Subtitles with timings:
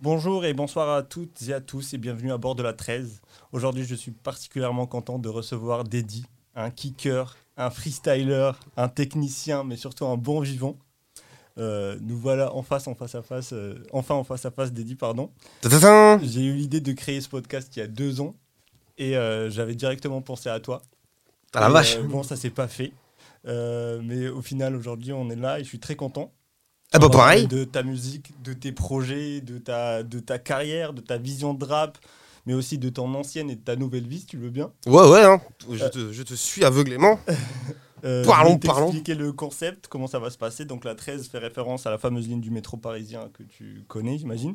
[0.00, 3.20] Bonjour et bonsoir à toutes et à tous et bienvenue à bord de la 13.
[3.50, 6.24] Aujourd'hui, je suis particulièrement content de recevoir Deddy,
[6.54, 10.78] un kicker, un freestyler, un technicien, mais surtout un bon vivant.
[11.58, 14.72] Euh, nous voilà en face, en face à face, euh, enfin en face à face,
[14.72, 15.32] Deddy, pardon.
[16.22, 18.36] J'ai eu l'idée de créer ce podcast il y a deux ans
[18.98, 20.80] et euh, j'avais directement pensé à toi.
[21.54, 22.92] Ah la vache bon, ça s'est pas fait.
[23.44, 26.32] Mais au final, aujourd'hui, on est là et je suis très content.
[26.92, 31.00] Ah bah pareil De ta musique, de tes projets, de ta, de ta carrière, de
[31.02, 31.98] ta vision de rap,
[32.46, 34.70] mais aussi de ton ancienne et de ta nouvelle vie, si tu veux bien.
[34.86, 35.40] Ouais, ouais, hein.
[35.70, 37.18] je, te, je te suis aveuglément.
[38.04, 38.86] Euh, Parlons, je vais parlons.
[38.86, 40.64] expliquer le concept, comment ça va se passer.
[40.64, 44.18] Donc la 13 fait référence à la fameuse ligne du métro parisien que tu connais,
[44.18, 44.54] j'imagine.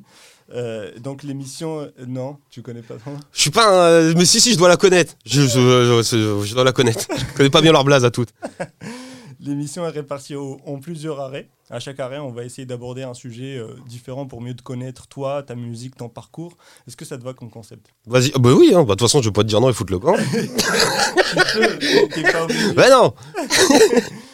[0.53, 2.95] Euh, donc l'émission, euh, non, tu connais pas
[3.33, 3.89] Je suis pas un...
[3.89, 5.15] euh, Mais si, si, je dois la connaître.
[5.25, 7.05] Je- je dois la connaître.
[7.17, 8.29] Je connais pas bien leur blase à toutes.
[9.45, 11.49] L'émission est répartie au- en plusieurs arrêts.
[11.69, 15.07] À chaque arrêt, on va essayer d'aborder un sujet euh, différent pour mieux te connaître,
[15.07, 16.55] toi, ta musique, ton parcours.
[16.87, 17.87] Est-ce que ça te va comme concept?
[18.05, 18.31] Vas-y.
[18.35, 18.79] Ah bah oui, hein.
[18.83, 20.15] Bah, de toute façon, je vais pas te dire non et foutre le camp.
[21.33, 22.73] Tu peux, t'es- t'es pas obligé.
[22.77, 23.13] Mais non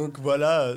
[0.00, 0.74] Donc voilà,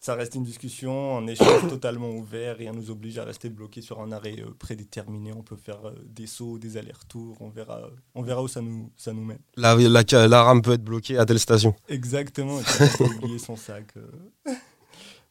[0.00, 2.58] ça reste une discussion, un échange totalement ouvert.
[2.58, 5.32] Rien nous oblige à rester bloqué sur un arrêt euh, prédéterminé.
[5.32, 7.38] On peut faire euh, des sauts, des allers-retours.
[7.40, 9.38] On verra, on verra où ça nous, ça nous mène.
[9.56, 11.74] la, la, la rame peut être bloquée à telle station.
[11.88, 12.60] Exactement.
[12.60, 13.94] et oublier son sac.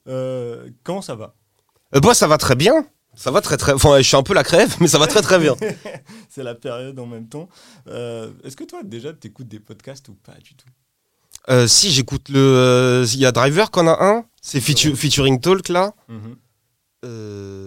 [0.08, 0.70] euh.
[0.84, 1.36] Comment ça va?
[1.96, 2.88] Euh, bah, ça va très bien.
[3.14, 3.74] Ça va très très...
[3.74, 5.56] Enfin, je suis un peu la crève, mais ça va très très bien.
[6.30, 7.48] C'est la période en même temps.
[7.86, 10.66] Est-ce que toi, déjà, tu écoutes des podcasts ou pas du tout?
[11.50, 12.40] Euh, si, j'écoute le...
[12.40, 14.24] euh, Il y a Driver qu'on a un.
[14.42, 15.94] C'est featu- featuring Talk, là.
[16.10, 16.36] Mhm.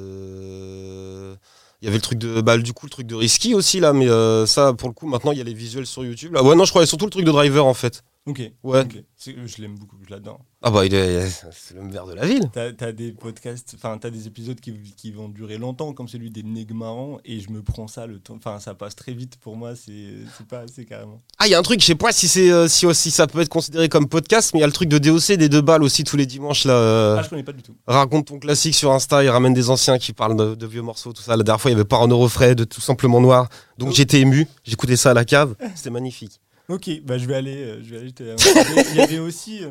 [0.07, 1.35] Euh,
[1.83, 2.41] Il y avait le truc de.
[2.41, 4.07] Bah, du coup, le truc de Risky aussi, là, mais
[4.47, 6.33] ça, pour le coup, maintenant, il y a les visuels sur YouTube.
[6.35, 6.43] Là.
[6.43, 8.03] Ouais, non, je croyais surtout le truc de Driver, en fait.
[8.27, 8.43] Ok.
[8.65, 8.85] Ouais.
[9.17, 10.41] C'est- Je l'aime beaucoup, je l'adore.
[10.63, 11.29] Ah, bah, il est.
[11.53, 12.43] C'est le maire de la ville.
[12.53, 16.31] T'as as des podcasts, enfin t'as des épisodes qui, qui vont durer longtemps, comme celui
[16.31, 18.35] des Neg marrants, et je me prends ça le temps.
[18.37, 21.23] Enfin, ça passe très vite pour moi, c'est c'est pas assez carrément.
[21.39, 23.29] Ah, il y a un truc, je sais pas si, c'est, euh, si, si ça
[23.29, 25.61] peut être considéré comme podcast, mais il y a le truc de DOC des deux
[25.63, 26.73] balles aussi tous les dimanches, là.
[26.73, 27.77] euh, Ah, je connais pas du tout.
[27.87, 31.13] Raconte ton classique sur Insta, il ramène des anciens qui parlent de, de vieux morceaux,
[31.13, 31.37] tout ça.
[31.37, 33.49] La dernière fois, il y avait pas un euro frais de tout simplement noir.
[33.79, 33.95] Donc Oh.
[33.95, 36.41] j'étais ému, j'écoutais ça à la cave, c'était magnifique.
[36.69, 38.15] Ok, bah je vais aller, euh, je vais aller.
[38.93, 39.71] Il y avait aussi euh,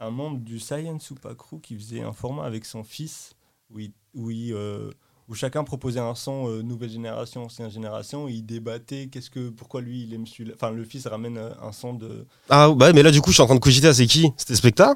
[0.00, 3.34] un membre du Science Soupa Crew qui faisait un format avec son fils
[3.70, 4.90] où, il- où, il, euh,
[5.28, 9.50] où chacun proposait un son euh, nouvelle génération, ancienne génération, et il débattait qu'est-ce que,
[9.50, 10.54] pourquoi lui il aime celui-là.
[10.56, 12.26] Enfin, le fils ramène euh, un son de.
[12.48, 14.30] Ah, bah, mais là, du coup, je suis en train de cogiter, ah, c'est qui?
[14.38, 14.94] C'était Specta?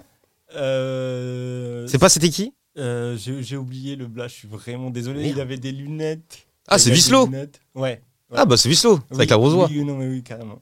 [0.57, 2.55] Euh, C'est pas c'était qui?
[2.79, 5.21] Euh, J'ai j'ai oublié le blague, je suis vraiment désolé.
[5.23, 5.37] Merde.
[5.37, 6.47] Il avait des lunettes.
[6.67, 7.61] Ah, Il c'est a des Vislo lunettes.
[7.75, 8.01] Ouais.
[8.35, 9.39] Ah, bah, c'est Vislo, c'est avec la.
[9.39, 10.61] Oui, non, mais oui, carrément.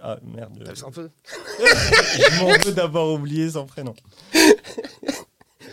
[0.00, 0.62] Ah, merde.
[0.74, 1.10] C'est un peu.
[1.58, 3.94] je m'en veux d'avoir oublié son prénom.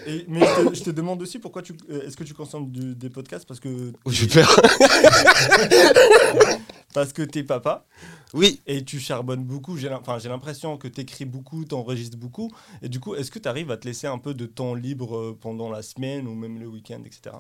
[0.05, 1.73] Et- mais je te, je te demande aussi pourquoi tu.
[1.89, 3.93] euh, Est-ce que tu consommes du- des podcasts parce que.
[4.03, 4.25] Oh, je.
[6.93, 7.87] Parce que t'es papa
[8.35, 8.61] Oui.
[8.67, 9.77] et tu charbonnes beaucoup.
[9.77, 12.51] J'ai l'im- enfin, j'ai l'impression que t'écris beaucoup, t'enregistres beaucoup.
[12.83, 15.17] Et du coup, est-ce que tu arrives à te laisser un peu de temps libre
[15.17, 17.37] euh, pendant la semaine ou même le week-end, etc.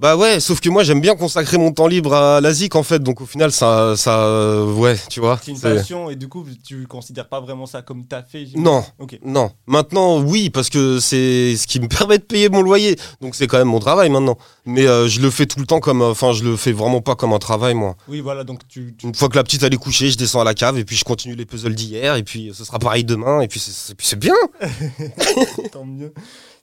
[0.00, 2.82] Bah ouais, sauf que moi j'aime bien consacrer mon temps libre à la zik en
[2.82, 5.38] fait, donc au final ça, ça, euh, ouais, tu vois.
[5.44, 8.82] C'est une passion et du coup, tu considères pas vraiment ça comme ta fait Non,
[8.98, 9.18] Ok.
[9.22, 9.50] non.
[9.66, 13.46] Maintenant, oui, parce que c'est ce qui me permet de payer mon loyer, donc c'est
[13.46, 14.38] quand même mon travail maintenant.
[14.64, 17.02] Mais euh, je le fais tout le temps comme, euh, enfin, je le fais vraiment
[17.02, 17.94] pas comme un travail moi.
[18.08, 18.94] Oui, voilà, donc tu.
[18.96, 20.84] tu- Une fois que la petite elle est couchée, je descends à la cave et
[20.86, 23.72] puis je continue les puzzles d'hier et puis ce sera pareil demain et puis c'est-
[23.74, 24.34] c'est puis c'est bien.
[25.72, 26.12] Tant mieux.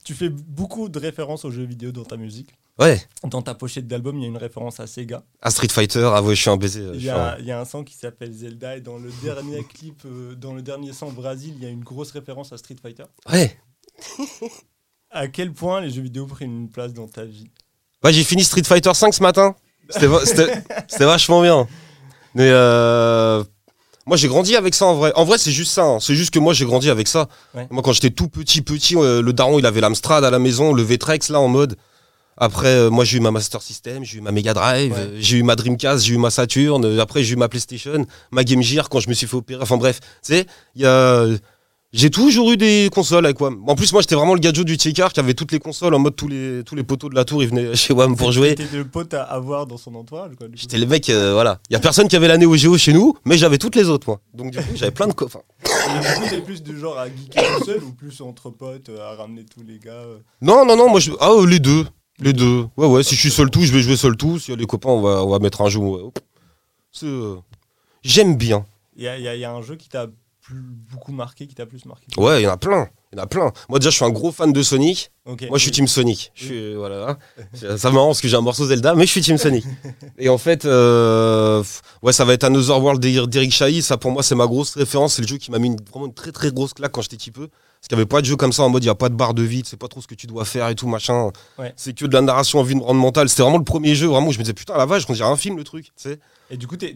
[0.07, 2.51] Tu fais beaucoup de références aux jeux vidéo dans ta musique.
[2.79, 3.01] Ouais.
[3.25, 5.21] Dans ta pochette d'album, il y a une référence à Sega.
[5.41, 6.79] À Street Fighter, ah ouais, je suis un baiser.
[6.79, 8.97] euh, Il y, un- a, il y a un son qui s'appelle Zelda et dans
[8.99, 12.53] le dernier clip, euh, dans le dernier son Brésil, il y a une grosse référence
[12.53, 13.03] à Street Fighter.
[13.29, 13.59] Ouais.
[15.09, 17.49] À quel point les jeux vidéo prennent une place dans ta vie?
[18.01, 19.55] Ouais, j'ai fini Street Fighter 5 ce matin.
[19.89, 20.07] C'était
[21.05, 21.67] vachement bien.
[22.33, 23.43] Mais euh,
[24.07, 25.11] moi, j'ai grandi avec ça en vrai.
[25.15, 25.83] En vrai, c'est juste ça.
[25.83, 25.99] hein.
[25.99, 27.27] C'est juste que moi, j'ai grandi avec ça.
[27.53, 27.67] Ouais.
[27.69, 30.73] Moi, quand j'étais tout petit, petit, euh, le daron, il avait l'Amstrad à la maison,
[30.73, 31.75] le Vtrex là en mode.
[32.39, 34.97] Après, euh, moi, j'ai eu ma Master System, j'ai eu ma Mega Drive, Ouais.
[34.99, 36.85] euh, j'ai eu ma Dreamcast, j'ai eu ma Saturn.
[36.85, 39.61] euh, après, j'ai eu ma PlayStation, ma Game Gear quand je me suis fait opérer.
[39.61, 40.45] Enfin bref, tu sais,
[40.75, 41.25] il y a.
[41.93, 43.63] J'ai toujours eu des consoles avec WAM.
[43.65, 45.99] En plus, moi, j'étais vraiment le gadget du Tiekar qui avait toutes les consoles en
[45.99, 48.55] mode tous les, tous les poteaux de la tour, ils venaient chez WAM pour jouer.
[48.55, 50.31] T'étais le pote à avoir dans son entourage.
[50.53, 51.59] J'étais le mec, euh, voilà.
[51.69, 53.87] Il y a personne qui avait la Neo Geo chez nous, mais j'avais toutes les
[53.87, 54.19] autres, moi.
[54.33, 55.39] Donc, du coup, j'avais plein de coffres.
[55.63, 58.89] Et du coup, t'es plus du genre à geeker tout seul ou plus entre potes
[58.89, 60.17] euh, à ramener tous les gars euh?
[60.41, 61.11] Non, non, non, moi, je...
[61.21, 61.85] ah, euh, les deux.
[62.19, 62.65] Les deux.
[62.75, 64.39] Ouais, ouais, si je suis seul tout, je vais jouer seul tout.
[64.39, 65.79] S'il y a les copains, on va, on va mettre un jeu.
[65.79, 66.11] ouais.
[68.03, 68.65] J'aime bien.
[68.97, 70.07] Il y y a un jeu qui t'a
[70.47, 70.61] plus
[70.91, 72.05] beaucoup marqué, qui t'a plus marqué.
[72.17, 72.87] Ouais, il y en a plein.
[73.11, 73.51] Il y en a plein.
[73.69, 75.11] Moi, déjà, je suis un gros fan de Sonic.
[75.49, 76.31] Moi, je suis Team Sonic.
[76.35, 77.09] Je suis, voilà.
[77.11, 77.77] hein.
[77.77, 79.65] Ça marrant parce que j'ai un morceau Zelda, mais je suis Team Sonic.
[80.17, 81.63] Et en fait, euh,
[82.01, 83.81] ouais, ça va être Another World d'Er- d'Eric Chahi.
[83.81, 85.15] Ça, pour moi, c'est ma grosse référence.
[85.15, 87.17] C'est le jeu qui m'a mis une- vraiment une très très grosse claque quand j'étais
[87.17, 87.47] petit peu.
[87.47, 89.07] Parce qu'il n'y avait pas de jeu comme ça en mode il n'y a pas
[89.09, 91.29] de barre de vide, c'est pas trop ce que tu dois faire et tout, machin.
[91.59, 91.73] Ouais.
[91.75, 93.29] C'est que de la narration environnementale.
[93.29, 95.29] C'était vraiment le premier jeu, vraiment, où je me disais putain, la vache, on dirait
[95.29, 96.19] un film le truc, tu sais.
[96.49, 96.95] Et du coup, t'es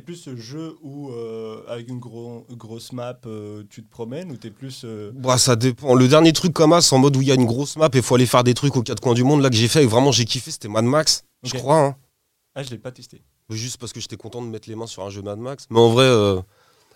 [0.00, 4.36] plus ce jeu où, euh, avec une gros- grosse map, euh, tu te promènes ou
[4.36, 4.82] t'es plus.
[4.84, 5.94] euh, Bah, ça dépend.
[5.94, 7.88] Le dernier truc comme ça, c'est en mode où il y a une grosse map
[7.92, 9.68] et il faut aller faire des trucs aux quatre coins du monde, là que j'ai
[9.68, 11.78] fait et vraiment j'ai kiffé, c'était Mad Max, je crois.
[11.80, 11.96] Hein.
[12.56, 13.22] Ah, je l'ai pas testé.
[13.48, 15.66] Juste parce que j'étais content de mettre les mains sur un jeu Mad Max.
[15.70, 16.40] Mais en vrai, euh,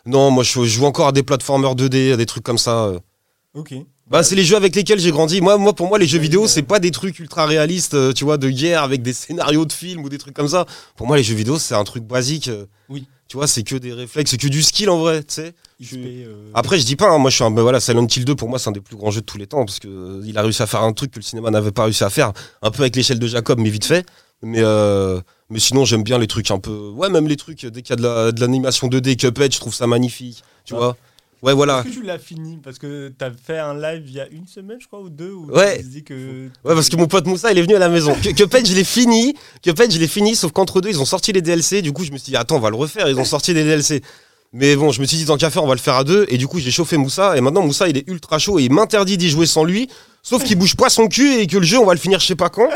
[0.05, 2.93] non, moi je, je joue encore à des platformers 2D, à des trucs comme ça.
[3.55, 3.75] Ok.
[4.09, 5.41] Bah, c'est les jeux avec lesquels j'ai grandi.
[5.41, 8.25] Moi, moi, pour moi, les jeux vidéo, c'est pas des trucs ultra réalistes, euh, tu
[8.25, 10.67] vois, de guerre avec des scénarios de films ou des trucs comme ça.
[10.97, 12.49] Pour moi, les jeux vidéo, c'est un truc basique.
[12.49, 12.67] euh.
[12.89, 13.07] Oui.
[13.29, 15.55] Tu vois, c'est que des réflexes, c'est que du skill en vrai, tu sais.
[15.83, 15.97] XP.
[15.97, 17.51] euh, Après, je dis pas, hein, moi je suis un.
[17.51, 19.47] voilà, Silent Hill 2, pour moi, c'est un des plus grands jeux de tous les
[19.47, 21.73] temps, parce que euh, il a réussi à faire un truc que le cinéma n'avait
[21.73, 24.05] pas réussi à faire, un peu avec l'échelle de Jacob, mais vite fait.
[24.43, 26.91] Mais, euh, mais sinon, j'aime bien les trucs un peu.
[26.91, 29.59] Ouais, même les trucs, dès qu'il y a de la- de l'animation 2D, Cuphead, je
[29.59, 30.45] trouve ça magnifique.
[30.67, 30.79] Tu Ah.
[30.79, 30.97] vois
[31.45, 31.81] Ouais, voilà.
[31.81, 34.47] Est-ce que tu l'as fini Parce que t'as fait un live il y a une
[34.47, 35.79] semaine, je crois, ou deux où Ouais.
[35.79, 36.15] tu dis que.
[36.65, 38.15] Ouais, parce que mon pote Moussa, il est venu à la maison.
[38.15, 39.35] Cuphead, je l'ai fini.
[39.63, 41.83] Cuphead, je l'ai fini, sauf qu'entre deux, ils ont sorti les DLC.
[41.83, 43.09] Du coup, je me suis dit, attends, on va le refaire.
[43.09, 44.03] Ils ont sorti les DLC.
[44.57, 46.25] Mais bon, je me suis dit, tant qu'à faire, on va le faire à deux.
[46.29, 47.37] Et du coup, j'ai chauffé Moussa.
[47.37, 49.89] Et maintenant, Moussa, il est ultra chaud et il m'interdit d'y jouer sans lui.
[50.23, 52.27] Sauf qu'il bouge pas son cul et que le jeu, on va le finir je
[52.27, 52.71] sais pas quand.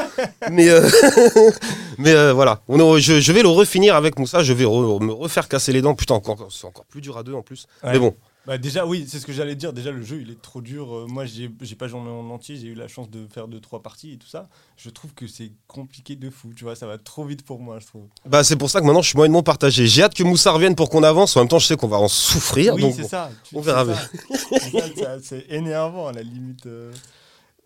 [0.51, 0.87] Mais, euh,
[1.99, 2.61] mais euh, voilà.
[2.69, 4.43] On est- je, je vais le refinir avec Moussa.
[4.43, 5.95] Je vais re- me refaire casser les dents.
[5.95, 7.67] Putain, encore, c'est encore plus dur à deux en plus.
[7.83, 7.93] Ouais.
[7.93, 8.15] Mais bon.
[8.49, 9.75] Bah déjà oui, c'est ce que j'allais dire.
[9.75, 10.93] Déjà le jeu il est trop dur.
[10.97, 13.83] Euh, moi j'ai pas joué en entier, j'ai eu la chance de faire deux trois
[13.83, 14.49] parties et tout ça.
[14.79, 16.53] Je trouve que c'est compliqué de fou.
[16.57, 18.07] Tu vois, ça va trop vite pour moi, je trouve.
[18.25, 19.87] Bah, c'est pour ça que maintenant, je suis moyennement partagé.
[19.87, 21.37] J'ai hâte que Moussa revienne pour qu'on avance.
[21.37, 22.75] En même temps, je sais qu'on va en souffrir.
[22.75, 23.09] oui, donc c'est bon.
[23.09, 23.31] ça.
[23.53, 25.19] On verra ça.
[25.23, 26.65] C'est énervant à la limite.
[26.67, 26.91] euh.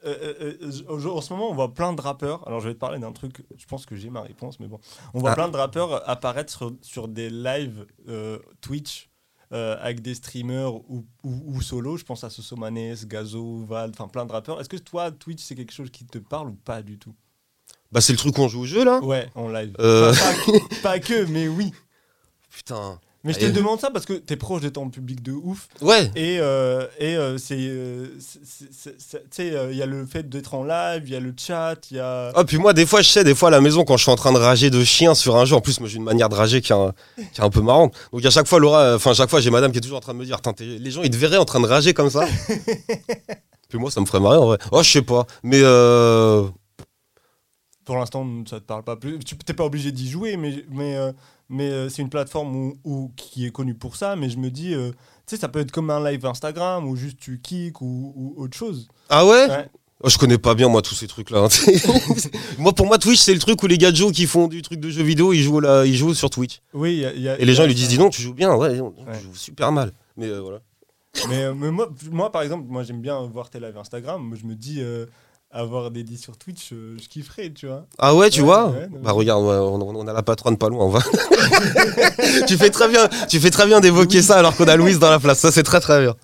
[0.05, 2.45] Euh, euh, euh, en ce moment, on voit plein de rappeurs.
[2.49, 3.45] Alors, je vais te parler d'un truc.
[3.57, 4.81] Je pense que j'ai ma réponse, mais bon.
[5.15, 5.35] On voit Ah.
[5.37, 7.87] plein de rappeurs apparaître sur, sur des lives
[8.61, 9.11] Twitch
[9.53, 11.97] euh, avec des streamers ou, ou, ou solo.
[11.97, 14.61] Je pense à Sosomanes, Gazo, Val, enfin plein de rappeurs.
[14.61, 17.15] Est-ce que toi, Twitch, c'est quelque chose qui te parle ou pas du tout?
[17.91, 19.01] Bah, c'est le truc qu'on joue au jeu là?
[19.01, 19.75] Ouais, en live.
[19.79, 20.11] Euh.
[20.11, 21.73] Enfin, pas, pas que, mais oui.
[22.49, 22.99] Putain.
[23.25, 23.53] Mais je te Allez.
[23.53, 25.69] demande ça parce que t'es proche de ton public de ouf.
[25.81, 26.11] Ouais.
[26.17, 27.55] Et, euh, et euh, c'est.
[27.57, 31.15] euh, c'est- Tu sais, euh, il y a le fait d'être en live, il y
[31.15, 32.33] a le chat, il y a.
[32.35, 34.11] Ah, puis moi, des fois, je sais, des fois à la maison, quand je suis
[34.11, 36.29] en train de rager de chien sur un jeu, en plus, moi, j'ai une manière
[36.29, 36.93] de rager qui est un,
[37.33, 37.95] qui est un peu marrante.
[38.13, 40.01] Donc, à chaque fois, Laura, enfin, à chaque fois, j'ai madame qui est toujours en
[40.01, 42.11] train de me dire, t'es- les gens, ils te verraient en train de rager comme
[42.11, 42.27] ça.
[43.69, 44.59] puis moi, ça me ferait marrer en vrai.
[44.73, 45.27] Oh, je sais pas.
[45.45, 46.43] Mais, euh,
[47.85, 49.19] Pour l'instant, ça te parle pas plus.
[49.21, 50.97] Tu n'es pas obligé d'y jouer, mais, mais,
[51.53, 54.17] mais euh, c'est une plateforme où, où- qui est connue pour ça.
[54.17, 54.91] Mais je me dis, euh,
[55.27, 58.35] tu sais, ça peut être comme un live Instagram ou juste tu kicks ou, ou
[58.43, 58.89] autre chose.
[59.09, 59.47] ah ouais?
[59.49, 59.69] Ouais.
[60.05, 61.45] Oh, je connais pas bien, moi, tous ces trucs-là.
[61.45, 61.49] hein.
[62.59, 64.91] moi, pour moi, Twitch, c'est le truc où les gadgets qui font du truc de
[64.91, 66.61] jeux vidéo, ils jouent, là, ils jouent sur Twitch.
[66.75, 68.21] Oui, y a- il y a- Et les gens, ils lui disent, dis donc, tu
[68.21, 68.53] joues bien.
[68.55, 69.15] Ouais, on- Ouais.
[69.15, 69.93] je joue super mal.
[70.17, 70.59] Mais euh, voilà.
[71.29, 74.21] Mais, mais moi, moi, par exemple, moi j'aime bien voir tes lives Instagram.
[74.23, 75.07] Moi, je me dis, euh,
[75.53, 77.87] avoir des 10 sur Twitch, euh, je kifferais, tu vois.
[77.99, 80.69] Ah ouais, tu Ouais, vois ouais, Bah regarde, ouais, on, on a la patronne pas
[80.71, 81.01] loin, on va.
[82.47, 85.11] tu fais très bien, tu fais très bien d'évoquer ça alors qu'on a Louise dans
[85.11, 85.39] la place.
[85.41, 86.15] Ça c'est très très bien.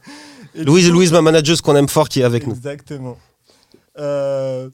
[0.54, 2.54] Et Louise, coup- Louise, ma manageuse qu'on aime fort qui est avec nous.
[2.54, 3.18] Exactement.
[3.98, 4.70] Euh,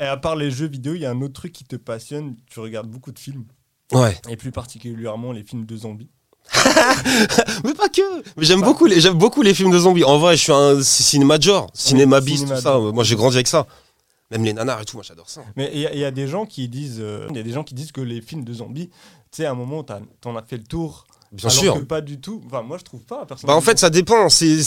[0.00, 2.36] et à part les jeux vidéo, il y a un autre truc qui te passionne.
[2.50, 3.44] Tu regardes beaucoup de films,
[3.92, 4.16] Ouais.
[4.28, 6.10] et plus particulièrement les films de zombies.
[7.64, 8.22] Mais pas que.
[8.36, 10.04] Mais j'aime beaucoup les, j'aime beaucoup les films de zombies.
[10.04, 12.78] En vrai, je suis un cinéma genre, cinéma bis, tout ça.
[12.78, 13.66] Moi, j'ai grandi avec ça.
[14.30, 15.40] Même les nanars et tout, moi j'adore ça.
[15.56, 17.42] Mais il y, a- il y a des gens qui disent, euh, il y a
[17.42, 18.96] des gens qui disent que les films de zombies, tu
[19.30, 21.06] sais, à un moment, t'en as fait le tour.
[21.32, 21.74] Bien alors sûr.
[21.74, 22.42] que pas du tout.
[22.46, 23.26] Enfin, moi, je trouve pas.
[23.44, 24.28] Bah en fait ça dépend.
[24.28, 24.58] C'est,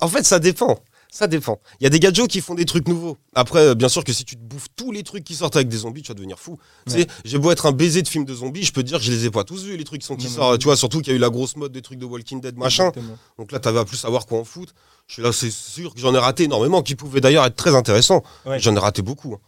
[0.00, 0.78] en fait ça dépend.
[1.16, 1.58] Ça dépend.
[1.80, 3.16] Il y a des gadgets qui font des trucs nouveaux.
[3.34, 5.66] Après, euh, bien sûr que si tu te bouffes tous les trucs qui sortent avec
[5.68, 6.58] des zombies, tu vas devenir fou.
[6.86, 8.98] Tu sais, j'ai beau être un baiser de films de zombies, je peux te dire
[8.98, 10.58] que je les ai pas tous vus les trucs qui sont qui sortent.
[10.60, 12.58] Tu vois, surtout qu'il y a eu la grosse mode des trucs de Walking Dead
[12.58, 12.88] machin.
[12.88, 13.16] Exactement.
[13.38, 14.74] Donc là, t'avais à plus savoir quoi en foutre.
[15.06, 17.74] Je suis là, c'est sûr que j'en ai raté énormément, qui pouvaient d'ailleurs être très
[17.74, 18.22] intéressants.
[18.44, 18.58] Ouais.
[18.60, 19.32] J'en ai raté beaucoup.
[19.32, 19.40] hein.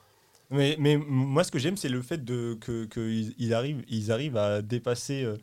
[0.51, 4.11] Mais, moi, ce que j'aime, c'est le fait de, que, que ils, ils arrivent, ils
[4.11, 5.23] arrivent à dépasser.
[5.23, 5.37] euh,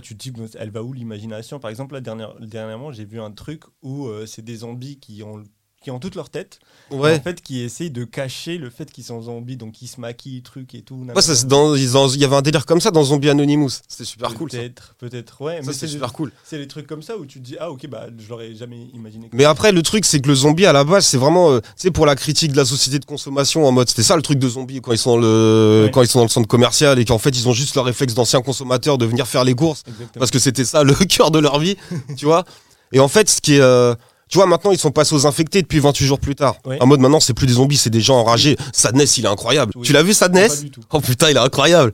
[0.00, 1.58] tu te dis, elle va où l'imagination?
[1.58, 5.22] Par exemple, là, dernière- dernièrement, j'ai vu un truc où euh, c'est des zombies qui
[5.22, 5.42] ont,
[5.84, 6.58] qui ont toute leur tête,
[6.90, 7.14] Ouais.
[7.16, 10.42] en fait, qui essayent de cacher le fait qu'ils sont zombies, donc ils se maquillent,
[10.42, 10.96] trucs et tout.
[11.14, 13.28] Ouais, ça, c'est dans- ils ont- il y avait un délire comme ça dans Zombie
[13.28, 13.70] Anonymous.
[13.86, 14.48] C'était super cool.
[14.50, 15.56] Peut-être, peut-être, ouais.
[15.56, 16.32] Ça, mais c'est c'est super cool.
[16.42, 18.86] c'est les trucs comme ça où tu te dis, ah ok, bah je l'aurais jamais
[18.94, 19.28] imaginé.
[19.32, 21.66] Mais après, le truc, c'est que le zombie, à la base, c'est vraiment, euh, tu
[21.76, 24.38] sais, pour la critique de la société de consommation, en mode, c'était ça le truc
[24.38, 25.90] de zombie quand ils sont dans le, Ouais.
[25.92, 28.14] quand ils sont dans le centre commercial et qu'en fait, ils ont juste leur réflexe
[28.14, 30.18] d'anciens consommateurs de venir faire les courses Exactement.
[30.18, 31.76] parce que c'était ça le cœur de leur vie,
[32.16, 32.44] tu vois.
[32.92, 33.94] Et en fait, ce qui est, euh,
[34.28, 36.56] tu vois, maintenant, ils sont passés aux infectés depuis 28 jours plus tard.
[36.80, 38.56] En mode, maintenant, c'est plus des zombies, c'est des gens enragés.
[38.72, 39.72] Sadness, il est incroyable.
[39.76, 39.86] Oui.
[39.86, 40.80] Tu l'as vu, Pas Sadness du tout.
[40.92, 41.92] Oh putain, il est incroyable.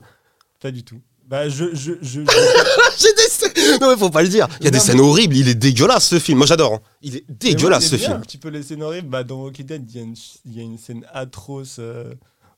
[0.61, 0.99] Pas du tout.
[1.27, 1.73] Bah, je.
[1.73, 2.21] je, je, je-
[2.97, 3.79] J'ai des.
[3.79, 4.47] Non, mais faut pas le dire.
[4.59, 5.35] Il y a des mais- scènes horribles.
[5.35, 6.37] Il est dégueulasse, ce film.
[6.39, 6.73] Moi, j'adore.
[6.73, 6.79] hein.
[7.01, 8.13] Il est moi, dégueulasse, ce film.
[8.13, 9.07] Un petit peu les scènes horribles.
[9.09, 12.13] Bah, dans Walking Dead, il y, a une- il y a une scène atroce euh,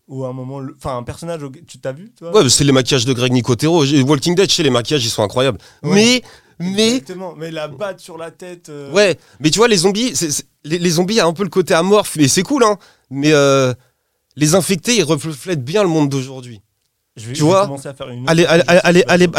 [0.08, 0.60] où à un moment.
[0.60, 1.42] le- Enfin, un personnage.
[1.68, 2.36] Tu t'as vu, toi?
[2.36, 3.86] Ouais, c'est les maquillages de Greg Nicotero.
[3.86, 5.60] Walking Dead, chez les maquillages, ils sont incroyables.
[5.84, 5.94] Ouais.
[5.94, 6.24] Mais,
[6.72, 7.34] mais, Exactement.
[7.38, 8.70] Mais la batte sur la tête.
[8.70, 10.14] euh, ouais, mais tu vois, les zombies,
[10.64, 12.78] les, les zombies, il y a un peu le côté amorphe, et c'est cool, hein.
[13.10, 13.74] Mais euh,
[14.36, 16.62] les infectés, ils reflètent bien le monde d'aujourd'hui.
[17.16, 18.26] Tu vois, à faire une.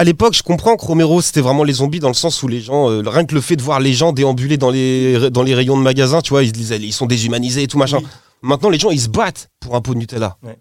[0.05, 2.89] L'époque, je comprends que Romero, c'était vraiment les zombies dans le sens où les gens,
[2.89, 5.77] euh, rien que le fait de voir les gens déambuler dans les, dans les rayons
[5.77, 7.99] de magasins, tu vois, ils ils sont déshumanisés et tout machin.
[7.99, 8.07] Oui.
[8.43, 10.37] Maintenant, les gens, ils se battent pour un pot de Nutella.
[10.45, 10.57] Ouais.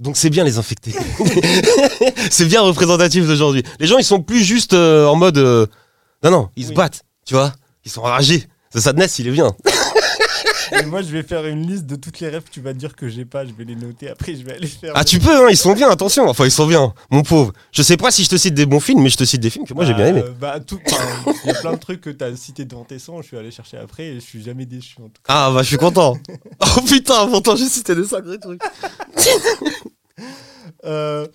[0.00, 0.92] Donc c'est bien les infectés.
[2.30, 3.62] c'est bien représentatif d'aujourd'hui.
[3.78, 5.38] Les gens, ils sont plus juste euh, en mode...
[5.38, 5.66] euh,
[6.22, 6.74] Non, non, ils se Oui.
[6.74, 7.52] battent, tu vois.
[7.84, 8.46] Ils sont enragés.
[8.72, 9.54] Ce Sadness, il est bien.
[10.72, 12.96] Et moi, je vais faire une liste de toutes les rêves que tu vas dire
[12.96, 13.46] que j'ai pas.
[13.46, 14.08] Je vais les noter.
[14.10, 14.90] Après, je vais aller faire.
[14.96, 16.28] Ah, tu peux, hein, ils sont bien, attention.
[16.28, 17.52] Enfin, ils sont bien, mon pauvre.
[17.70, 19.48] Je sais pas si je te cite des bons films, mais je te cite des
[19.50, 20.22] films que moi j'ai bien aimé.
[20.24, 20.80] Euh, Bah, tout.
[21.44, 23.22] Il y a plein de trucs que tu as cités devant tes sons.
[23.22, 24.96] Je suis allé chercher après et je suis jamais déçu.
[25.00, 25.28] En tout cas.
[25.28, 26.16] Ah, bah, je suis content.
[26.60, 28.60] oh putain, pourtant, j'ai cité des sacrés trucs.
[30.84, 31.26] Euh,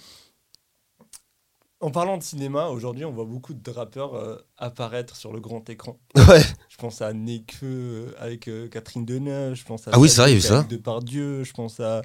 [1.81, 5.67] En parlant de cinéma, aujourd'hui, on voit beaucoup de rappeurs euh, apparaître sur le grand
[5.69, 5.97] écran.
[6.27, 6.43] Ouais.
[6.69, 10.21] Je pense à Nekfeu euh, avec euh, Catherine Deneuve, je pense à Ah oui, c'est
[10.21, 10.75] vrai, il y a eu Sadik avec ça.
[10.75, 12.03] Depardieu, je pense à,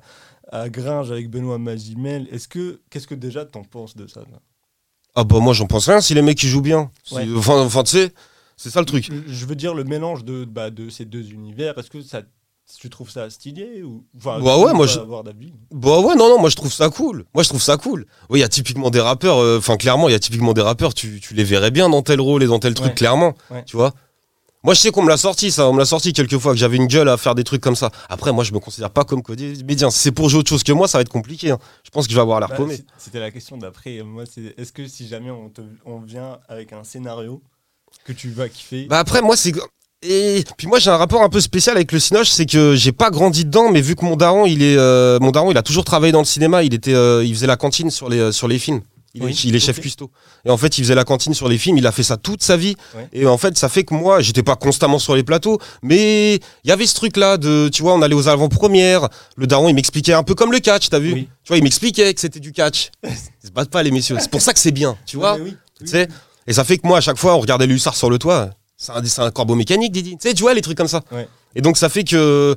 [0.50, 2.26] à Gringe avec Benoît Magimel.
[2.30, 4.22] Est-ce que qu'est-ce que déjà t'en penses de ça
[5.14, 6.90] Ah, bah, moi, j'en pense rien si les mecs ils jouent bien.
[7.12, 7.26] Ouais.
[7.36, 8.12] Enfin, enfin tu sais,
[8.56, 9.10] c'est ça le truc.
[9.26, 11.76] Je veux dire le mélange de, bah, de ces deux univers.
[11.78, 12.22] Est-ce que ça
[12.80, 14.98] tu trouves ça stylé ou enfin, Bah ouais, moi, je-.
[14.98, 17.24] Bah ouais, non, non, moi je trouve ça cool.
[17.34, 18.06] Moi je trouve ça cool.
[18.28, 20.62] Oui, il y a typiquement des rappeurs, euh, enfin clairement, il y a typiquement des
[20.62, 22.94] rappeurs, tu, tu les verrais bien dans tel rôle et dans tel truc, Ouais.
[22.94, 23.34] clairement.
[23.50, 23.62] Ouais.
[23.64, 23.92] Tu vois
[24.64, 26.58] Moi je sais qu'on me l'a sorti ça, on me l'a sorti quelques fois que
[26.58, 27.90] j'avais une gueule à faire des trucs comme ça.
[28.08, 29.90] Après, moi je me considère pas comme comédien.
[29.90, 31.52] Si c'est pour jouer autre chose que moi, ça va être compliqué.
[31.52, 31.58] hein.
[31.84, 32.84] Je pense que je vais avoir l'air Bah, paumé.
[32.98, 34.02] C'était la question d'après.
[34.02, 37.42] Moi, c'est est-ce que si jamais on, te, on vient avec un scénario
[38.04, 39.52] que tu vas kiffer, Bah après, moi c'est.
[40.08, 42.92] Et puis moi j'ai un rapport un peu spécial avec le cinoche, c'est que j'ai
[42.92, 45.62] pas grandi dedans, mais vu que mon daron il est, euh, mon daron il a
[45.62, 48.32] toujours travaillé dans le cinéma, il était, euh, il faisait la cantine sur les, euh,
[48.32, 48.82] sur les films.
[49.14, 49.80] Il, Oui, est, il est chef ok.
[49.82, 50.10] cuistot.
[50.44, 52.42] Et en fait, il faisait la cantine sur les films, il a fait ça toute
[52.42, 52.76] sa vie.
[52.94, 53.08] Ouais.
[53.14, 56.68] Et en fait, ça fait que moi, j'étais pas constamment sur les plateaux, mais il
[56.68, 60.12] y avait ce truc-là de, tu vois, on allait aux avant-premières, le daron, il m'expliquait
[60.12, 61.28] un peu comme le catch, t'as vu Oui.
[61.44, 62.90] Tu vois, il m'expliquait que c'était du catch.
[63.04, 63.10] Ils
[63.46, 64.18] se battent pas, les messieurs.
[64.20, 65.56] C'est pour ça que c'est bien, tu vois oui,
[66.46, 68.50] Et ça fait que moi, à chaque fois, on regardait le hussard sur le toit.
[68.76, 70.16] C'est un, un corbeau mécanique, Didi.
[70.18, 71.02] Tu sais, tu vois, les trucs comme ça.
[71.12, 71.26] Ouais.
[71.54, 72.54] Et donc, ça fait que.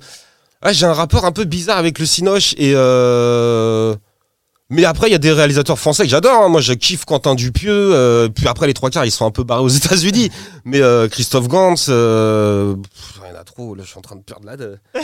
[0.72, 2.54] j'ai un rapport un peu bizarre avec le Cinoche.
[2.58, 2.74] Et.
[2.76, 3.96] euh,
[4.70, 6.44] Mais après, il y a des réalisateurs français que j'adore.
[6.44, 6.50] hein.
[6.50, 7.72] Moi, je kiffe Quentin Dupieux.
[7.96, 10.30] euh, Puis après, les trois quarts, ils sont un peu barrés aux États-Unis.
[10.66, 11.88] Mais euh, Christophe Gantz.
[11.90, 13.74] euh, pff, Il y en a trop.
[13.76, 14.58] Là, je suis en train de perdre la.
[14.58, 15.02] de- là,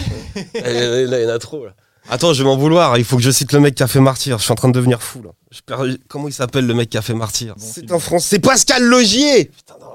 [1.20, 1.66] il y en a trop.
[1.66, 1.72] Là.
[2.10, 2.98] Attends, je vais m'en vouloir.
[3.00, 4.38] Il faut que je cite le mec qui a fait Martyr.
[4.38, 5.24] Je suis en train de devenir fou.
[5.24, 5.32] Là.
[5.50, 7.56] Je perds- Comment il s'appelle le mec qui a fait Martyr?
[7.56, 8.28] Bon C'est un français.
[8.32, 9.88] C'est Pascal Logier Putain, non.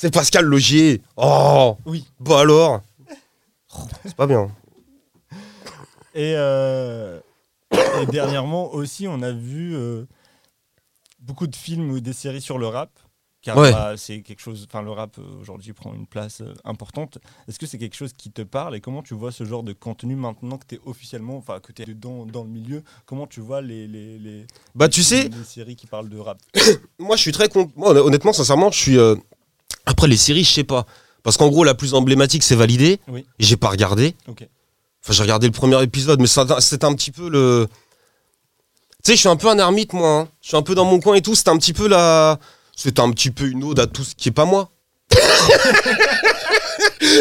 [0.00, 1.02] C'est Pascal Logier.
[1.16, 2.06] Oh Oui.
[2.20, 2.82] Bah alors
[4.04, 4.48] C'est pas bien.
[6.14, 7.18] Et, euh,
[7.72, 10.04] et dernièrement aussi, on a vu euh,
[11.18, 12.90] beaucoup de films ou des séries sur le rap.
[13.42, 13.72] Car Ouais.
[13.72, 14.68] bah, c'est quelque chose.
[14.70, 17.18] Enfin, le rap euh, aujourd'hui prend une place euh, importante.
[17.48, 19.72] Est-ce que c'est quelque chose qui te parle et comment tu vois ce genre de
[19.72, 23.26] contenu maintenant que tu es officiellement, enfin que tu es dedans dans le milieu Comment
[23.26, 26.38] tu vois les les, les Bah tu sais, les séries qui parlent de rap?
[27.00, 27.48] Moi je suis très.
[27.74, 28.96] Moi honn- honnêtement, sincèrement, je suis.
[29.88, 30.84] Après les séries, je sais pas.
[31.22, 33.00] Parce qu'en gros, la plus emblématique, c'est validé.
[33.08, 33.24] Oui.
[33.38, 34.14] Et j'ai pas regardé.
[35.02, 37.66] Enfin, j'ai regardé le premier épisode, mais c'était un petit peu le.
[39.02, 40.10] Tu sais, je suis un peu un ermite, moi.
[40.10, 40.28] hein.
[40.42, 41.34] Je suis un peu dans mon coin et tout.
[41.34, 42.38] C'était un petit peu la.
[42.76, 44.70] C'était un petit peu une ode à tout ce qui est pas moi.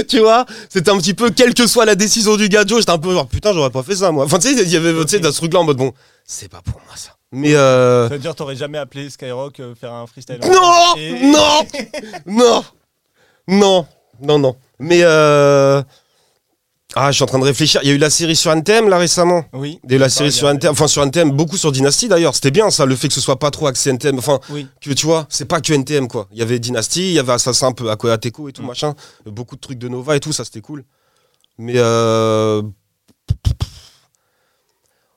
[0.08, 0.46] tu vois?
[0.70, 3.28] C'était un petit peu, quelle que soit la décision du gadjo, j'étais un peu genre,
[3.28, 4.26] putain, j'aurais pas fait ça, moi.
[4.26, 5.94] Enfin, tu sais, il y avait tu sais, dans ce truc-là en mode, bon,
[6.26, 7.17] c'est pas pour moi, ça.
[7.32, 8.08] Mais euh.
[8.08, 11.68] Ça veut dire t'aurais jamais appelé Skyrock euh, faire un freestyle en Non Et- Non
[12.26, 12.64] Non
[13.48, 13.88] Non
[14.22, 14.56] Non, non.
[14.80, 15.82] Mais euh...
[16.96, 17.82] Ah, je suis en train de réfléchir.
[17.84, 19.44] Il y a eu la série sur Anthem là récemment.
[19.54, 19.80] Oui.
[19.84, 22.08] Il y a eu la Bah, série sur Anthem, enfin sur Anthem, beaucoup sur Dynasty
[22.08, 22.34] d'ailleurs.
[22.34, 24.18] C'était bien ça, le fait que ce soit pas trop axé NTM.
[24.18, 24.66] Enfin, Oui.
[24.82, 26.28] que tu vois, c'est pas que NTM quoi.
[26.32, 28.68] Il y avait Dynasty, il y avait Assassin un peu Aquateco et tout Mm.
[28.68, 28.96] machin.
[29.26, 30.86] Beaucoup de trucs de Nova et tout, ça c'était cool.
[31.60, 32.64] Mais euh...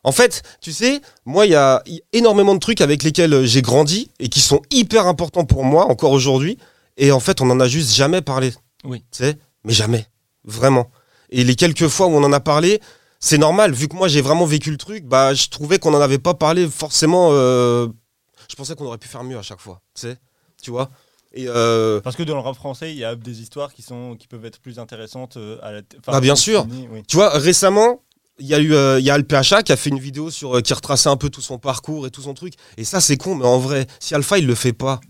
[0.04, 3.60] En fait, tu sais, moi il y a énormément de trucs avec lesquels euh, j'ai
[3.62, 6.56] grandi et qui sont hyper importants pour moi encore aujourd'hui.
[6.96, 8.52] Et en fait, on en a juste jamais parlé.
[8.84, 9.04] Oui.
[9.10, 10.06] Tu sais, mais jamais.
[10.44, 10.90] Vraiment.
[11.30, 12.80] Et les quelques fois où on en a parlé,
[13.20, 16.00] c'est normal, vu que moi j'ai vraiment vécu le truc, bah je trouvais qu'on n'en
[16.00, 17.28] avait pas parlé forcément.
[17.32, 17.86] euh,
[18.48, 20.16] Je pensais qu'on aurait pu faire mieux à chaque fois, tu sais,
[20.62, 20.88] tu vois.
[21.32, 24.16] Et euh, Parce que dans le rap français, il y a des histoires qui, sont,
[24.18, 26.66] qui peuvent être plus intéressantes à la enfin, Ah, bien sûr.
[26.90, 27.02] oui.
[27.06, 28.02] tu vois, récemment,
[28.40, 29.20] il y a eu euh, il y a
[29.62, 32.10] qui a fait une vidéo sur euh, qui retraçait un peu tout son parcours et
[32.10, 32.54] tout son truc.
[32.76, 35.00] Et ça c'est con, mais en vrai, si Alpha il le fait pas.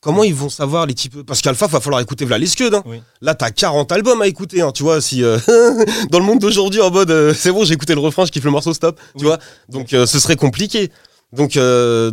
[0.00, 2.82] Comment ils vont savoir les types Parce qu'Alpha, va falloir écouter Vla hein.
[2.86, 3.02] Oui.
[3.22, 5.00] Là, t'as 40 albums à écouter, hein, tu vois.
[5.00, 5.36] Si euh,
[6.10, 8.52] dans le monde d'aujourd'hui, en mode, c'est bon, j'ai écouté le refrain, je kiffe le
[8.52, 9.38] morceau, stop, tu vois.
[9.68, 10.92] Donc, ce serait compliqué.
[11.32, 11.54] Donc,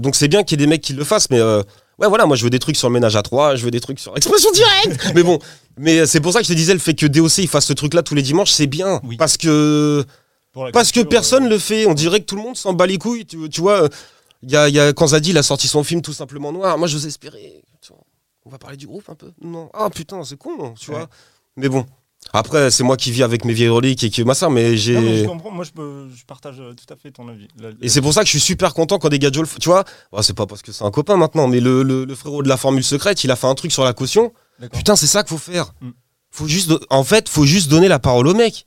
[0.01, 2.35] donc c'est bien qu'il y ait des mecs qui le fassent, mais ouais, voilà, moi,
[2.35, 4.49] je veux des trucs sur le ménage à trois, je veux des trucs sur expression
[4.51, 5.11] directe.
[5.15, 5.37] mais bon,
[5.77, 7.73] mais c'est pour ça que je te disais, le fait que DOC il fasse ce
[7.73, 9.17] truc-là tous les dimanches, c'est bien, Oui.
[9.17, 10.03] parce que
[10.53, 11.85] Pour la parce que personne euh, le fait.
[11.87, 13.25] On dirait que tout le monde s'en bat les couilles.
[13.25, 13.89] Tu, tu vois,
[14.43, 16.51] il y a, il y a- quand Zadi il a sorti son film tout simplement
[16.51, 16.77] noir.
[16.77, 17.61] Moi, je vous espérais.
[18.45, 19.31] On va parler du groupe un peu?
[19.41, 19.69] Non.
[19.73, 20.97] Ah putain, c'est con, tu Ouais.
[20.97, 21.09] vois.
[21.55, 21.85] Mais bon.
[22.33, 25.19] Après, c'est moi qui vis avec mes vieilles reliques et qui ma Non, mais j'ai.
[25.19, 27.47] je comprends, moi je, peux- je partage euh, tout à fait ton avis.
[27.59, 29.47] La- Et c'est pour ça que je suis super content quand des gars de Joel-
[29.59, 29.83] Tu vois,
[30.13, 32.47] ouais, c'est pas parce que c'est un copain maintenant, mais le, le- le frérot de
[32.49, 34.33] la formule secrète, il a fait un truc sur la caution.
[34.71, 35.73] Putain, c'est ça qu'il faut faire.
[35.81, 35.89] Mm.
[36.31, 38.65] Faut juste, en fait, faut juste donner la parole au mec.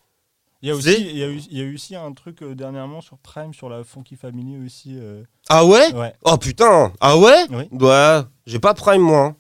[0.63, 2.43] Il y a aussi, il y a eu, il y a eu aussi un truc
[2.43, 4.97] euh, dernièrement sur Prime, sur la Funky Family aussi.
[4.99, 5.93] euh, Ah ouais?
[5.95, 6.13] Ouais.
[6.25, 7.45] Oh putain Ah ouais?
[7.51, 7.69] Oui.
[7.73, 9.21] Ouais, j'ai pas Prime moi.
[9.27, 9.37] hein.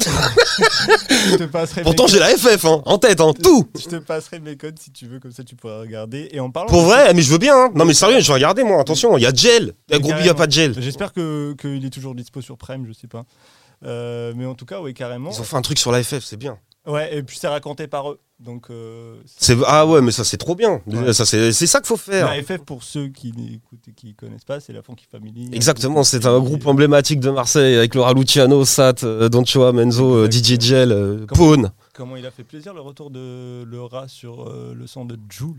[0.00, 3.68] Je te passerai Pourtant, mes j'ai la FF hein, en tête, hein, tout.
[3.78, 6.28] Je te passerai mes codes si tu veux, comme ça tu pourras regarder.
[6.32, 6.68] Et en parlant.
[6.68, 7.54] Pour vrai, mais je veux bien.
[7.66, 7.70] hein.
[7.74, 8.80] Non, mais sérieux, je vais regarder moi.
[8.80, 9.74] Attention, il y a Gel.
[9.90, 10.34] Mais Gros, il y a carrément.
[10.38, 10.80] pas de Gel.
[10.80, 13.24] J'espère que qu'il est toujours dispo sur Prime, je sais pas.
[13.84, 15.30] Euh, mais en tout cas, oui, carrément.
[15.32, 16.58] Ils ont fait un truc sur la FF, c'est bien.
[16.86, 18.18] Ouais, et puis c'est raconté par eux.
[18.38, 20.80] Donc, euh, C'est ah ouais, mais ça c'est trop bien.
[20.86, 21.12] Ouais.
[21.12, 22.26] Ça c'est c'est ça qu'il faut faire.
[22.34, 25.50] la FF, pour ceux qui n'écoutent et qui connaissent pas, c'est la Funky Family.
[25.52, 30.26] Exactement, c'est un groupe emblématique de Marseille avec Laura Luciano, Sat, euh, Don Choa, Menzo,
[30.30, 31.72] DJ Gel, Comment- Pawn.
[31.92, 35.58] Comment il a fait plaisir le retour de rat sur euh, le son de Joule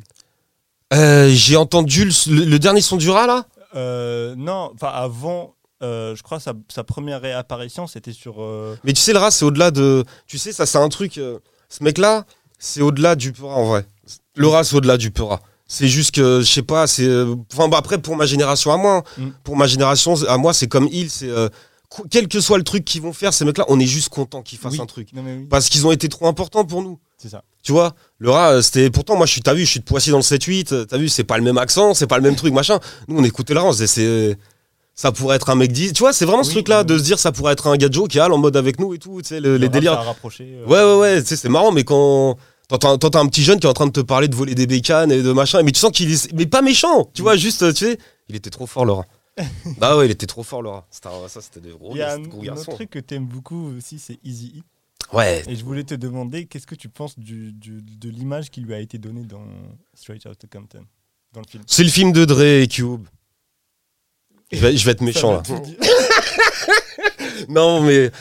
[0.92, 3.46] Euh, J'ai entendu le, le- dernier son du rat là?
[4.36, 8.42] Non, enfin avant, euh, je crois sa, sa première réapparition, c'était sur.
[8.42, 10.04] euh, Mais tu sais, le rat c'est au-delà de.
[10.28, 11.18] Tu sais, ça c'est un truc.
[11.18, 11.40] euh,
[11.70, 12.26] ce mec là,
[12.60, 13.86] c'est au-delà du Peura en vrai.
[14.36, 15.42] Le rat c'est au-delà du Peura.
[15.68, 17.08] C'est juste que, je sais pas, c'est.
[17.54, 19.30] Enfin, bah, après, pour ma génération à moi, hein, Mm.
[19.44, 21.30] pour ma génération à moi, c'est comme il, c'est.
[21.90, 24.10] qu- quel que soit le truc qu'ils vont faire, ces mecs là, on est juste
[24.10, 24.82] content qu'ils fassent Oui.
[24.82, 25.14] un truc.
[25.14, 27.00] Non, mais oui, Parce qu'ils ont été trop importants pour nous.
[27.18, 27.44] c'est ça.
[27.64, 28.90] Tu vois, le rat, c'était.
[28.90, 30.98] Pourtant, moi, je suis, t'as vu, je suis de Poissy dans le 7-8, euh, t'as
[30.98, 32.80] vu, c'est pas le même accent, c'est pas le même truc, machin.
[33.08, 34.38] Nous, on écoutait le rat, on c'est.
[34.94, 35.94] Ça pourrait être un mec 10.
[35.94, 37.78] Tu vois, c'est vraiment ce Oui, truc-là, oui, de se dire, ça pourrait être un
[37.78, 39.94] gars de qui en mode avec nous et tout, tu sais, le- les délires.
[39.94, 42.38] a euh, Ouais, ouais, ouais, c'est marrant, mais quand.
[42.68, 45.12] T'entends un petit jeune qui est en train de te parler de voler des bécanes
[45.12, 46.32] et de machin, mais tu sens qu'il est.
[46.34, 47.98] Mais pas méchant, tu vois, juste, tu sais.
[48.30, 49.06] Il était trop fort, rat.
[49.78, 50.84] bah ouais, il était trop fort, un-
[51.28, 52.72] Ça, c'était des gros, Il y a un, gros un autre garçons.
[52.72, 54.64] truc que t'aimes beaucoup aussi, c'est Easy
[55.12, 55.44] Ouais.
[55.46, 55.52] E.
[55.52, 58.74] Et je voulais te demander, qu'est-ce que tu penses du, du- de l'image qui lui
[58.74, 59.44] a été donnée dans
[59.94, 60.86] Straight Outta Compton,
[61.34, 61.64] dans le film?
[61.68, 63.06] C'est le film de Dre et Cube.
[64.52, 65.44] Je vais, je vais être méchant, là.
[67.50, 68.12] Non, mais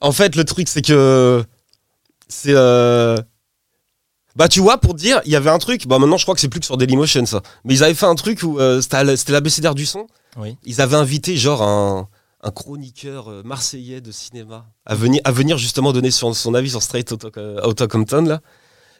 [0.00, 1.44] en fait, le truc, c'est que
[2.28, 2.52] c'est.
[2.54, 3.16] euh,
[4.34, 5.86] Bah, tu vois, pour te dire, il y avait un truc.
[5.86, 7.42] Bah, maintenant, je crois que c'est plus que sur Dailymotion, ça.
[7.64, 10.06] Mais ils avaient fait un truc où euh, c'était à la- c'était l'ABCDR du son.
[10.36, 10.56] Oui.
[10.64, 12.08] Ils avaient invité, genre, un,
[12.42, 16.70] un chroniqueur euh, marseillais de cinéma à venir, à venir justement donner son, son avis
[16.70, 18.40] sur Straight Outta Compton, là.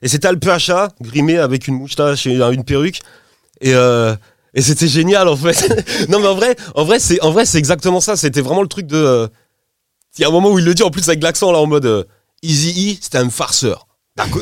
[0.02, 3.00] Et c'était Al PHA, grimé avec une moustache et une, une perruque.
[3.60, 3.74] Et.
[3.74, 4.14] euh,
[4.56, 6.08] et c'était génial en fait.
[6.08, 8.16] non mais en vrai, en vrai c'est en vrai c'est exactement ça.
[8.16, 8.96] C'était vraiment le truc de.
[8.96, 9.28] euh,
[10.18, 11.66] Il y a un moment où il le dit en plus avec l'accent là en
[11.66, 12.02] mode euh,
[12.42, 13.86] Easy E, c'était un farceur.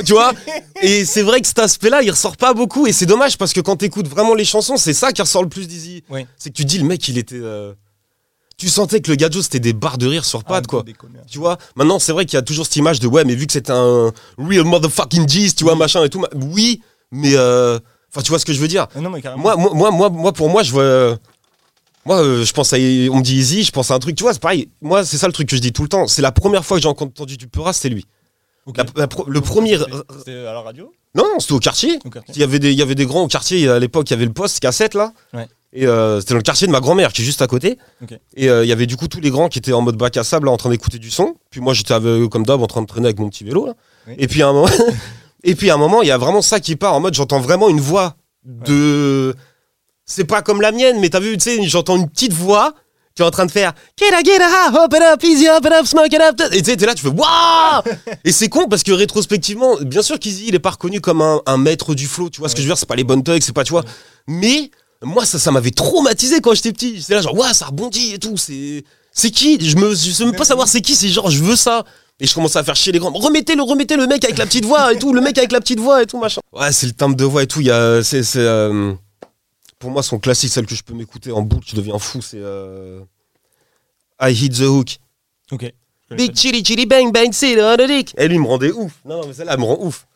[0.06, 0.32] Tu vois?
[0.82, 3.60] Et c'est vrai que cet aspect-là, il ressort pas beaucoup et c'est dommage parce que
[3.60, 6.04] quand t'écoutes vraiment les chansons, c'est ça qui ressort le plus d'Easy.
[6.10, 6.26] Oui.
[6.38, 7.34] C'est que tu dis le mec, il était.
[7.40, 7.72] euh,
[8.56, 10.84] Tu sentais que le gadjo c'était des barres de rire sur pattes Ah, quoi.
[11.28, 13.46] Tu vois, maintenant c'est vrai qu'il y a toujours cette image de ouais, mais vu
[13.48, 16.24] que c'est un real motherfucking G's, tu vois, machin et tout.
[16.34, 17.80] Oui, mais euh,
[18.14, 18.86] enfin, tu vois ce que je veux dire.
[18.96, 19.42] Non, mais carrément.
[19.42, 20.82] Moi, moi, moi, moi, pour moi, je vois.
[20.82, 21.16] euh,
[22.06, 22.76] Moi, euh, je pense à.
[22.76, 24.14] On me dit Easy, je pense à un truc.
[24.16, 24.68] Tu vois, c'est pareil.
[24.82, 26.06] Moi, c'est ça le truc que je dis tout le temps.
[26.06, 28.04] C'est la première fois que j'ai entendu du Peura, c'était lui.
[28.66, 28.76] Ok.
[28.78, 29.78] La- la pro- le premier.
[29.78, 30.92] C'était- C'était à la radio?
[31.14, 31.98] Non, non, c'était au quartier.
[32.04, 33.68] au quartier Il y avait des, il y avait des grands au quartier.
[33.68, 35.12] À l'époque, il y avait le poste cassette là.
[35.32, 35.46] Ouais.
[35.76, 37.78] Et euh, c'était dans le quartier de ma grand-mère qui est juste à côté.
[38.36, 40.16] Et euh, il y avait du coup tous les grands qui étaient en mode bac
[40.16, 41.34] à sable là, en train d'écouter du son.
[41.50, 41.94] Puis moi, j'étais
[42.30, 43.74] comme d'hab en train de traîner avec mon petit vélo là.
[44.08, 44.14] Oui.
[44.18, 44.68] Et puis à un moment.
[45.44, 47.40] Et puis à un moment, il y a vraiment ça qui part en mode j'entends
[47.40, 49.34] vraiment une voix de.
[50.06, 52.74] C'est pas comme la mienne, mais t'as vu, tu sais, j'entends une petite voix
[53.14, 55.86] qui est en train de faire Get up, get up, open up, easy, open up,
[55.86, 56.42] smoke it up.
[56.52, 57.82] Et tu sais, t'es là, tu fais Waouh
[58.24, 61.40] Et c'est con parce que rétrospectivement, bien sûr qu'Easy, il est pas reconnu comme un,
[61.46, 63.22] un maître du flow, tu vois ce que je veux dire, c'est pas les bonnes
[63.22, 63.84] thugs, c'est pas, tu vois.
[64.26, 64.70] Mais
[65.02, 66.98] moi, ça, ça m'avait traumatisé quand j'étais petit.
[66.98, 68.84] J'étais là, genre, Waouh, ça rebondit et tout, c'est.
[69.16, 69.64] C'est qui?
[69.64, 71.84] Je me, je sais même pas savoir c'est qui, c'est genre, je veux ça.
[72.20, 73.10] Et je commence à faire chier les grands.
[73.10, 75.60] Remettez le, remettez le mec avec la petite voix et tout, le mec avec la
[75.60, 76.40] petite voix et tout, machin.
[76.52, 77.60] Ouais, c'est le timbre de voix et tout.
[77.60, 78.92] Il y a, c'est, c'est, euh,
[79.80, 82.38] pour moi, son classique, celle que je peux m'écouter en boucle, je deviens fou, c'est
[82.40, 83.00] euh,
[84.20, 84.98] I Hit the Hook.
[85.50, 85.72] Ok.
[86.10, 88.14] Big chili chili bang bang on the dick.
[88.16, 88.92] Et lui, il me rendait ouf.
[89.04, 90.06] Non, non, mais celle-là, elle me rend ouf.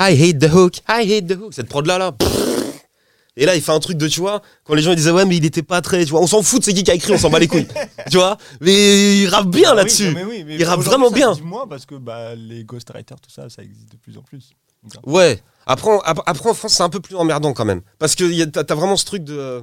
[0.00, 1.54] I hate the hook, I hate the hook.
[1.54, 2.12] Cette prod-là, là.
[2.12, 2.55] pff.
[3.38, 5.24] Et là, il fait un truc de, tu vois, quand les gens ils disaient, ouais,
[5.26, 6.94] mais il était pas très, tu vois, on s'en fout de c'est qui qui a
[6.94, 7.66] écrit, on s'en bat les couilles.
[8.10, 10.10] tu vois, mais il rappe bien Ah là-dessus.
[10.14, 11.34] mais oui, mais Il rappe vraiment bien.
[11.42, 14.50] moins parce que bah, les ghostwriters, tout ça, ça existe de plus en plus.
[14.82, 15.00] Donc, hein.
[15.10, 15.42] Ouais.
[15.66, 17.82] Après, après, en France, c'est un peu plus emmerdant quand même.
[17.98, 19.62] Parce que a- t'as vraiment ce truc de.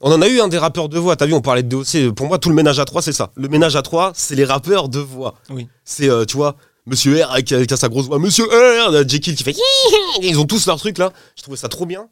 [0.00, 2.12] On en a eu un des rappeurs de voix, t'as vu, on parlait de DOC.
[2.14, 3.32] Pour moi, tout le ménage à trois, c'est ça.
[3.34, 5.34] Le ménage à trois, c'est les rappeurs de voix.
[5.50, 5.66] Oui.
[5.84, 6.54] C'est, euh, tu vois,
[6.86, 9.56] Monsieur R avec, avec sa grosse voix, Monsieur R, euh, Jekyll qui fait.
[10.22, 11.12] Ils ont tous leur truc là.
[11.36, 12.08] Je trouvais ça trop bien.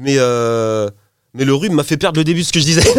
[0.00, 0.88] Mais, euh,
[1.34, 2.82] mais le rhume m'a fait perdre le début de ce que je disais.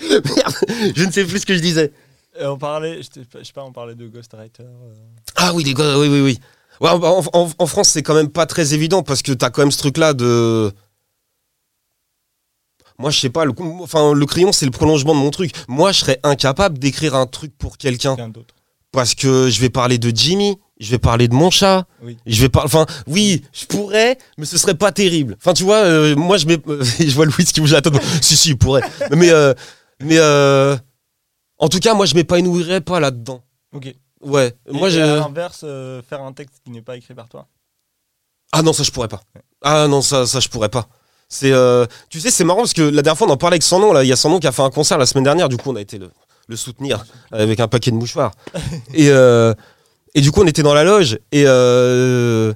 [0.00, 0.54] Merde,
[0.96, 1.92] je ne sais plus ce que je disais.
[2.40, 4.62] Euh, on parlait, je, sais pas, on parlait de ghostwriter.
[4.64, 4.94] euh,
[5.36, 6.38] Ah oui, les oui, oui, oui.
[6.80, 9.62] Ouais, en, en- en France, c'est quand même pas très évident parce que t'as quand
[9.62, 10.72] même ce truc-là de.
[12.98, 15.52] Moi, je sais pas, le, enfin, le crayon, c'est le prolongement de mon truc.
[15.68, 18.54] Moi, je serais incapable d'écrire un truc pour quelqu'un d'autre.
[18.92, 22.16] parce que je vais parler de Jimmy, je vais parler de mon chat, Oui.
[22.26, 22.66] je vais parler.
[22.66, 25.36] Enfin, oui, je pourrais, mais ce serait pas terrible.
[25.38, 26.58] Enfin, tu vois, euh, moi, je mets.
[26.98, 27.94] je vois Louis qui bouge la tête.
[28.22, 28.82] si, si, il pourrait.
[29.12, 29.54] Mais, euh,
[30.00, 30.76] mais euh,
[31.58, 33.42] en tout cas, moi, je m'épanouirais pas là-dedans.
[33.72, 33.94] Ok.
[34.20, 35.00] Ouais, Et- moi, je.
[35.00, 37.46] à l'inverse, euh, faire un texte qui n'est pas écrit par toi?
[38.52, 39.20] Ah non, ça je pourrais pas.
[39.62, 40.88] Ah non, ça, ça je pourrais pas.
[41.28, 43.62] C'est, euh, tu sais, c'est marrant parce que la dernière fois on en parlait avec
[43.64, 43.92] son nom.
[43.92, 45.48] Là, il y a son nom qui a fait un concert la semaine dernière.
[45.48, 46.10] Du coup, on a été le,
[46.46, 48.32] le soutenir avec un paquet de mouchoirs.
[48.94, 49.10] et,
[50.14, 52.52] et du coup, on était dans la loge et euh,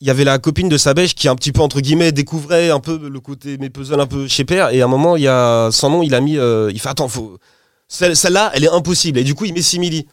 [0.00, 2.80] il y avait la copine de Sabèche qui un petit peu entre guillemets découvrait un
[2.80, 4.70] peu le côté mes puzzles un peu chez père.
[4.70, 6.88] Et à un moment, il y a son nom, il a mis, euh, il fait
[6.88, 7.38] attends, faut
[7.88, 9.18] celle, celle-là, elle est impossible.
[9.18, 10.06] Et du coup, il met simili.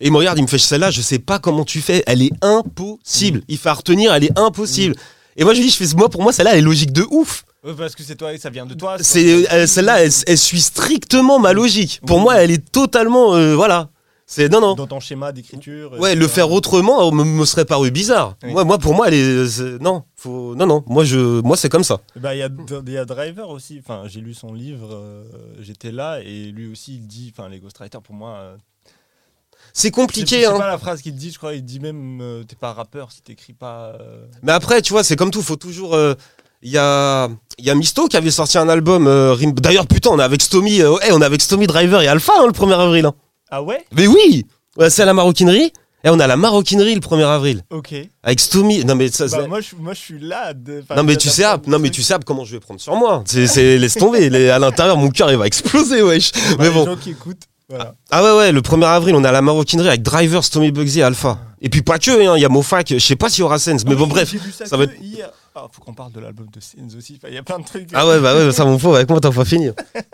[0.00, 2.22] Et il me regarde, il me fait celle-là, je sais pas comment tu fais, elle
[2.22, 3.42] est impossible.
[3.48, 4.94] Il fait à retenir, elle est impossible.
[5.36, 7.06] Et moi je lui dis, je fais moi pour moi celle-là elle est logique de
[7.10, 7.44] ouf.
[7.78, 8.96] Parce que c'est toi, ça vient de toi.
[9.00, 12.00] C'est euh, celle-là, elle, elle suit strictement ma logique.
[12.06, 13.90] Pour moi, elle est totalement euh, voilà.
[14.34, 14.74] C'est non non.
[14.74, 15.92] dans ton schéma d'écriture.
[16.00, 18.36] Ouais, le faire autrement euh, me, me serait paru bizarre.
[18.42, 18.52] Oui.
[18.52, 21.68] Moi, moi pour moi elle est c'est- non, faut non non, moi je moi c'est
[21.68, 21.98] comme ça.
[22.16, 22.48] Bah, il y, a,
[22.86, 23.78] il y a Driver aussi.
[23.84, 25.24] Enfin, j'ai lu son livre, euh,
[25.60, 28.30] j'étais là, et lui aussi, il dit, enfin, les ghostwriters, pour moi.
[28.38, 28.56] euh,
[29.74, 30.58] C'est compliqué sais hein.
[30.58, 33.20] pas la phrase qu'il dit, je crois, il dit même, euh, t'es pas rappeur si
[33.22, 33.94] t'écris pas.
[34.00, 35.94] euh, Mais après, tu vois, c'est comme tout, faut toujours.
[35.94, 36.14] euh,
[36.62, 39.06] Il y, a, y a Misto qui avait sorti un album.
[39.06, 40.80] euh, Rim- D'ailleurs, putain, on est avec Stomy.
[40.80, 43.04] euh, ouais, on est avec Stomy Driver et Alpha hein, le 1er avril.
[43.06, 43.14] hein.
[43.54, 44.46] Ah ouais Mais oui
[44.88, 45.72] C'est à la maroquinerie.
[46.04, 47.62] Et on a la maroquinerie le 1er avril.
[47.70, 47.94] Ok.
[48.24, 48.84] Avec Stomy.
[48.84, 49.26] Non, mais ça.
[49.28, 50.52] Bah, moi, je, moi, je suis là.
[50.52, 52.96] de- enfin, non mais tu sais, non mais tu sais comment je vais prendre sur
[52.96, 53.22] moi.
[53.24, 54.28] C'est, c'est- laisse tomber.
[54.28, 56.32] Les- à l'intérieur, mon cœur il va exploser, wesh.
[56.32, 56.86] Bah, Mais les bon.
[56.86, 57.42] gens qui écoutent,
[57.74, 57.94] voilà.
[58.10, 61.02] Ah ouais ouais, le 1er avril, on a la maroquinerie avec Driver, Stomy Bugsy et
[61.02, 61.38] Alpha.
[61.60, 62.88] Et puis pas que, hein, il y a Mofac.
[62.92, 64.34] Je sais pas s'il y aura Sens, mais Ah bon bref.
[64.64, 65.30] Ça, va être- hier.
[65.54, 67.18] Ah, faut qu'on parle de l'album de Sens aussi.
[67.28, 67.88] Il y a plein de trucs.
[67.92, 69.68] Ah ouais bah ouais, ça mon pauvre, avec moi t'as pas fini.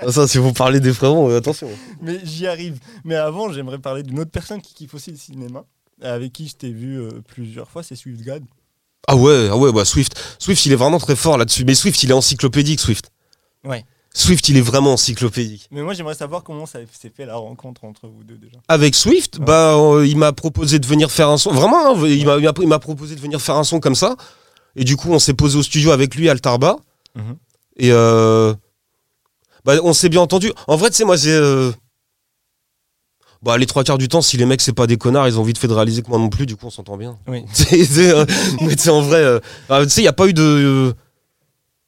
[0.08, 1.68] Ça, si vous parlez des frérots, euh, attention.
[2.02, 2.78] Mais j'y arrive.
[3.04, 5.64] Mais avant, j'aimerais parler d'une autre personne qui kiffe aussi le cinéma,
[6.02, 8.42] avec qui je t'ai vu euh, plusieurs fois, c'est SwiftGad.
[9.06, 10.20] Ah ouais, ah ouais, bah Swift.
[10.38, 11.64] Swift, il est vraiment très fort là-dessus.
[11.64, 13.10] Mais Swift, il est encyclopédique, Swift.
[13.64, 13.84] Ouais.
[14.18, 15.68] Swift, il est vraiment encyclopédique.
[15.70, 18.56] Mais moi, j'aimerais savoir comment ça s'est fait la rencontre entre vous deux déjà.
[18.68, 19.44] Avec Swift, Ouais.
[19.44, 21.52] bah, euh, il m'a proposé de venir faire un son.
[21.52, 22.26] Vraiment, hein, il
[22.68, 24.16] m'a- proposé de venir faire un son comme ça.
[24.76, 26.76] Et du coup, on s'est posé au studio avec lui, Altarba.
[27.14, 27.36] Mhm.
[27.76, 28.54] Et euh,
[29.64, 30.52] bah, on s'est bien entendu.
[30.66, 31.28] En vrai, tu sais, moi, c'est.
[31.30, 31.70] euh,
[33.40, 35.44] Bah, les trois quarts du temps, si les mecs, c'est pas des connards, ils ont
[35.44, 37.18] vite fait de réaliser que moi non plus, du coup, on s'entend bien.
[37.28, 37.44] Oui.
[38.60, 40.92] Mais tu sais, en vrai, euh, ah, tu sais, il n'y a pas eu de.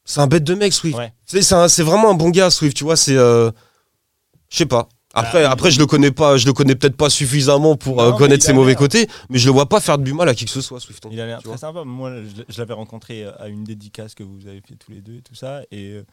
[0.01, 0.97] Euh, c'est un bête de mec, Swift.
[0.97, 1.13] Ouais.
[1.25, 3.15] C'est vraiment un bon gars, Swift, tu vois, c'est.
[3.15, 3.51] euh,
[4.49, 4.89] Je sais pas.
[5.13, 8.11] Après, Ah, après je le connais pas, je le connais peut-être pas suffisamment pour euh,
[8.11, 10.45] Non, connaître ses mauvais côtés, mais je le vois pas faire du mal à qui
[10.45, 11.05] que ce soit, Swift.
[11.11, 11.83] Il a l'air très sympa.
[11.83, 12.13] Moi,
[12.47, 15.35] je, l'avais rencontré à une dédicace que vous avez fait tous les deux et tout
[15.35, 15.63] ça.
[15.69, 16.03] Et, euh,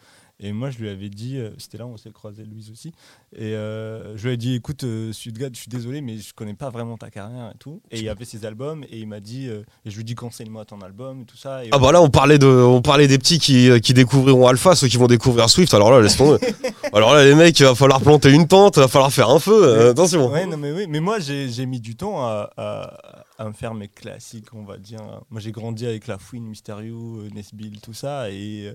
[0.40, 2.92] et moi, je lui avais dit, euh, c'était là où on s'est croisé, Louise aussi.
[3.36, 6.54] Et euh, je lui ai dit, écoute, euh, Sudgad, je suis désolé, mais je connais
[6.54, 7.80] pas vraiment ta carrière et tout.
[7.90, 10.14] Et il avait ses albums et il m'a dit, euh, et je lui ai dit,
[10.14, 11.64] conseille-moi ton album et tout ça.
[11.64, 14.74] Et Ah bah là on parlait de on parlait des petits qui, qui découvriront Alpha,
[14.76, 15.74] ceux qui vont découvrir Swift.
[15.74, 16.38] Alors là laisse tomber.
[16.92, 19.40] alors là les mecs, il va falloir planter une tente, il va falloir faire un
[19.40, 19.60] feu.
[19.64, 20.30] euh, attention.
[20.30, 23.72] Ouais, non, mais oui, mais moi j'ai mis du temps à, à- à me faire
[23.74, 24.98] mes classiques, on va dire.
[25.30, 28.30] Moi, j'ai grandi avec La Fouine, Mysterio, Nesbill, tout ça.
[28.32, 28.72] Et,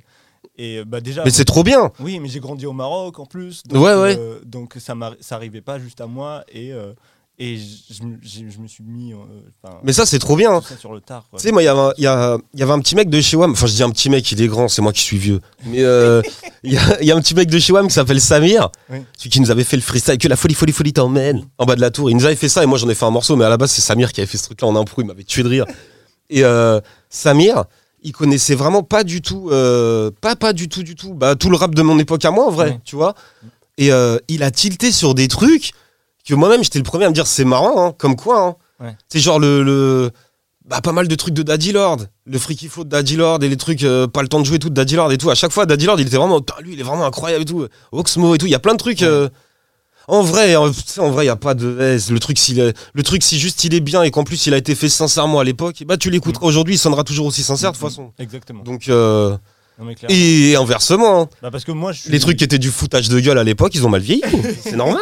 [0.58, 1.24] et bah, déjà.
[1.24, 1.92] Mais c'est trop bien.
[2.00, 3.64] Oui, mais j'ai grandi au Maroc en plus.
[3.72, 4.18] Ouais, ouais.
[4.18, 6.44] euh, donc ça m'arri- ça arrivait pas juste à moi.
[6.52, 6.94] Et, euh,
[7.40, 9.12] et je, je me- suis mis.
[9.14, 9.18] euh,
[9.84, 10.54] Mais ça, c'est trop bien.
[10.54, 10.62] hein.
[10.62, 11.26] tout ça sur le tard.
[11.30, 11.40] quoi.
[11.40, 13.20] Tu sais, moi, il y, avait il y, a- y avait un petit mec de
[13.22, 13.52] chez WAM.
[13.54, 15.42] Enfin, je dis un petit mec, il est grand, c'est moi qui suis vieux.
[15.66, 16.22] Mais euh,
[16.64, 18.70] il y, a, y a un petit mec de chez WAM qui s'appelle Samir.
[18.92, 19.00] Oui.
[19.18, 21.76] Celui qui nous avait fait le freestyle que la folie, folie, folie t'emmène en bas
[21.76, 22.12] de la tour.
[22.12, 23.36] Il nous avait fait ça et moi, j'en ai fait un morceau.
[23.36, 25.02] Mais à la base, c'est Samir qui avait fait ce truc-là en impro.
[25.02, 25.66] Il m'avait tué de rire.
[26.30, 26.80] Et euh,
[27.10, 27.64] Samir,
[28.04, 31.50] il connaissait vraiment pas du tout, euh, pas, pas du tout, du tout, bah, tout
[31.50, 32.80] le rap de mon époque à moi, en vrai, Ouais.
[32.84, 33.16] tu vois.
[33.78, 35.72] Et euh, il a tilté sur des trucs
[36.28, 38.40] que moi-même, j'étais le premier à me dire c'est marrant, hein, comme quoi.
[38.42, 38.56] Hein.
[38.86, 38.96] Ouais.
[39.10, 39.64] C'est genre le.
[39.64, 40.12] le-
[40.66, 43.50] bah, pas mal de trucs de Daddy Lord, le freaky flow de Daddy Lord et
[43.50, 45.30] les trucs, euh, pas le temps de jouer tout de Daddy Lord et tout.
[45.30, 47.68] À chaque fois, Daddy Lord, il était vraiment, lui, il est vraiment incroyable et tout.
[47.92, 49.02] Oxmo et tout, il y a plein de trucs.
[49.02, 49.28] Ouais.
[50.08, 50.70] En vrai, en,
[51.10, 51.78] vrai, il y a pas de.
[51.80, 54.54] eh, le truc, est- le truc, si juste il est bien et qu'en plus il
[54.54, 57.72] a été fait sincèrement à l'époque, bah tu l'écouteras aujourd'hui, il sonnera toujours aussi sincère
[57.72, 58.12] de toute façon.
[58.20, 58.64] Exactement.
[58.64, 59.38] Donc, euh,
[59.80, 60.16] Non, mais clairement.
[60.16, 61.30] et inversement, hein.
[61.42, 63.44] Bah, parce que moi, je suis- les trucs qui étaient du foutage de gueule à
[63.44, 64.22] l'époque, ils ont mal vieilli.
[64.62, 65.02] C'est normal.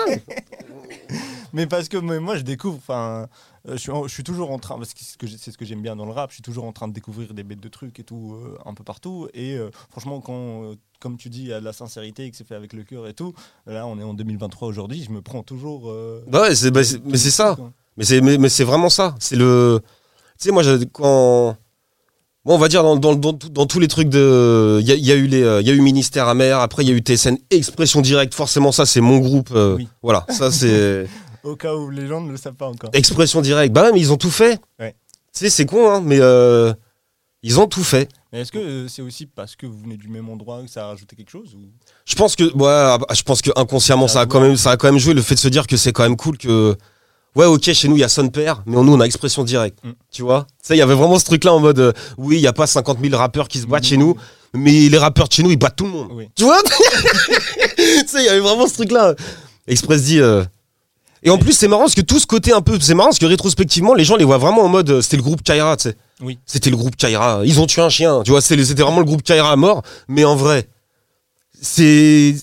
[1.54, 3.28] Mais parce que moi je découvre, enfin,
[3.68, 5.82] euh, je, suis en- je suis toujours en train, parce que c'est ce que j'aime
[5.82, 8.00] bien dans le rap, je suis toujours en train de découvrir des bêtes de trucs
[8.00, 9.28] et tout, euh, un peu partout.
[9.34, 12.38] Et euh, franchement, quand, comme tu dis, il y a de la sincérité et que
[12.38, 13.34] c'est fait avec le cœur et tout,
[13.66, 15.90] là on est en 2023 aujourd'hui, je me prends toujours.
[15.92, 17.56] euh, Bah ouais, c'est- bah, c'est- mais c'est ça.
[17.58, 17.72] quoi.
[17.98, 19.16] Mais c'est mais, mais c'est vraiment ça.
[19.20, 19.82] C'est le.
[20.40, 21.58] Tu sais, moi, quand.
[22.46, 24.80] Bon, on va dire dans, dans, dans, tous les trucs de.
[24.82, 26.60] Il y a, il y a eu les, euh, il y a eu Ministère amer,
[26.60, 28.34] après il y a eu TSN Expression Directe.
[28.34, 29.50] Forcément, ça, c'est mon groupe.
[29.54, 29.88] euh, Oui.
[30.02, 31.06] Voilà, ça, c'est.
[31.44, 32.90] Au cas où les gens ne le savent pas encore.
[32.94, 33.74] Expression Directe.
[33.74, 34.60] Bah ouais, mais ils ont tout fait.
[34.80, 34.96] Ouais.
[35.34, 36.74] Tu sais, c'est con, hein, mais euh,
[37.44, 38.08] ils ont tout fait.
[38.34, 40.86] Mais est-ce que euh, c'est aussi parce que vous venez du même endroit que ça
[40.86, 41.60] a rajouté quelque chose ou...
[42.06, 44.88] Je pense que, ouais, je pense que inconsciemment, ça a quand même, ça a quand
[44.90, 46.78] même joué le fait de se dire que c'est quand même cool que,
[47.36, 49.80] ouais, ok, chez nous il y a son père, mais nous on a expression directe,
[49.84, 49.92] Mm.
[50.12, 50.48] tu vois.
[50.62, 52.54] Tu sais, il y avait vraiment ce truc-là en mode, euh, oui, il y a
[52.54, 54.16] pas 50 000 rappeurs qui se battent chez nous,
[54.54, 56.30] mais les rappeurs de chez nous ils battent tout le monde, Oui.
[56.34, 56.62] tu vois?
[57.78, 59.14] tu sais, il y avait vraiment ce truc-là.
[59.68, 60.20] Express dit.
[60.22, 60.44] euh,
[61.24, 63.20] Et en plus, c'est marrant parce que tout ce côté un peu, c'est marrant parce
[63.20, 65.90] que rétrospectivement, les gens les voient vraiment en mode, euh, c'était le groupe Kaira, tu
[65.90, 65.96] sais.
[66.20, 66.40] Oui.
[66.46, 67.42] C'était le groupe Kaira.
[67.46, 68.42] Ils ont tué un chien, tu vois.
[68.42, 69.84] C'était vraiment le groupe Kaira à mort.
[70.08, 70.68] Mais en vrai,
[71.62, 72.36] c'est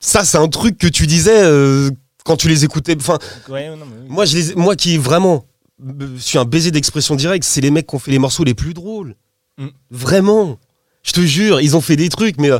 [0.00, 1.90] ça, c'est un truc que tu disais euh,
[2.24, 2.96] quand tu les écoutais.
[2.96, 3.18] Enfin,
[3.48, 4.06] Ouais, non, mais oui.
[4.08, 5.44] moi, je les, moi qui vraiment
[5.82, 8.54] euh, suis un baiser d'expression directe, c'est les mecs qui ont fait les morceaux les
[8.54, 9.14] plus drôles.
[9.58, 9.68] Mm.
[9.90, 10.58] Vraiment.
[11.02, 12.58] Je te jure, ils ont fait des trucs, mais euh,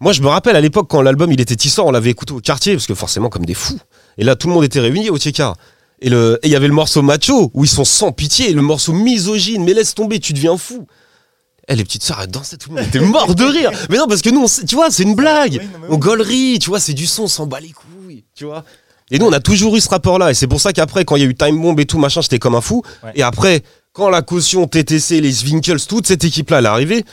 [0.00, 2.40] moi, je me rappelle à l'époque quand l'album il était tissant, on l'avait écouté au
[2.40, 3.78] quartier parce que forcément comme des fous.
[4.18, 5.56] Et là, tout le monde était réuni au Tchekar.
[6.00, 8.52] Et le- et il y avait le morceau macho où ils sont sans pitié, et
[8.52, 10.86] le morceau misogyne, mais laisse tomber, tu deviens fou.
[11.68, 13.70] Eh, les petites sœurs, elles dansaient, tout le monde était mort de rire.
[13.90, 15.58] Mais non, parce que nous, on tu vois, c'est une blague.
[15.60, 18.24] Oui, non, mais On gaulerie, tu vois, c'est du son, on s'en bat les couilles,
[18.34, 18.64] tu vois.
[19.10, 20.30] Et nous, on a toujours eu ce rapport-là.
[20.30, 22.20] Et c'est pour ça qu'après, quand il y a eu Time Bomb et tout, machin,
[22.20, 22.82] j'étais comme un fou.
[23.04, 23.12] Ouais.
[23.14, 27.04] Et après, quand la caution TTC, les Swinkles, toute cette équipe-là, elle est arrivée,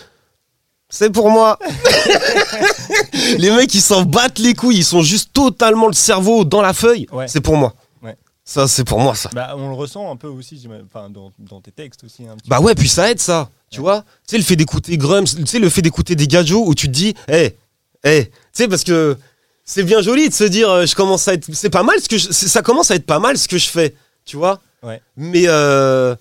[0.96, 1.58] c'est pour moi.
[3.40, 4.78] les mecs, ils s'en battent les couilles.
[4.78, 7.08] Ils sont juste totalement le cerveau dans la feuille.
[7.12, 7.28] Ouais.
[7.28, 7.74] C'est pour moi.
[8.04, 8.16] Ouais.
[8.46, 9.30] Ça, c'est pour moi, ça.
[9.34, 12.28] Bah, on le ressent un peu aussi, enfin, dans, dans tes textes aussi.
[12.28, 14.02] Un petit Bah ouais, puis ça aide ça, tu vois?
[14.28, 16.88] Tu sais, le fait d'écouter Grums, tu sais, le fait d'écouter des gadgets où tu
[16.88, 17.58] te dis, hé,
[18.04, 19.18] hé, tu sais, parce que
[19.66, 21.48] c'est bien joli de se dire, euh, je commence à être.
[21.54, 23.68] C'est pas mal ce que je- Ça commence à être pas mal ce que je
[23.68, 24.60] fais, tu vois?
[24.84, 25.02] Ouais.
[25.18, 26.16] Mais, euh,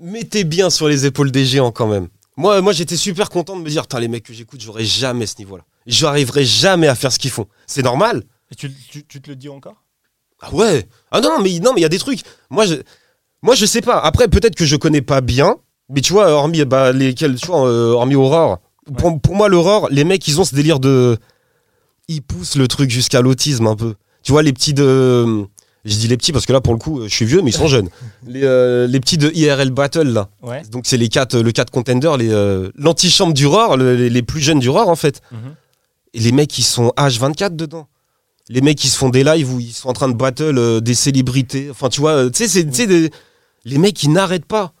[0.00, 2.08] mettez bien sur les épaules des géants quand même.
[2.36, 5.38] Moi, moi j'étais super content de me dire, les mecs que j'écoute, j'aurais jamais ce
[5.38, 5.64] niveau-là.
[5.86, 7.46] J'arriverai jamais à faire ce qu'ils font.
[7.66, 8.24] C'est normal.
[8.50, 9.82] Et tu, tu, tu te le dis encore?
[10.40, 12.20] Ah ouais Ah non, non, mais non, mais il y a des trucs.
[12.50, 12.74] Moi, je,
[13.42, 13.98] moi, je sais pas.
[14.00, 15.56] Après, peut-être que je connais pas bien,
[15.88, 18.58] mais tu vois, hormis, bah, lesquels, tu vois, euh, hormis Aurore,
[18.98, 21.18] pour, pour moi, l'Aurore, les mecs, ils ont ce délire de.
[22.08, 23.94] Ils poussent le truc jusqu'à l'autisme un peu.
[24.22, 25.46] Tu vois, les petits de.
[25.88, 27.54] Je dis les petits parce que là, pour le coup, je suis vieux, mais ils
[27.54, 27.88] sont jeunes.
[28.26, 30.28] Les, euh, les petits de IRL Battle, là.
[30.42, 30.62] Ouais.
[30.70, 34.40] Donc, c'est les quatre, le 4 contender, euh, l'antichambre du Roar, le- les, les plus
[34.40, 35.20] jeunes du Roar, en fait.
[35.30, 35.38] Mhm.
[36.14, 37.86] Et les mecs, ils sont H24 dedans.
[38.48, 40.80] Les mecs, ils se font des lives où ils sont en train de battle euh,
[40.80, 41.68] des célébrités.
[41.70, 43.10] Enfin, tu vois, euh, tu sais, c'est- des-
[43.64, 44.72] les mecs, ils n'arrêtent pas.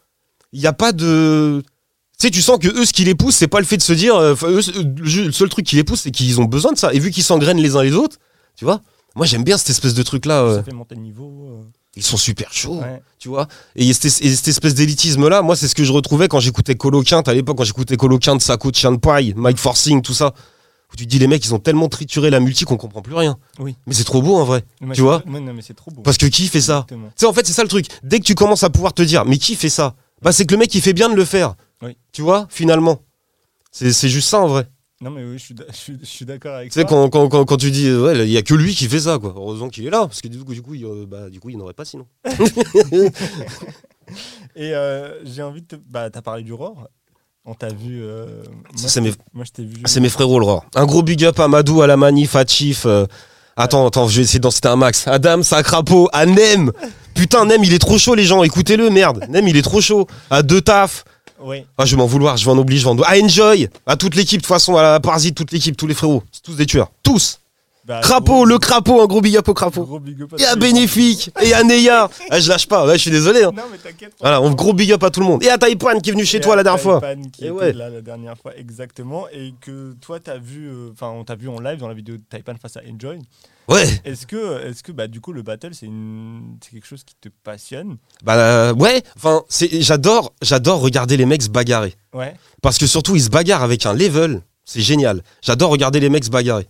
[0.52, 1.62] Il n'y a pas de.
[2.18, 3.82] Tu sais, tu sens que eux, ce qui les pousse, c'est pas le fait de
[3.82, 4.16] se dire.
[4.16, 4.60] euh, eux,
[5.04, 6.92] le seul truc qui les pousse, c'est qu'ils ont besoin de ça.
[6.94, 8.16] Et vu qu'ils s'engrainent les uns les autres,
[8.56, 8.80] tu vois,
[9.16, 10.42] moi, j'aime bien cette espèce de truc-là.
[10.42, 11.60] euh, Ça fait monter le niveau.
[11.96, 13.02] ils sont super chauds euh, ouais.
[13.18, 13.48] tu vois.
[13.74, 16.74] Et cette, et cette espèce d'élitisme là, moi c'est ce que je retrouvais quand j'écoutais
[16.74, 20.14] Colo Quinte à l'époque, quand j'écoutais Colo Quinte, Sako, Chien de Paille, Mike Forcing, tout
[20.14, 20.34] ça.
[20.92, 23.14] Où tu te dis les mecs ils ont tellement trituré la multi qu'on comprend plus
[23.14, 23.36] rien.
[23.58, 23.74] Oui.
[23.86, 24.62] Mais c'est trop beau en vrai.
[24.80, 26.02] Mais Tu vois ouais, non, mais c'est trop beau.
[26.02, 26.84] Parce que qui fait ça?
[26.88, 27.86] Tu sais en fait c'est ça le truc.
[28.04, 29.94] Dès que tu commences à pouvoir te dire mais qui fait ça?
[30.22, 31.54] Bah c'est que le mec il fait bien de le faire.
[31.82, 31.96] Oui.
[32.12, 33.00] Tu vois finalement.
[33.72, 34.68] C'est juste ça en vrai.
[35.02, 37.70] Non, mais oui, je suis, je d'accord avec Tu sais quand, quand, quand, quand tu
[37.70, 39.34] dis euh, ouais il y a que lui qui fait ça quoi.
[39.36, 41.50] Heureusement qu'il est là parce que du coup du coup il, euh, bah, du coup
[41.50, 42.06] il n'y en aurait pas sinon.
[44.56, 45.76] Et euh, j'ai envie de te.
[45.76, 46.88] Bah, t'as parlé du Roar.
[47.44, 48.02] On t'a vu.
[48.02, 49.76] euh, Ça, moi, c'est mes- Moi, je t'ai vu.
[49.84, 50.64] C'est mes frérots, le Roar.
[50.74, 52.86] Un gros big up à Madou, à la manif, à Chief.
[53.56, 55.06] Attends, attends, je vais essayer d'en citer un max.
[55.06, 56.72] Adam, Crapaud, à Nem.
[57.14, 58.42] Putain, Nem, il est trop chaud, les gens.
[58.42, 59.24] Écoutez-le, merde.
[59.28, 60.06] Nem, il est trop chaud.
[60.30, 61.04] À deux taf.
[61.40, 61.64] Oui.
[61.78, 63.68] Ah, je vais m'en vouloir, je vais en oublier, je vais en À Enjoy.
[63.86, 66.22] À toute l'équipe, de toute façon, à la Parasite, toute l'équipe, tous les frérots.
[66.32, 66.90] C'est tous des tueurs.
[67.02, 67.40] Tous.
[67.84, 69.84] Bah, Crapaud, gros- le crapaud, un gros big up au crapaud.
[69.84, 70.56] Tous les gens.
[70.56, 71.30] Bénéfique.
[71.40, 72.10] Et à Neya.
[72.30, 72.84] Ah, je lâche pas.
[72.84, 73.44] Ouais, je suis désolé.
[73.44, 73.52] hein.
[73.56, 74.12] Non, mais t'inquiète.
[74.20, 75.44] Voilà, on gros big up à tout le monde.
[75.44, 77.00] Et à Taipan qui est venu chez toi la dernière fois.
[77.00, 77.72] Taipan Qui Et était ouais.
[77.72, 79.26] là la dernière fois, exactement.
[79.32, 80.66] Et que toi, t'as vu.
[80.68, 83.20] euh, Enfin, on t'a vu en live dans la vidéo de Taipan face à Enjoy.
[83.68, 84.00] Ouais.
[84.04, 86.56] Est-ce que, est-ce que bah, du coup, le battle, c'est une...
[86.62, 87.96] c'est quelque chose qui te passionne?
[88.24, 89.02] Bah euh, ouais.
[89.16, 91.94] Enfin, c'est j'adore, j'adore regarder les mecs se bagarrer.
[92.12, 92.34] Ouais.
[92.62, 94.42] Parce que surtout, ils se bagarrent avec un level.
[94.64, 95.22] C'est génial.
[95.42, 96.66] J'adore regarder les mecs se bagarrer.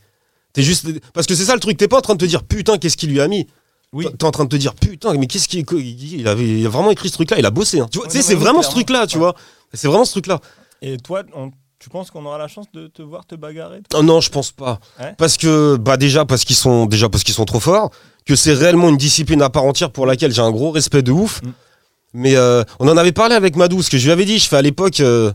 [0.53, 0.87] T'es juste.
[1.13, 1.77] Parce que c'est ça le truc.
[1.77, 3.47] T'es pas en train de te dire putain, qu'est-ce qu'il lui a mis.
[3.93, 4.07] Oui.
[4.19, 5.65] T'es en train de te dire putain, mais qu'est-ce qu'il.
[5.73, 7.39] Il, avait, il a vraiment écrit ce truc-là.
[7.39, 7.81] Il a bossé.
[7.81, 7.89] hein.
[7.91, 9.33] Tu vois, Ouais, tu sais, non, c'est vraiment ce truc-là, tu clairement.
[9.33, 9.41] vois.
[9.75, 10.41] C'est vraiment ce truc-là.
[10.83, 14.03] Et toi, on- tu penses qu'on aura la chance de te voir te bagarrer Oh
[14.03, 14.81] non, je pense pas.
[15.19, 17.91] Parce que bah déjà parce qu'ils sont déjà parce qu'ils sont trop forts,
[18.25, 21.13] que c'est réellement une discipline à part entière pour laquelle j'ai un gros respect de
[21.13, 21.43] ouf.
[21.43, 21.53] Mm.
[22.15, 24.49] Mais euh, on en avait parlé avec Madou, ce que je lui avais dit, je
[24.49, 25.33] fais à l'époque euh,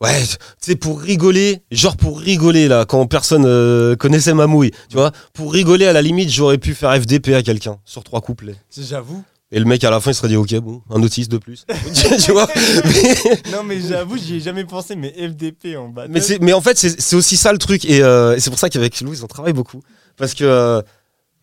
[0.00, 4.70] Ouais, tu sais pour rigoler, genre pour rigoler là quand personne euh, connaissait ma mouille,
[4.88, 8.22] tu vois, pour rigoler à la limite, j'aurais pu faire FDP à quelqu'un sur trois
[8.22, 8.54] couplets.
[8.74, 9.22] J'avoue.
[9.52, 11.66] Et le mec à la fin il serait dit OK, bon, un autiste de plus.
[12.24, 13.16] tu vois mais,
[13.52, 16.12] Non, mais j'avoue, j'y ai jamais pensé, mais FDP en battle.
[16.12, 17.84] Mais, c'est- mais en fait, c'est c'est aussi ça le truc.
[17.84, 19.82] Et, euh, et c'est pour ça qu'avec Louise, on travaille beaucoup.
[20.16, 20.82] Parce que, euh,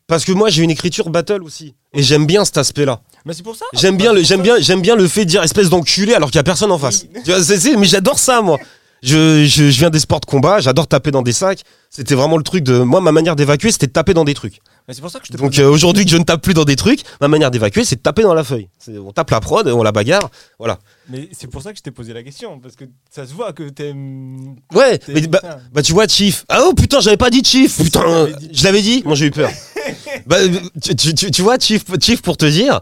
[0.07, 1.75] parce que moi, j'ai une écriture battle aussi.
[1.93, 3.01] Et j'aime bien cet aspect-là.
[3.25, 3.65] Mais c'est pour ça.
[3.73, 6.29] J'aime bien, Bah, le- j'aime bien, j'aime bien le fait de dire espèce d'enculé alors
[6.29, 7.07] qu'il y a personne en face.
[7.13, 7.21] Oui.
[7.25, 8.57] Tu vois, c'est- c'est- mais j'adore ça, moi.
[9.03, 11.61] Je, je, je viens des sports de combat, j'adore taper dans des sacs.
[11.89, 12.79] C'était vraiment le truc de.
[12.79, 14.59] Moi, ma manière d'évacuer, c'était de taper dans des trucs.
[14.87, 16.53] Mais c'est pour ça que je te Donc euh, aujourd'hui que je ne tape plus
[16.53, 18.69] dans des trucs, ma manière d'évacuer, c'est de taper dans la feuille.
[18.79, 20.29] C'est- On tape la prod, on la bagarre.
[20.59, 20.79] Voilà.
[21.09, 23.53] Mais c'est pour ça que je t'ai posé la question, parce que ça se voit
[23.53, 24.55] que t'aimes.
[24.73, 25.59] Ouais, t'aimes mais bah, ça.
[25.73, 26.45] Bah tu vois Chief.
[26.49, 27.77] Ah oh putain j'avais pas dit Chief.
[27.83, 29.03] Putain, je l'avais dit.
[29.05, 29.51] Moi j'ai eu peur.
[30.25, 30.37] bah
[30.81, 32.81] tu, tu- tu- tu vois Chief, Chief pour te dire,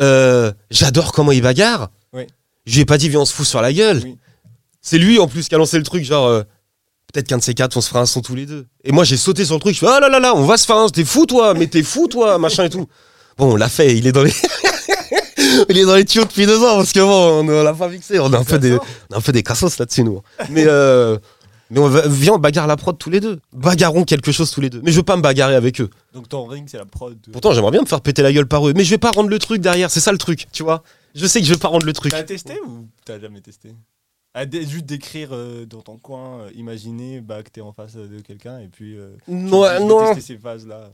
[0.00, 1.90] euh, j'adore comment il bagarre.
[2.12, 2.22] Oui.
[2.66, 4.00] Je lui ai pas dit viens on se fout sur la gueule.
[4.04, 4.16] Oui.
[4.86, 6.42] C'est lui en plus qui a lancé le truc genre euh,
[7.12, 8.66] peut-être qu'un de ces quatre on se fera un son tous les deux.
[8.84, 9.74] Et moi j'ai sauté sur le truc.
[9.74, 10.88] Je fais ah là là là on va se faire un.
[10.88, 12.86] T'es fou toi mais t'es fou toi machin et tout.
[13.36, 13.96] Bon on l'a fait.
[13.96, 14.32] Il est dans les
[15.68, 18.20] il est dans les tuyaux depuis deux ans parce que bon on, l'a pas fixé.
[18.20, 20.22] On a un peu des on a un peu des cassos là-dessus, nous.
[20.50, 21.18] Mais, euh,
[21.70, 23.40] mais on va, viens, on bagarre la prod tous les deux.
[23.52, 24.82] Bagarrons quelque chose tous les deux.
[24.84, 25.90] Mais je veux pas me bagarrer avec eux.
[26.14, 27.18] Donc ton ring, c'est la prod.
[27.32, 28.72] Pourtant, j'aimerais bien me faire péter la gueule par eux.
[28.72, 29.90] Mais je vais pas rendre le truc derrière.
[29.90, 30.84] C'est ça le truc, tu vois.
[31.16, 32.12] Je sais que je vais pas rendre le truc.
[32.12, 33.74] T'as testé ou t'as jamais testé?
[34.44, 38.20] Dé- Juste d'écrire euh, dans ton coin, euh, imaginer bah, que t'es en face de
[38.20, 38.98] quelqu'un et puis.
[38.98, 40.90] euh, tu Non, non, tester ces phases-là.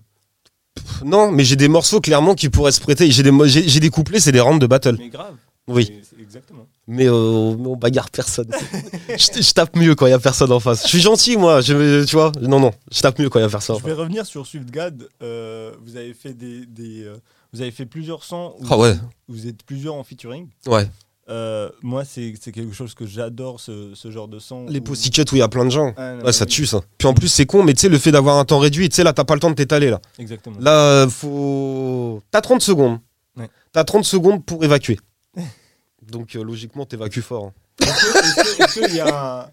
[1.05, 3.11] non, mais j'ai des morceaux clairement qui pourraient se prêter.
[3.11, 4.97] J'ai des, j'ai, j'ai des couplets, c'est des rounds de battle.
[4.99, 5.35] Mais grave.
[5.69, 5.93] Oui.
[6.21, 6.67] Exactement.
[6.89, 8.49] Mais, euh, mais on bagarre personne.
[9.09, 10.83] je, je tape mieux quand il y a personne en face.
[10.85, 11.61] Je suis gentil, moi.
[11.61, 12.73] Je, tu vois Non, non.
[12.91, 13.89] Je tape mieux quand il y a personne Je face.
[13.89, 15.07] vais revenir sur SwiftGad.
[15.23, 17.17] Euh, vous avez fait des, des, euh,
[17.53, 18.55] vous avez fait plusieurs sons.
[18.61, 18.95] Où Ah ouais.
[19.29, 20.49] Vous êtes plusieurs en featuring.
[20.67, 20.89] Ouais.
[21.29, 24.67] Euh, moi, c'est quelque chose que j'adore, ce, ce genre de son.
[24.67, 25.95] Les où- pussycuts où il y a plein de gens.
[25.97, 26.81] Ah, non, Ouais, ça oui, tue ça.
[26.99, 28.97] Puis en plus, c'est con, mais tu sais, le fait d'avoir un temps réduit, tu
[28.97, 30.01] sais, là, t'as pas le temps de t'étaler là.
[30.19, 30.57] Exactement.
[30.61, 32.21] Là, faut.
[32.33, 32.99] T'as 30 secondes.
[33.37, 33.49] Ouais.
[33.73, 34.99] T'as 30 secondes pour évacuer.
[36.03, 37.47] Donc, euh, logiquement, t'évacues fort.
[37.47, 37.53] hein.
[37.81, 39.51] Est-ce que- est-ce que- est-ce qu'il y a un-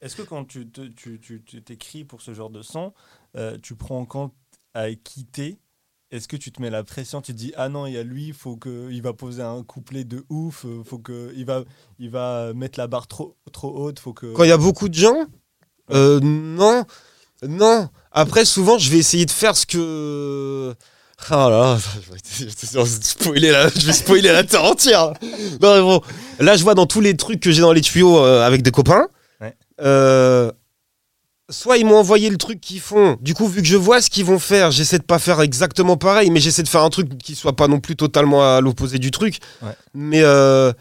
[0.00, 2.92] Est-ce que quand tu te- tu- tu- tu t'écris pour ce genre de son,
[3.36, 4.32] euh, tu prends en compte
[4.74, 5.58] à quitter
[6.12, 8.02] Est-ce que tu te mets la pression Tu te dis ah non il y a
[8.04, 11.64] lui, faut que il va poser un couplet de ouf, euh, faut que il va
[11.98, 14.88] il va mettre la barre trop trop haute, faut que Quand il y a beaucoup
[14.88, 15.24] de gens,
[15.90, 16.84] euh, non.
[17.46, 17.88] Non.
[18.12, 20.74] Après, souvent, je vais essayer de faire ce que.
[21.28, 25.12] Ah là là, je vais- je vais spoiler la, je vais spoiler la terre entière.
[25.60, 26.00] Non, mais bon.
[26.38, 28.70] Là, je vois dans tous les trucs que j'ai dans les tuyaux euh, avec des
[28.70, 29.08] copains.
[29.40, 29.54] Ouais.
[29.82, 30.50] euh,
[31.50, 33.16] soit ils m'ont envoyé le truc qu'ils font.
[33.20, 35.96] Du coup, vu que je vois ce qu'ils vont faire, j'essaie de pas faire exactement
[35.96, 38.98] pareil, mais j'essaie de faire un truc qui soit pas non plus totalement à l'opposé
[38.98, 39.38] du truc.
[39.62, 39.72] Ouais.
[39.94, 40.78] Mais euh, tu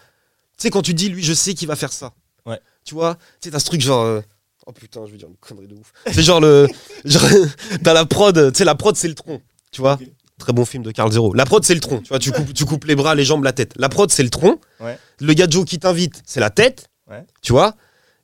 [0.57, 2.13] sais, quand tu dis, lui, je sais qu'il va faire ça.
[2.45, 2.59] Ouais.
[2.83, 4.03] Tu vois, tu sais, t'as ce truc genre.
[4.03, 4.21] euh,
[4.67, 5.91] Oh putain, je vais dire une connerie de ouf.
[6.11, 6.67] C'est genre le.
[7.05, 7.21] Genre,
[7.83, 9.39] t'as la prod, tu sais, la prod, c'est le tronc.
[9.71, 9.99] Tu vois.
[10.39, 11.33] Très bon film de Carl Zero.
[11.35, 11.99] La prod, c'est le tronc.
[12.01, 13.73] Tu vois, tu coupes, tu coupes les bras, les jambes, la tête.
[13.77, 14.59] La prod, c'est le tronc.
[14.81, 14.97] Ouais.
[15.21, 16.89] Le gars Joe qui t'invite, c'est la tête.
[17.43, 17.75] Tu vois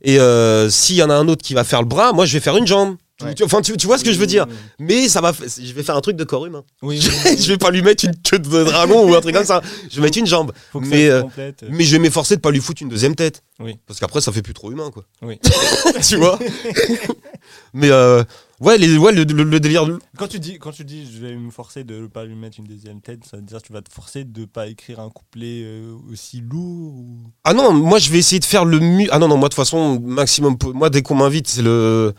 [0.03, 2.33] Et euh, s'il y en a un autre qui va faire le bras, moi, je
[2.33, 2.95] vais faire une jambe.
[3.23, 3.33] Ouais.
[3.35, 4.45] Tu- Enfin, tu, tu vois ce que je veux dire
[4.79, 5.31] Mais ça va.
[5.33, 6.63] Je vais faire un truc de corps humain.
[6.81, 7.37] Oui, oui, oui.
[7.39, 9.61] je vais pas lui mettre une queue de dragon ou un truc comme ça.
[9.89, 10.51] Je vais mettre une jambe.
[10.71, 11.23] Faut que Mais, euh.
[11.69, 13.43] Mais je vais m'efforcer de pas lui foutre une deuxième tête.
[13.59, 13.77] Oui.
[13.87, 15.03] Parce qu'après, ça fait plus trop humain, quoi.
[15.21, 15.39] Oui.
[16.07, 16.39] tu vois?
[17.73, 18.23] Mais euh,
[18.59, 19.87] ouais, les, ouais le, le- le délire.
[20.17, 22.59] Quand tu dis, quand tu dis, je vais me forcer de ne pas lui mettre
[22.59, 25.09] une deuxième tête, ça veut dire que tu vas te forcer de pas écrire un
[25.09, 27.17] couplet euh, aussi lourd ou...
[27.43, 29.07] Ah non, moi je vais essayer de faire le mieux.
[29.11, 30.57] Ah non, non, moi de toute façon, maximum.
[30.73, 32.13] Moi, dès qu'on m'invite, c'est le.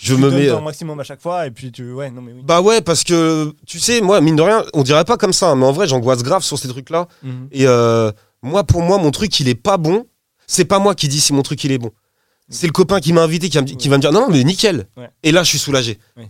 [0.00, 0.48] Je tu me mets.
[0.48, 2.40] ton maximum à chaque fois et puis tu, ouais, non mais oui.
[2.42, 5.54] Bah ouais, parce que tu sais, moi, mine de rien, on dirait pas comme ça,
[5.54, 7.06] mais en vrai, j'angoisse grave sur ces trucs-là.
[7.22, 7.48] Mhm.
[7.52, 8.10] Et euh,
[8.42, 10.06] moi, pour moi, mon truc, il est pas bon.
[10.46, 11.90] C'est pas moi qui dis si mon truc, il est bon.
[12.48, 14.28] C'est le copain qui m'a invité qui va, me, qui va me dire non, non,
[14.30, 14.86] mais nickel.
[14.96, 15.10] Ouais.
[15.22, 15.98] Et là, je suis soulagé.
[16.16, 16.28] Ouais.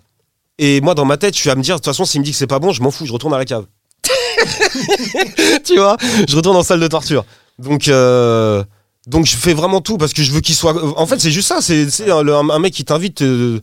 [0.59, 2.25] Et moi, dans ma tête, je suis à me dire, de toute façon, s'il me
[2.25, 3.67] dit que c'est pas bon, je m'en fous, je retourne à la cave.
[5.65, 5.97] tu vois?
[6.29, 7.25] Je retourne en salle de torture.
[7.59, 8.65] Donc, euh,
[9.07, 10.75] donc je fais vraiment tout parce que je veux qu'il soit.
[10.99, 11.61] En fait, c'est juste ça.
[11.61, 13.23] C'est un, mec qui t'invite.
[13.23, 13.61] euh.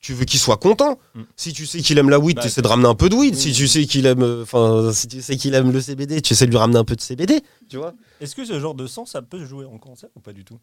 [0.00, 0.98] Tu veux qu'il soit content.
[1.14, 1.20] Mm.
[1.36, 3.14] Si tu sais qu'il aime la weed, Bah, tu essaies de ramener un peu de
[3.14, 3.36] weed.
[3.36, 6.32] Si tu sais qu'il aime, euh, enfin, si tu sais qu'il aime le CBD, tu
[6.32, 7.40] essaies de lui ramener un peu de CBD.
[7.70, 10.20] Tu vois Est-ce que ce genre de son, ça peut se jouer en concert ou
[10.20, 10.58] pas du tout?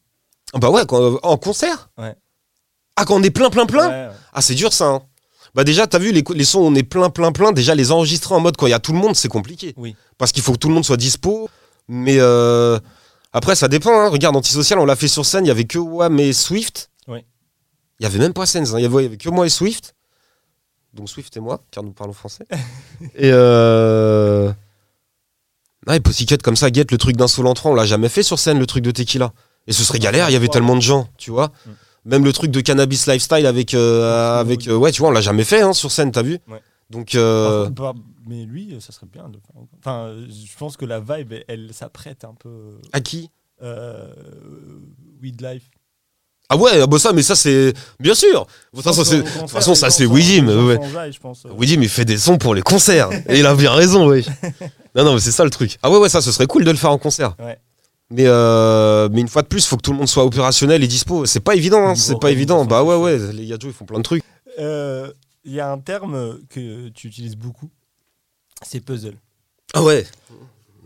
[0.51, 1.89] Ah Bah ouais, quand- en concert?
[1.97, 2.15] Ouais.
[2.97, 3.87] Ah, quand on est plein, plein, plein?
[3.87, 4.15] Ouais, ouais.
[4.33, 4.87] Ah, c'est dur ça.
[4.87, 5.01] hein.
[5.55, 7.53] Bah déjà, t'as vu les, les sons, on est plein, plein, plein.
[7.53, 9.73] Déjà, les enregistrer en mode quand il y a tout le monde, c'est compliqué.
[9.77, 9.95] Oui.
[10.17, 11.49] Parce qu'il faut que tout le monde soit dispo.
[11.87, 12.77] Mais euh,
[13.33, 13.91] après, ça dépend.
[13.99, 14.09] hein.
[14.09, 15.45] Regarde, Antisocial, on l'a fait sur scène.
[15.45, 16.89] Il y avait que Wam et Swift.
[17.07, 17.19] Oui.
[17.99, 18.73] Il y avait même pas Sense.
[18.73, 18.79] hein.
[18.79, 19.95] Il y avait, il y avait que moi et Swift.
[20.93, 22.45] Donc Swift et moi, car nous parlons français.
[23.15, 24.51] et euh...
[25.87, 28.37] Ah, et Pussycat comme ça, Get, le truc d'insolent 3, on l'a jamais fait sur
[28.39, 29.31] scène, le truc de Tequila.
[29.67, 31.47] Et ce serait galère, il y avait tellement de gens, tu vois.
[31.65, 31.69] Mm.
[32.05, 33.73] Même le truc de Cannabis Lifestyle avec.
[33.73, 36.39] euh, avec euh, ouais, tu vois, on l'a jamais fait hein, sur scène, t'as vu
[36.47, 36.61] Ouais.
[36.89, 37.15] Donc.
[37.15, 37.93] euh, contre, par-
[38.27, 39.61] mais lui, ça serait bien de faire.
[39.79, 42.79] Enfin, euh, je pense que la vibe, elle, elle s'apprête un peu.
[42.93, 43.29] à qui?
[43.61, 44.07] Euh,
[45.21, 45.69] Weed Life.
[46.51, 47.73] Ah ouais, ah bah ça, mais ça c'est.
[47.99, 50.47] Bien sûr De toute façon, c'est- de toute façon, ça c'est Widim.
[50.47, 50.79] Ouais.
[50.79, 51.53] euh.
[51.55, 53.09] Widim, il fait des sons pour les concerts.
[53.29, 54.25] et il a bien raison, oui.
[54.95, 55.77] Non, non, mais c'est ça le truc.
[55.83, 57.35] Ah ouais, ouais, ça, ce serait cool de le faire en concert.
[57.39, 57.59] Ouais.
[58.09, 60.87] Mais, euh, mais une fois de plus, faut que tout le monde soit opérationnel et
[60.87, 61.27] dispo.
[61.27, 62.65] C'est pas évident, hein, c'est pas évident.
[62.65, 64.23] Bah ouais, ouais, les Yadjo, ils font plein de trucs.
[64.57, 65.11] Euh,
[65.49, 67.71] Il y a un terme que tu utilises beaucoup,
[68.61, 69.17] c'est puzzle.
[69.73, 70.05] Ah ouais.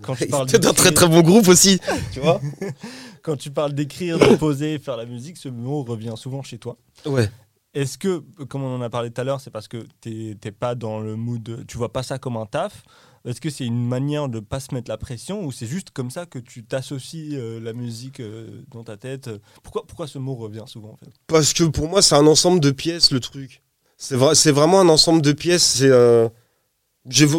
[0.01, 1.82] Quand tu parles C'est un très très bon groupe aussi.
[2.14, 2.39] tu vois
[3.24, 6.78] quand tu parles d'écrire, de poser, faire la musique, ce mot revient souvent chez toi.
[7.05, 7.30] Ouais.
[7.74, 10.53] Est-ce que, comme on en a parlé tout à l'heure, c'est parce que t'es t'es
[10.53, 12.86] pas dans le mood, tu vois pas ça comme un taf
[13.26, 16.09] Est-ce que c'est une manière de pas se mettre la pression ou c'est juste comme
[16.09, 19.30] ça que tu t'associes euh, la musique euh, dans ta tête?
[19.61, 21.11] Pourquoi, pourquoi ce mot revient souvent en fait?
[21.28, 23.62] Parce que pour moi, c'est un ensemble de pièces, le truc.
[24.06, 25.64] C'est vrai, c'est vraiment un ensemble de pièces.
[25.78, 26.28] C'est, euh,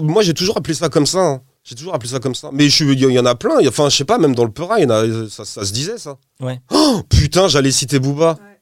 [0.02, 1.18] moi, j'ai toujours appelé ça comme ça.
[1.20, 1.42] hein.
[1.62, 2.48] J'ai toujours appelé ça comme ça.
[2.54, 3.60] Mais il y, en a plein.
[3.60, 5.28] Il y a- Enfin, je sais pas, même dans le Peura, il y en a,
[5.28, 6.16] ça, ça se disait, ça.
[6.40, 6.62] Ouais.
[6.72, 8.38] Oh, putain, j'allais citer Booba.
[8.40, 8.60] Ouais.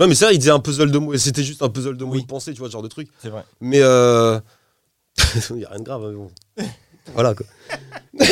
[0.00, 1.14] Non, mais c'est vrai, il disait un puzzle de mots.
[1.14, 2.22] Et c'était juste un puzzle de mots Oui.
[2.22, 3.08] de pensée, tu vois, ce genre de truc.
[3.22, 3.44] C'est vrai.
[3.60, 4.40] Mais euh...
[5.50, 6.02] il n'y a rien de grave.
[6.04, 6.30] hein, mais bon.
[7.14, 7.46] voilà quoi.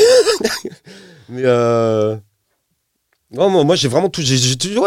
[1.28, 2.16] mais euh...
[3.32, 4.20] non, moi, moi, j'ai vraiment tout.
[4.22, 4.26] ouais,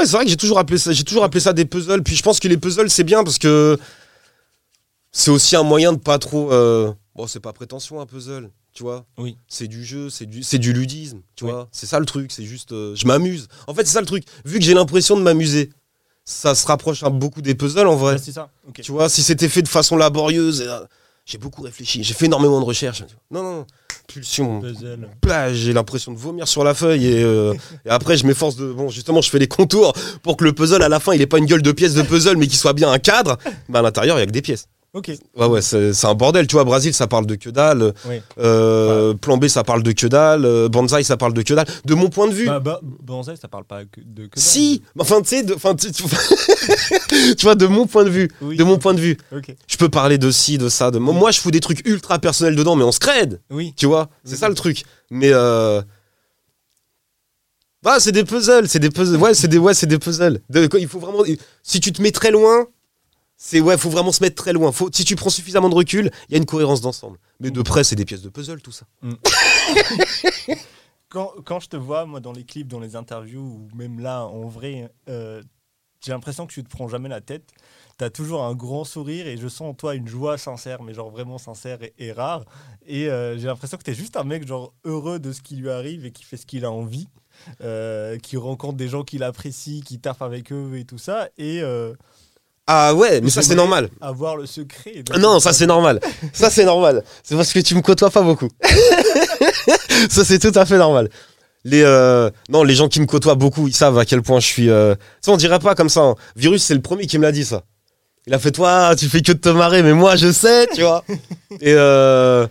[0.05, 0.91] c'est vrai que j'ai toujours appelé ça.
[0.91, 2.03] J'ai toujours appelé ça des puzzles.
[2.03, 3.77] Puis je pense que les puzzles c'est bien parce que
[5.11, 6.51] c'est aussi un moyen de pas trop.
[6.51, 9.05] euh, Bon, c'est pas prétention un puzzle, tu vois.
[9.17, 9.37] Oui.
[9.47, 11.51] C'est du jeu, c'est du, c'est du ludisme, tu Oui.
[11.51, 11.69] vois.
[11.71, 12.31] C'est ça le truc.
[12.31, 13.47] C'est juste, euh, je m'amuse.
[13.67, 14.25] En fait, c'est ça le truc.
[14.43, 15.69] Vu que j'ai l'impression de m'amuser,
[16.25, 18.13] ça se rapproche un- beaucoup des puzzles en vrai.
[18.15, 18.49] Ouais, c'est ça.
[18.81, 20.81] Tu vois, si c'était fait de façon laborieuse, euh,
[21.25, 23.03] j'ai beaucoup réfléchi, j'ai fait énormément de recherches.
[23.31, 23.65] Non, non, non.
[24.07, 24.61] Pulsion.
[25.53, 27.53] J'ai l'impression de vomir sur la feuille et, euh,
[27.85, 29.93] et après je m'efforce de bon justement je fais les contours
[30.23, 32.01] pour que le puzzle à la fin il ait pas une gueule de pièces de
[32.01, 33.37] puzzle mais qu'il soit bien un cadre
[33.69, 34.67] mais à l'intérieur il y a que des pièces
[34.97, 35.11] Ok.
[35.35, 38.21] ouais ouais c'est un bordel tu vois Brésil ça parle de que dalle Oui.
[38.39, 41.67] euh, plan B ça parle de que dalle euh, Banzai ça parle de que dalle
[41.83, 44.29] de mon point de vue Bah, bah, Banzai, ça parle pas de que dalle.
[44.37, 45.45] si enfin tu sais
[47.37, 48.55] tu vois de mon point de vue Oui.
[48.55, 49.53] de mon point de vue Ok.
[49.67, 51.13] je peux parler de ci de ça de Oui.
[51.13, 53.73] moi je fous des trucs ultra personnels dedans mais on se crède Oui.
[53.75, 54.83] tu vois, c'est ça le truc.
[55.11, 55.81] Mais euh...
[57.83, 59.17] bah, c'est des puzzles, c'est des puzzles.
[59.17, 60.39] Ouais, c'est des ouais, c'est des puzzles.
[60.49, 61.23] De- il faut vraiment
[61.61, 62.65] si tu te mets très loin,
[63.37, 64.71] c'est ouais, faut vraiment se mettre très loin.
[64.71, 67.17] Faut si tu prends suffisamment de recul, il y a une cohérence d'ensemble.
[67.39, 68.85] Mais de près, c'est des pièces de puzzle tout ça.
[71.09, 74.25] Quand, quand je te vois, moi, dans les clips, dans les interviews, ou même là,
[74.25, 75.41] en vrai, euh,
[76.03, 77.51] j'ai l'impression que tu te prends jamais la tête.
[77.97, 80.93] Tu as toujours un grand sourire et je sens en toi une joie sincère, mais
[80.93, 82.43] genre vraiment sincère et, et rare.
[82.85, 85.55] Et euh, j'ai l'impression que tu es juste un mec genre heureux de ce qui
[85.55, 87.07] lui arrive et qui fait ce qu'il a envie,
[87.61, 91.29] euh, qui rencontre des gens qu'il apprécie, qui taffe avec eux et tout ça.
[91.37, 91.93] Et euh,
[92.67, 93.89] Ah ouais, mais ça c'est normal.
[94.01, 95.03] avoir le secret.
[95.05, 95.99] de- Non, ça c'est normal.
[96.33, 97.03] Ça c'est normal.
[97.23, 98.49] C'est parce que tu me côtoies pas beaucoup.
[100.09, 101.09] ça c'est tout à fait normal.
[101.63, 104.45] Les euh, non, les gens qui me côtoient beaucoup, ils savent à quel point je
[104.47, 104.69] suis.
[104.69, 104.95] Euh...
[105.21, 106.01] Ça on dirait pas comme ça.
[106.01, 106.15] hein.
[106.35, 107.63] Virus, c'est le premier qui me l'a dit ça.
[108.27, 110.81] Il a fait toi, tu fais que de te marrer, mais moi je sais, tu
[110.81, 111.03] vois.
[111.61, 112.47] Et euh,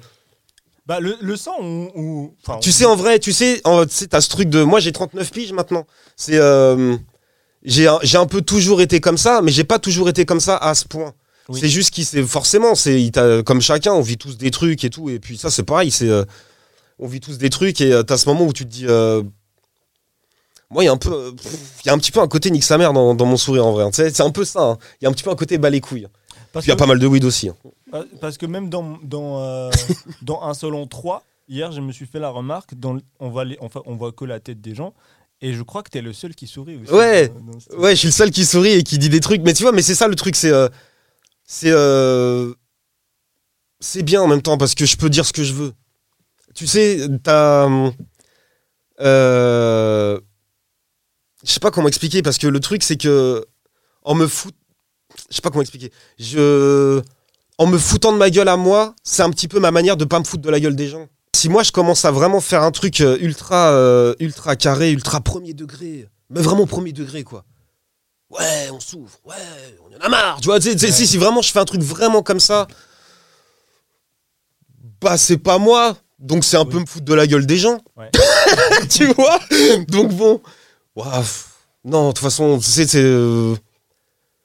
[0.87, 3.91] Bah, le, le sang, on, on- enfin, tu sais en vrai, tu sais, en- tu
[3.95, 5.85] sais, t'as ce truc de, moi j'ai 39 piges maintenant.
[6.17, 6.97] C'est, euh,
[7.65, 10.41] j'ai, un- j'ai un peu toujours été comme ça, mais j'ai pas toujours été comme
[10.41, 11.15] ça à ce point.
[11.49, 11.61] Oui.
[11.61, 14.83] C'est juste qu'il c'est forcément, c'est il t'a- comme chacun, on vit tous des trucs
[14.85, 16.25] et tout, et puis ça c'est pareil, c'est, euh,
[16.99, 18.87] on vit tous des trucs et euh, t'as ce moment où tu te dis.
[18.89, 19.23] euh,
[20.71, 21.35] moi, il y a un peu,
[21.85, 23.67] il y a un petit peu un côté nique sa mère dans, dans mon sourire
[23.67, 23.85] en vrai.
[23.85, 23.91] hein.
[23.93, 24.63] C'est un peu ça.
[24.63, 24.79] hein.
[25.01, 26.09] Il y a un petit peu un côté bas les couilles.
[26.53, 27.49] parce Puis il y a pas mal de weed aussi.
[27.49, 27.57] hein.
[27.93, 29.71] Pa- Parce que même dans, dans,
[30.23, 33.57] dans un selon 3, hier, je me suis fait la remarque, dans, on, voit les,
[33.61, 34.95] enfin, on voit que la tête des gens,
[35.47, 36.91] et je crois que tu es le seul qui sourit aussi.
[36.93, 37.29] Ouais.
[37.29, 39.43] dans- dans ce- Ouais, je suis le seul qui sourit et qui dit des trucs.
[39.43, 40.51] Mais tu vois, mais c'est ça le truc, c'est.
[40.53, 40.69] euh,
[41.47, 41.71] c'est.
[41.71, 42.53] euh,
[43.81, 45.73] c'est bien en même temps parce que je peux dire ce que je veux.
[46.55, 47.69] Tu sais, t'as.
[49.01, 50.21] Euh,
[51.45, 53.45] je sais pas comment expliquer parce que le truc, c'est que.
[54.03, 54.55] En me fout.
[55.31, 55.93] Je sais pas comment expliquer.
[56.19, 57.03] Je.
[57.59, 60.05] En me foutant de ma gueule à moi, c'est un petit peu ma manière de
[60.05, 61.09] pas me foutre de la gueule des gens.
[61.35, 65.21] Si moi je commence à vraiment faire un truc euh, ultra, euh, ultra carré, ultra
[65.21, 67.45] premier degré, mais vraiment premier degré quoi.
[68.31, 69.35] Ouais, on souffre, ouais,
[69.85, 70.59] on en a marre, tu vois.
[70.59, 70.77] Ouais.
[70.79, 72.67] Si, si vraiment je fais un truc vraiment comme ça,
[75.01, 76.71] bah c'est pas moi, donc c'est un Oui.
[76.71, 77.81] peu me foutre de la gueule des gens.
[77.97, 78.11] Ouais.
[78.91, 79.39] tu vois?
[79.89, 80.41] Donc bon,
[80.97, 81.51] pff,
[81.85, 83.03] non, de toute façon, tu sais, c'est.
[83.03, 83.55] euh,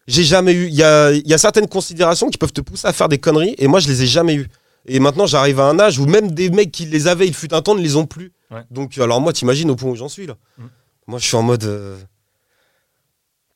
[0.08, 0.68] J'ai jamais eu.
[0.68, 3.56] Il y a, y a certaines considérations qui peuvent te pousser à faire des conneries,
[3.58, 4.48] et moi je les ai jamais eues.
[4.86, 7.54] Et maintenant j'arrive à un âge où même des mecs qui les avaient, il fut
[7.54, 8.32] un temps, ne les ont plus.
[8.52, 8.62] Ouais.
[8.72, 10.36] Donc alors moi, t'imagines au point où j'en suis là.
[10.58, 10.64] Mm.
[11.08, 11.64] Moi je suis en mode.
[11.66, 11.98] euh,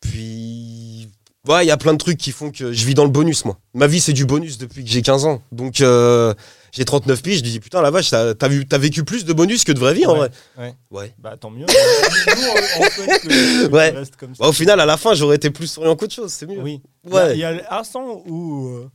[0.01, 1.09] Puis.
[1.47, 3.43] Ouais, il y a plein de trucs qui font que je vis dans le bonus,
[3.43, 3.57] moi.
[3.73, 5.41] Ma vie, c'est du bonus depuis que j'ai 15 ans.
[5.51, 6.33] Donc, euh,
[6.71, 9.79] j'ai 39 piges, je dis, putain, la vache, t'as vécu plus de bonus que de
[9.79, 10.29] vraie vie, en vrai.
[10.57, 10.73] ouais.
[10.89, 11.13] Ouais.
[11.19, 11.65] Bah tant mieux.
[11.65, 12.43] Nous,
[12.77, 13.27] on, on souhaite que,
[13.67, 13.93] que Ouais.
[14.17, 14.41] comme ça.
[14.43, 16.61] Bah, au final, à la fin, j'aurais été plus souriant qu'autre chose, c'est mieux.
[16.61, 16.81] Oui.
[17.03, 17.33] Ouais.
[17.33, 18.67] Il y a, un son où.
[18.77, 18.89] euh,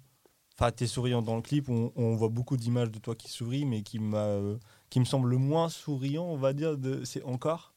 [0.58, 3.64] Enfin, t'es souriant dans le clip, on, on voit beaucoup d'images de toi qui souris,
[3.64, 4.56] mais qui, m'a, euh,
[4.90, 7.72] qui me semble le moins souriant, on va dire, de, c'est encore?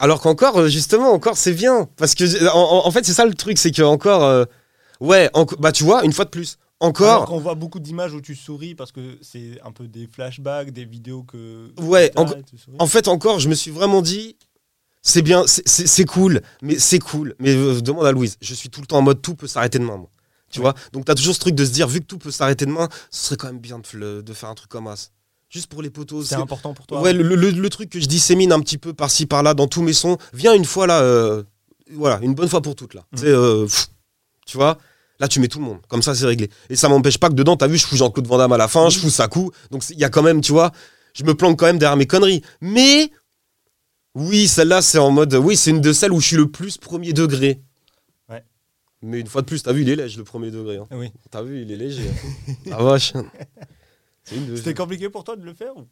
[0.00, 1.88] Alors qu'encore, euh, justement, encore, c'est bien.
[1.96, 4.24] Parce que, en, fait, c'est ça le truc, c'est que encore.
[4.24, 4.44] euh,
[5.00, 5.30] ouais,
[5.60, 6.58] bah, tu vois, une fois de plus.
[6.80, 7.26] Alors Encore.
[7.26, 10.84] qu'on voit beaucoup d'images où tu souris parce que c'est un peu des flashbacks, des
[10.84, 11.72] vidéos que.
[11.80, 12.26] Ouais, en-.
[12.78, 14.36] En fait, encore, je me suis vraiment dit.
[15.02, 17.34] C'est bien, c'est- c'est c'est cool, mais c'est cool.
[17.40, 19.78] Mais euh, demande à Louise, je suis tout le temps en mode tout peut s'arrêter
[19.78, 20.10] demain, moi.
[20.50, 20.62] Tu Ouais.
[20.64, 22.88] vois Donc, t'as toujours ce truc de se dire, vu que tout peut s'arrêter demain,
[23.10, 25.08] ce serait quand même bien de, de faire un truc comme ça.
[25.50, 26.26] Juste pour les potos.
[26.28, 27.00] c'est important pour toi.
[27.00, 29.80] Ouais, le, le- le truc que je dissémine un petit peu par-ci par-là dans tous
[29.82, 31.42] mes sons, viens une fois là, euh,
[31.92, 33.06] voilà, une bonne fois pour toutes là.
[33.12, 33.18] Mm.
[33.24, 33.88] Euh, pff,
[34.46, 34.76] tu vois,
[35.20, 36.50] là tu mets tout le monde, comme ça c'est réglé.
[36.68, 38.68] Et ça m'empêche pas que dedans, t'as vu, je fous Jean-Claude Van Damme à la
[38.68, 40.70] fin, je fous Sakou, donc il y a quand même, tu vois,
[41.14, 42.42] je me planque quand même derrière mes conneries.
[42.60, 43.10] Mais
[44.14, 46.76] oui, celle-là c'est en mode, oui, c'est une de celles où je suis le plus
[46.76, 47.62] premier degré.
[49.02, 50.76] Mais une fois de plus, t'as vu, il est léger le premier degré.
[50.78, 50.86] hein.
[50.90, 51.10] Oui.
[51.30, 52.02] T'as vu, il est léger.
[52.72, 53.12] ah vache.
[54.24, 55.86] C'est une de- C'était compliqué pour toi de le faire ou-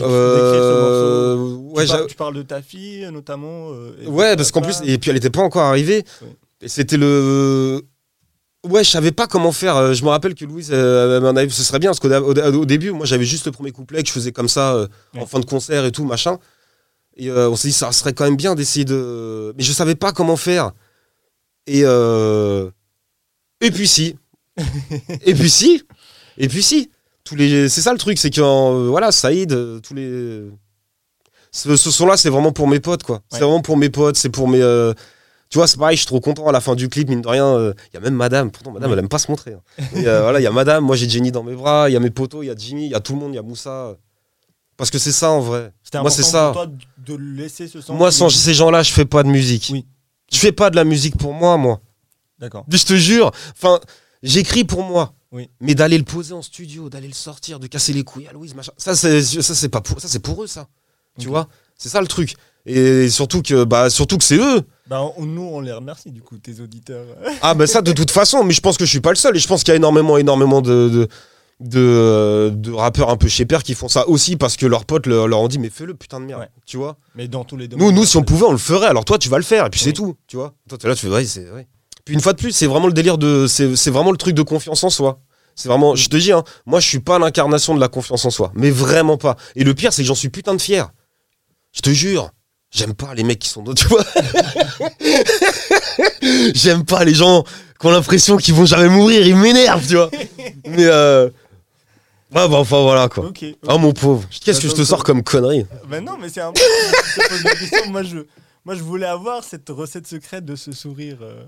[0.00, 3.70] Euh, ce ouais, tu, parles de ta fille notamment.
[3.72, 6.04] euh, Ouais, parce qu'en plus, et puis elle était pas encore arrivée.
[6.60, 7.82] Et c'était le.
[8.64, 9.76] Ouais, je savais pas comment faire.
[9.76, 12.54] Euh, Je me rappelle que Louise, euh, m'en avait- ce serait bien, parce qu'au au-
[12.60, 15.26] au début, moi j'avais juste le premier couplet que je faisais comme ça, euh, en
[15.26, 16.38] fin de concert et tout, machin.
[17.16, 19.54] Et euh, on s'est dit, ça serait quand même bien d'essayer de.
[19.56, 20.72] Mais je savais pas comment faire.
[21.68, 21.82] Et.
[21.84, 22.70] euh,
[23.60, 24.16] Et puis si.
[25.24, 25.82] et puis si.
[26.36, 26.90] Et puis si.
[27.24, 27.68] Tous les...
[27.68, 30.42] C'est ça le truc, c'est que euh, voilà, Saïd, euh, tous les.
[31.52, 33.20] Ce, ce son-là, c'est vraiment pour mes potes, quoi.
[33.30, 34.60] C'est vraiment pour mes potes, c'est pour mes.
[34.62, 34.92] euh,
[35.50, 37.28] Tu vois, c'est pareil, je suis trop content à la fin du clip, mine de
[37.28, 37.72] rien.
[37.92, 39.52] Il y a même Madame, pourtant Madame, elle aime pas se montrer.
[39.54, 39.60] hein.
[39.96, 41.96] Et, euh, voilà, il y a Madame, moi j'ai Jenny dans mes bras, il y
[41.96, 43.38] a mes potos, il y a Jimmy, il y a tout le monde, il y
[43.38, 43.94] a Moussa.
[44.76, 45.72] Parce que c'est ça en vrai.
[45.82, 46.50] C'était moi, important c'est ça.
[46.54, 46.72] pour toi
[47.06, 47.94] de laisser ce son.
[47.94, 49.68] Moi, sans ces gens-là, je fais pas de musique.
[49.72, 49.84] Oui.
[50.32, 51.80] Je fais pas de la musique pour moi, moi.
[52.38, 52.64] D'accord.
[52.68, 53.30] Je te jure.
[53.56, 53.80] Enfin,
[54.22, 55.14] j'écris pour moi.
[55.32, 55.50] Oui.
[55.60, 58.54] Mais d'aller le poser en studio, d'aller le sortir, de casser les couilles à Louise,
[58.54, 58.72] machin.
[58.78, 60.68] Ça, c'est, ça, c'est pas pour, ça, c'est pour eux, ça.
[61.18, 61.48] Tu vois?
[61.76, 62.34] C'est ça le truc.
[62.64, 64.62] Et surtout que, bah, surtout que c'est eux.
[64.86, 67.06] Bah, on- nous, on les remercie du coup, tes auditeurs.
[67.42, 68.44] Ah, bah, ça, de toute façon.
[68.44, 69.36] Mais je pense que je suis pas le seul.
[69.36, 71.08] Et je pense qu'il y a énormément, énormément de, de,
[71.60, 75.06] de, de rappeurs un peu chez Père qui font ça aussi parce que leurs potes
[75.06, 76.40] leur, leur ont dit, mais fais-le, putain de merde.
[76.40, 76.48] Ouais.
[76.66, 76.96] Tu vois?
[77.14, 77.86] Mais dans tous les domaines.
[77.86, 78.86] Nous, nous, si on pouvait, on le ferait.
[78.86, 80.54] Alors toi, tu vas le faire, et puis c'est tout, tu vois.
[80.68, 81.66] Toi, là, tu fais, ouais, c'est, ouais.
[82.04, 84.34] Puis une fois de plus, c'est vraiment le délire de, c'est, c'est vraiment le truc
[84.34, 85.20] de confiance en soi.
[85.54, 88.30] C'est vraiment, je te dis, hein, moi, je suis pas l'incarnation de la confiance en
[88.30, 89.36] soi, mais vraiment pas.
[89.56, 90.90] Et le pire, c'est que j'en suis putain de fier.
[91.72, 92.30] Je te jure.
[92.70, 94.04] J'aime pas les mecs qui sont, tu vois.
[96.54, 97.44] J'aime pas les gens
[97.80, 100.10] qui ont l'impression qu'ils vont jamais mourir, ils m'énervent, tu vois.
[100.66, 101.30] Mais euh...
[102.34, 103.26] ouais, bah enfin voilà quoi.
[103.26, 103.44] Ok.
[103.44, 103.56] ok.
[103.68, 105.66] Oh mon pauvre, qu'est-ce que je te sors comme connerie?
[105.88, 106.60] Bah non, mais c'est un peu.
[106.60, 107.90] je te pose la question.
[107.90, 108.18] Moi, je,
[108.64, 111.44] Moi, je voulais avoir cette recette secrète de ce sourire euh,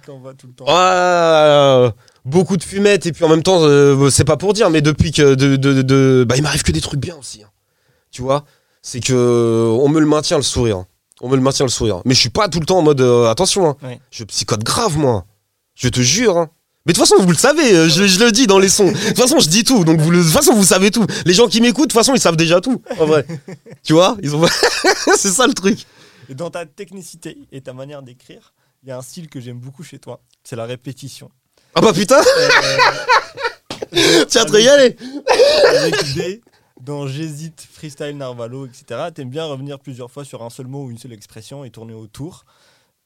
[0.06, 0.66] qu'on voit tout le temps.
[0.68, 1.92] Ah,
[2.24, 5.10] beaucoup de fumettes et puis en même temps, euh, c'est pas pour dire, mais depuis
[5.12, 7.42] que de, de- de- bah, il m'arrive que des trucs bien aussi.
[7.42, 7.48] hein.
[8.10, 8.44] Tu vois,
[8.82, 10.84] c'est que on me le maintient le sourire.
[11.20, 12.00] On me le maintient le sourire.
[12.04, 13.68] Mais je suis pas tout le temps en mode euh, attention.
[13.70, 13.76] hein.
[13.82, 14.00] Ouais.
[14.10, 15.24] Je psychote grave moi.
[15.74, 16.36] Je te jure.
[16.36, 16.50] hein.
[16.86, 18.90] Mais de toute façon, vous le savez, euh, je, je le dis dans les sons.
[18.92, 19.84] De toute façon, je dis tout.
[19.84, 21.06] Donc, vous le- de toute façon, vous savez tout.
[21.24, 22.82] Les gens qui m'écoutent, de toute façon, ils savent déjà tout.
[22.98, 23.26] En vrai.
[23.82, 24.46] tu vois ils ont...
[25.16, 25.86] C'est ça le truc.
[26.28, 29.58] Et dans ta technicité et ta manière d'écrire, il y a un style que j'aime
[29.58, 30.20] beaucoup chez toi.
[30.42, 31.30] C'est la répétition.
[31.74, 32.48] Ah bah putain, Euh,
[34.28, 34.96] tu vas te régaler.
[35.68, 36.42] avec des
[36.80, 39.08] dans J'hésite, freestyle, narvalo, etc.
[39.14, 41.94] T'aimes bien revenir plusieurs fois sur un seul mot ou une seule expression et tourner
[41.94, 42.44] autour.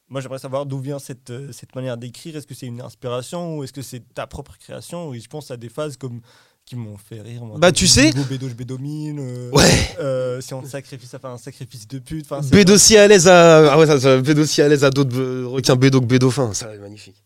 [0.09, 2.35] Moi, j'aimerais savoir d'où vient cette, euh, cette manière d'écrire.
[2.35, 5.13] Est-ce que c'est une inspiration ou est-ce que c'est ta propre création?
[5.13, 6.21] Et je pense à des phases comme
[6.65, 7.43] qui m'ont fait rire.
[7.45, 9.19] moi, Bah, tu sais- Bédo, je bédomine.
[9.19, 9.69] euh, Ouais.
[9.99, 12.27] euh, si on te sacrifie, ça fait un sacrifice de pute.
[12.51, 13.73] Bédo si à l'aise à.
[13.73, 16.53] Ah ouais, ça, ça, Bédo si à l'aise à d'autres requins Bédo que Bédo fin.
[16.53, 17.23] Ça, c'est magnifique.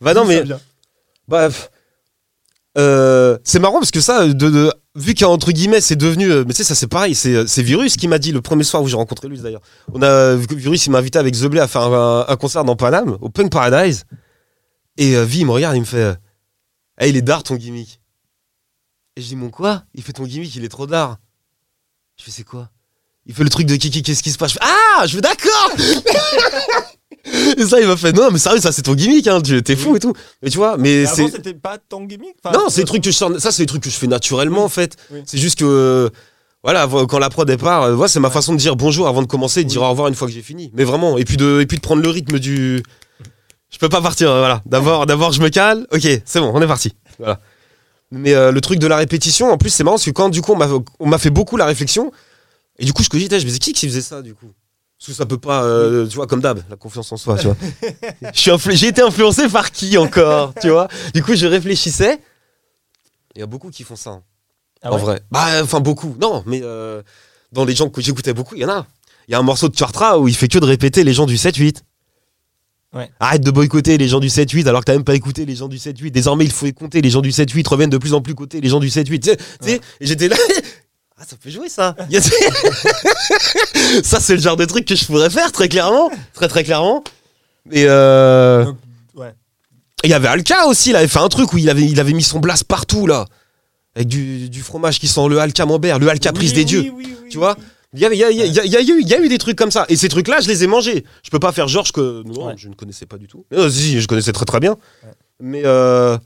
[0.00, 0.42] Bah non, mais.
[1.28, 1.48] Bah.
[1.48, 1.70] pff,
[2.76, 6.30] euh, c'est marrant parce que ça, de- vu qu'entre guillemets, c'est devenu.
[6.30, 7.14] euh, mais tu sais, ça c'est pareil.
[7.14, 9.62] C'est euh, Virus qui m'a dit le premier soir où j'ai rencontré lui d'ailleurs.
[9.92, 10.34] On a.
[10.36, 14.04] Virus, il m'a invité avec The à faire un, concert dans Paname, au Punk Paradise.
[14.98, 15.96] Et euh, il me regarde, il me fait.
[15.98, 16.14] euh,
[16.98, 18.00] Hey, il est d'art ton gimmick.
[19.16, 19.84] Et je dis, mon quoi?
[19.94, 21.16] Il fait ton gimmick, il est trop d'art.
[22.18, 22.70] Je fais, c'est quoi?
[23.26, 24.52] Il fait le truc de Kiki, qu'est-ce qui se passe?
[24.52, 24.64] Je fais,
[24.98, 25.70] Ah, je fais d'accord
[27.58, 29.74] Et ça, il m'a fait, non, mais sérieux, ça c'est ton gimmick, hein, tu- t'es
[29.76, 30.12] fou et tout.
[30.42, 31.22] Mais tu vois, mais Mais c'est.
[31.22, 33.62] avant, c'était pas ton gimmick Enfin, Non, c'est des trucs que je sors- ça c'est
[33.62, 34.96] des trucs que je fais naturellement en fait.
[35.10, 35.20] Oui.
[35.26, 36.08] C'est juste que euh,
[36.62, 38.34] voilà, vo- quand la prod est part, euh, voilà, c'est ma Ouais.
[38.34, 40.34] façon de dire bonjour avant de commencer et de dire au revoir une fois que
[40.34, 40.70] j'ai fini.
[40.74, 42.82] Mais vraiment, et puis de et puis de prendre le rythme du
[43.70, 44.62] je peux pas partir, euh, voilà.
[44.66, 45.86] D'abord d'abord je me cale.
[45.92, 46.92] OK, c'est bon, on est parti.
[47.18, 47.40] Voilà.
[48.12, 50.42] Mais euh, le truc de la répétition, en plus c'est marrant parce que quand du
[50.42, 50.68] coup on m'a
[51.00, 52.12] on m'a fait beaucoup la réflexion
[52.78, 54.46] et du coup je cogitais, je me disais qui qui faisait ça du coup?
[54.98, 57.46] Parce que ça peut pas, euh, tu vois, comme d'hab, la confiance en soi, tu
[57.48, 57.56] vois.
[58.34, 60.88] Influ- J'ai été influencé par qui encore, tu vois?
[61.14, 62.20] Du coup, je réfléchissais.
[63.34, 64.22] Il y a beaucoup qui font ça, hein,
[64.82, 65.02] Ah en ouais?
[65.02, 65.20] vrai.
[65.30, 66.16] Bah, enfin, beaucoup.
[66.20, 67.02] Non, mais euh,
[67.52, 68.86] dans les gens que j'écoutais beaucoup, il y en a.
[69.28, 71.26] Il y a un morceau de Chartra où il fait que de répéter les gens
[71.26, 71.82] du 7-8.
[72.94, 73.10] Ouais.
[73.20, 75.68] Arrête de boycotter les gens du 7-8 alors que t'as même pas écouté les gens
[75.68, 76.10] du 7-8.
[76.12, 78.68] Désormais, il faut écouter les gens du 7-8 reviennent de plus en plus côté les
[78.70, 79.18] gens du 7-8.
[79.20, 79.80] Tu sais, tu sais, Ouais.
[80.00, 80.36] et j'étais là.
[81.18, 81.94] Ah, ça peut jouer ça.
[84.02, 86.10] Ça, c'est le genre de truc que je pourrais faire très clairement.
[86.34, 87.02] Très, très clairement.
[87.72, 88.64] Et euh.
[88.64, 88.76] Donc,
[89.14, 89.34] ouais.
[90.04, 92.12] Il y avait Alka aussi, il avait fait un truc où il avait, il avait
[92.12, 93.24] mis son blast partout là.
[93.94, 96.66] Avec du, du fromage qui sent le Alka Mambert, le Alka prise Oui, des oui,
[96.66, 96.92] dieux.
[96.94, 97.56] oui, oui, Tu vois?
[97.94, 98.80] Il y, avait- il y, a- il y a- il y a- il y a
[98.94, 99.86] eu, il y a eu des trucs comme ça.
[99.88, 101.04] Et ces trucs-là, je les ai mangés.
[101.22, 102.22] Je peux pas faire Georges que.
[102.26, 102.54] Non, Ouais.
[102.58, 103.46] je ne connaissais pas du tout.
[103.54, 104.72] Euh, si, je connaissais très très bien.
[105.02, 105.10] Ouais.
[105.40, 105.62] Mais.
[105.64, 106.18] euh,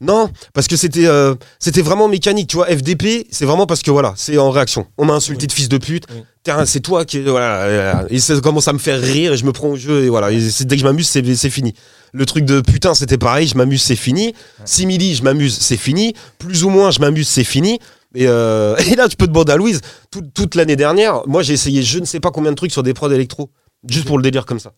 [0.00, 2.66] Non, parce que c'était euh, c'était vraiment mécanique, tu vois.
[2.66, 4.86] FDP, c'est vraiment parce que voilà, c'est en réaction.
[4.98, 5.46] On m'a insulté Oui.
[5.48, 6.04] de fils de pute.
[6.14, 6.22] Oui.
[6.66, 7.20] C'est toi qui.
[7.22, 10.04] Voilà, euh, et ça commence à me faire rire et je me prends au jeu
[10.04, 10.30] et voilà.
[10.30, 11.74] Et dès que je m'amuse, c'est c'est fini.
[12.12, 14.32] Le truc de putain, c'était pareil, je m'amuse, c'est fini.
[14.64, 16.14] Simili, je m'amuse, c'est fini.
[16.38, 17.78] Plus ou moins, je m'amuse, c'est fini.
[18.14, 19.80] Et, euh, et là, tu peux demander à Louise,
[20.10, 22.82] tout- toute l'année dernière, moi j'ai essayé je ne sais pas combien de trucs sur
[22.84, 23.50] des prods électro.
[23.88, 24.72] Juste pour le délire comme ça.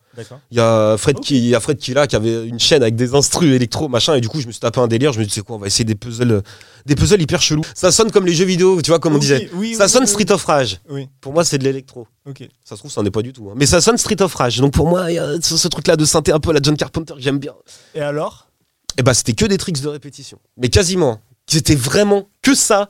[0.51, 2.95] Il y a Fred, qui, y a Fred qui là, qui avait une chaîne avec
[2.95, 5.25] des instrus électro, machin, et du coup je me suis tapé un délire, je me
[5.25, 6.41] dis c'est quoi, on va essayer des puzzles,
[6.85, 7.63] des puzzles hyper chelous.
[7.73, 9.49] Ça sonne comme les jeux vidéo, tu vois, comme on disait.
[9.53, 10.79] oui, Ça oui, sonne oui, Street of Rage.
[10.89, 12.07] Oui, Pour moi c'est de l'électro.
[12.63, 13.49] Ça se trouve, ça n'en est pas du tout.
[13.49, 13.53] hein.
[13.55, 14.59] Mais ça sonne Street of Rage.
[14.59, 16.59] Donc pour moi, il y a ce, ce truc-là de synthé un peu à la
[16.61, 17.53] John Carpenter que j'aime bien.
[17.95, 18.47] Et alors?
[18.97, 20.37] Et bah c'était que des tricks de répétition.
[20.57, 21.21] Mais quasiment.
[21.47, 22.87] C'était vraiment que ça.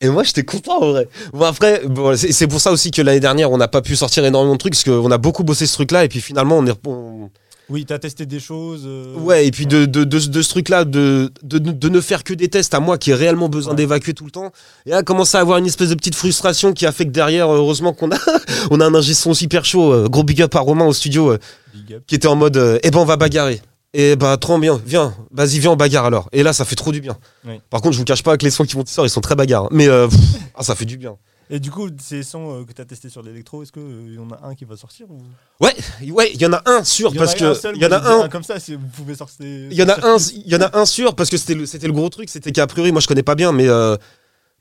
[0.00, 1.08] Et moi j'étais content en vrai.
[1.32, 4.24] Bon après, bon, c'est pour ça aussi que l'année dernière on n'a pas pu sortir
[4.24, 6.86] énormément de trucs parce qu'on a beaucoup bossé ce truc-là et puis finalement on est...
[6.86, 7.30] on-
[7.68, 8.84] Oui, t'as testé des choses.
[8.86, 12.22] euh, Ouais, et puis de, de, de, de ce truc-là, de, de, de ne faire
[12.22, 13.76] que des tests à moi qui ai réellement besoin Ouais.
[13.76, 14.52] d'évacuer tout le temps.
[14.86, 17.50] Et là, commencer à avoir une espèce de petite frustration qui a fait que derrière,
[17.52, 18.18] heureusement qu'on a,
[18.70, 21.32] on a un ingé son super chaud, euh, gros big up à Romain au studio,
[21.32, 21.38] euh,
[21.74, 22.02] Big up.
[22.06, 23.60] qui était en mode, eh ben on va bagarrer.
[23.94, 26.28] Et bah trop bien, viens, vas-y, viens, on bagarre alors.
[26.32, 27.16] Et là, ça fait trop du bien.
[27.46, 27.60] Oui.
[27.70, 29.34] Par contre, je vous cache pas que les sons qui vont sortir, ils sont très
[29.34, 29.68] bagarres.
[29.70, 30.18] Mais euh, pff,
[30.54, 31.16] ah, ça fait du bien.
[31.50, 34.30] Et du coup, ces sons euh, que t'as testés sur l'électro, est-ce qu'il y en
[34.30, 35.22] a un qui va sortir ou...
[35.64, 35.74] Ouais,
[36.10, 37.76] ouais, il y en a un sûr Il y en parce a un que seul,
[37.76, 38.28] il y en a dit un.
[38.28, 39.46] comme ça, si vous pouvez sortir.
[39.46, 41.64] Il y en a un, il y en a un sûr parce que c'était le,
[41.64, 43.96] c'était le gros truc, c'était qu'a priori moi je connais pas bien, mais euh,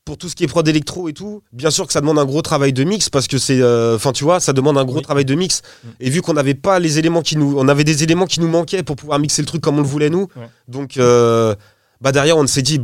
[0.07, 2.23] pour tout ce qui est prod électro et tout, bien sûr que ça demande un
[2.23, 4.95] gros travail de mix parce que c'est, euh, enfin tu vois, ça demande un gros
[4.99, 5.01] Oui.
[5.03, 5.61] travail de mix.
[5.83, 5.87] Mm.
[5.99, 8.47] Et vu qu'on n'avait pas les éléments qui nous, on avait des éléments qui nous
[8.47, 10.47] manquaient pour pouvoir mixer le truc comme on le voulait nous, Ouais.
[10.69, 11.53] donc euh,
[11.99, 12.79] bah derrière on s'est dit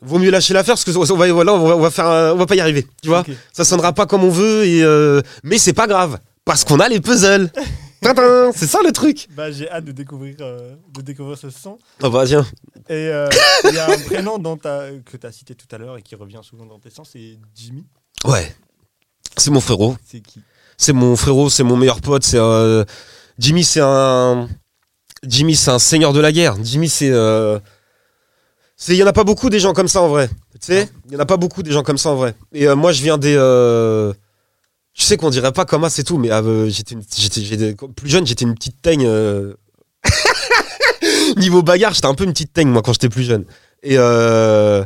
[0.00, 2.32] vaut mieux lâcher l'affaire parce que on va, voilà, on va, on va faire, un-
[2.32, 3.24] on va pas y arriver, tu vois.
[3.52, 6.88] Ça sonnera pas comme on veut et euh, mais c'est pas grave parce qu'on a
[6.88, 7.50] les puzzles.
[8.02, 9.28] C'est ça le truc.
[9.36, 11.78] Bah, j'ai hâte de découvrir, euh, de découvrir ce son.
[12.02, 12.46] Ah bah tiens.
[12.88, 13.28] Et euh,
[13.64, 16.02] il y a un prénom dans ta, que tu as cité tout à l'heure et
[16.02, 17.84] qui revient souvent dans tes sons, c'est Jimmy.
[18.24, 18.54] Ouais.
[19.36, 19.96] C'est mon frérot.
[20.04, 20.40] C'est qui?
[20.76, 22.24] C'est mon frérot, c'est mon meilleur pote.
[22.24, 22.84] C'est euh,
[23.38, 24.48] Jimmy, c'est un
[25.26, 26.56] Jimmy, c'est un seigneur de la guerre.
[26.62, 27.58] Jimmy, c'est euh,
[28.76, 30.28] c'est il y en a pas beaucoup des gens comme ça en vrai.
[30.54, 32.34] Tu sais, il y en a pas beaucoup des gens comme ça en vrai.
[32.52, 34.12] Et euh, moi, je viens des euh,
[34.94, 38.08] je sais qu'on dirait pas comme c'est tout, mais euh, j'étais une- j'étais j'étais- plus
[38.10, 39.06] jeune, j'étais une petite teigne.
[39.06, 39.54] euh,
[41.36, 43.44] Niveau bagarre, j'étais un peu une petite teigne moi quand j'étais plus jeune.
[43.82, 44.84] Et euh,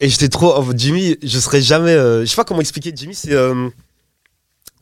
[0.00, 3.14] et j'étais trop oh, Jimmy, je serais jamais euh, je sais pas comment expliquer Jimmy,
[3.14, 3.68] c'est euh,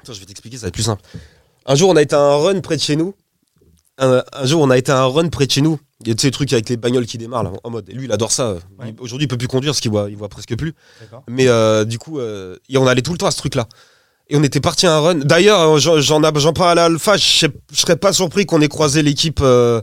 [0.00, 1.02] Attends, je vais t'expliquer, ça va être plus simple.
[1.66, 3.14] Un jour, on a été à un run près de chez nous.
[4.02, 5.78] Un, un jour, on a été à un run près de chez nous.
[6.00, 7.86] Il y a les trucs avec les bagnoles qui démarrent là, en mode.
[7.90, 8.54] Et lui, il adore ça.
[8.78, 8.94] Ouais.
[8.98, 10.74] Aujourd'hui, il peut plus conduire parce qu'il voit, il voit presque plus.
[11.28, 13.68] Mais euh, du coup, euh, et on allait tout le temps à ce truc-là.
[14.30, 15.14] Et on était parti à un run.
[15.16, 17.18] D'ailleurs, euh, j'en parle à l'Alpha.
[17.18, 19.82] Je serais pas surpris qu'on ait croisé l'équipe euh,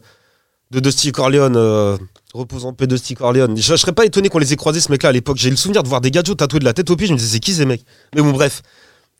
[0.72, 1.99] de Dusty Corleone.
[2.34, 3.55] Reposant en paix Dusty Corleone.
[3.55, 5.38] Je, je serais pas étonné qu'on les ait croisés ce mec-là à l'époque.
[5.38, 7.05] J'ai le souvenir de voir des gadgets tatoués de la tête aux pieds.
[7.05, 7.86] Je me disais, c'est qui ces mecs?
[8.15, 8.63] Mais bon, bref.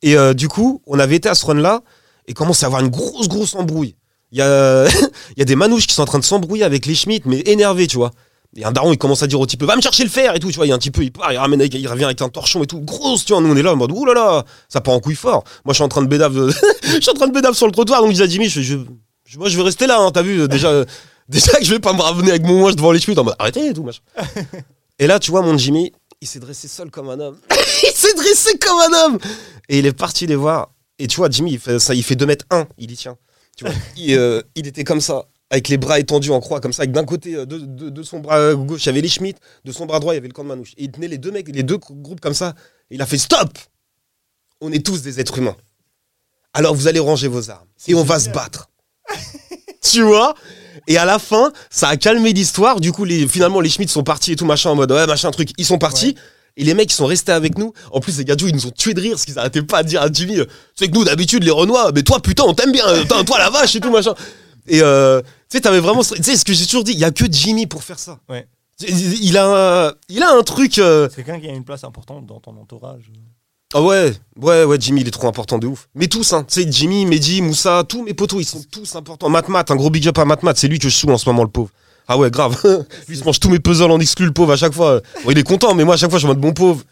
[0.02, 1.82] Et du coup, on avait été à ce run-là
[2.28, 3.96] et commence à avoir une grosse, grosse embrouille.
[4.32, 4.86] Il y a,
[5.36, 7.40] il y a des manouches qui sont en train de s'embrouiller avec les Schmitt, mais
[7.46, 8.12] énervés, tu vois.
[8.56, 10.40] Et un daron, il commence à dire au type, va me chercher le fer et
[10.40, 10.66] tout, tu vois.
[10.66, 12.30] Il y a un petit peu, il part, il ramène, avec- il revient avec un
[12.30, 12.80] torchon et tout.
[12.82, 13.42] Grosse, tu vois.
[13.42, 15.44] Nous, on est là en mode, oulala, là là, ça part en couille fort.
[15.66, 16.52] Moi, je suis en train de bédave,
[16.84, 18.62] je suis en train de bédave sur le trottoir, donc je dis à Jimmy, je,
[18.62, 18.78] je-
[19.26, 20.86] je- moi, je vais rester là, hein, t'as vu, déjà, euh,
[21.30, 23.36] déjà que je vais pas me ramener avec mon manche devant les Schmitt en mode,
[23.38, 24.02] arrêtez et tout, machin.
[25.00, 27.38] et là, tu vois, mon Jimmy, il s'est dressé seul comme un homme.
[27.84, 29.18] il s'est dressé comme un homme.
[29.70, 30.70] Et il est parti les voir.
[30.98, 33.18] Et tu vois, Jimmy, il fait, ça, il fait 2 mètres 1, il y tient.
[33.58, 36.72] Tu vois, il, euh, il était comme ça, avec les bras étendus en croix, comme
[36.74, 39.10] ça, avec d'un côté euh, de, de- de son bras gauche, il y avait les
[39.10, 40.74] Schmitt, de son bras droit, il y avait le camp de Manouche.
[40.78, 42.54] Et il tenait les deux mecs, les deux groupes comme ça.
[42.92, 43.50] Et il a fait stop
[44.62, 45.58] On est tous des êtres humains.
[46.54, 47.68] Alors vous allez ranger vos armes.
[47.88, 48.70] Et on va se battre.
[49.82, 50.34] tu vois?
[50.88, 52.80] Et à la fin, ça a calmé l'histoire.
[52.80, 55.32] Du coup, les, finalement, les Schmitt sont partis et tout, machin, en mode ouais, machin,
[55.32, 55.50] truc.
[55.58, 56.16] Ils sont partis.
[56.58, 57.72] Et les mecs, ils sont restés avec nous.
[57.92, 59.88] En plus, les gadgets, ils nous ont tués de rire parce qu'ils arrêtaient pas de
[59.88, 60.46] dire à Jimmy, euh,
[60.76, 63.50] c'est que nous, d'habitude, les Renois, mais toi, putain, on t'aime bien, euh, toi, la
[63.50, 64.14] vache et tout, machin.
[64.68, 65.28] Et euh, tu
[65.58, 66.04] sais, t'avais vraiment.
[66.04, 68.00] ce- Tu sais, ce que j'ai toujours dit, il y a que Jimmy pour faire
[68.00, 68.20] ça.
[68.28, 68.48] Ouais.
[68.88, 70.78] Il a un, il a un truc.
[70.80, 73.12] euh, C'est quelqu'un qui a une place importante dans ton entourage.
[73.74, 75.90] Ah ouais, ouais, ouais, Jimmy, il est trop important de ouf.
[75.94, 79.30] Mais tous, hein, tu sais, Jimmy, Mehdi, Moussa, tous mes potos, ils sont tous importants.
[79.30, 81.44] Matmat, un gros big up à Matmat, c'est lui que je sous en ce moment,
[81.44, 81.70] le pauvre.
[82.08, 82.58] Ah ouais, grave.
[82.64, 85.02] lui, il se mange tous mes puzzles en exclu, le pauvre, à chaque fois.
[85.26, 86.84] Bon, il est content, mais moi, à chaque fois, je suis en mode bon pauvre.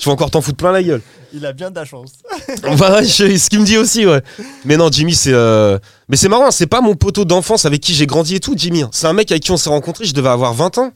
[0.00, 1.00] Je vais encore t'en foutre plein la gueule.
[1.32, 2.12] Il a bien de la chance.
[2.78, 4.22] Bah, je- ce qu'il me dit aussi, ouais.
[4.64, 5.32] Mais non, Jimmy, c'est.
[5.32, 8.54] euh, Mais c'est marrant, c'est pas mon poteau d'enfance avec qui j'ai grandi et tout,
[8.56, 8.82] Jimmy.
[8.82, 8.90] hein.
[8.92, 10.92] C'est un mec avec qui on s'est rencontrés, je devais avoir 20 ans.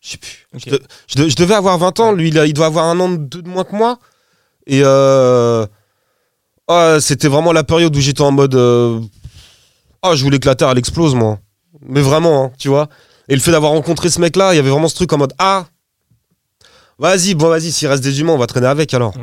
[0.00, 0.46] Je sais plus.
[0.56, 2.86] Je, de- je de- je devais avoir 20 ans, lui, il, a- il doit avoir
[2.86, 3.98] un an de, deux de moins que moi.
[4.66, 5.66] Et euh...
[6.68, 8.54] ah, c'était vraiment la période où j'étais en mode.
[8.54, 9.00] euh,
[10.02, 11.38] Ah, je voulais que la Terre, elle explose, moi.
[11.86, 12.88] Mais vraiment, hein, tu vois.
[13.28, 15.32] Et le fait d'avoir rencontré ce mec-là, il y avait vraiment ce truc en mode
[15.38, 15.66] Ah,
[16.98, 19.14] vas-y, bon, vas-y, s'il reste des humains, on va traîner avec alors.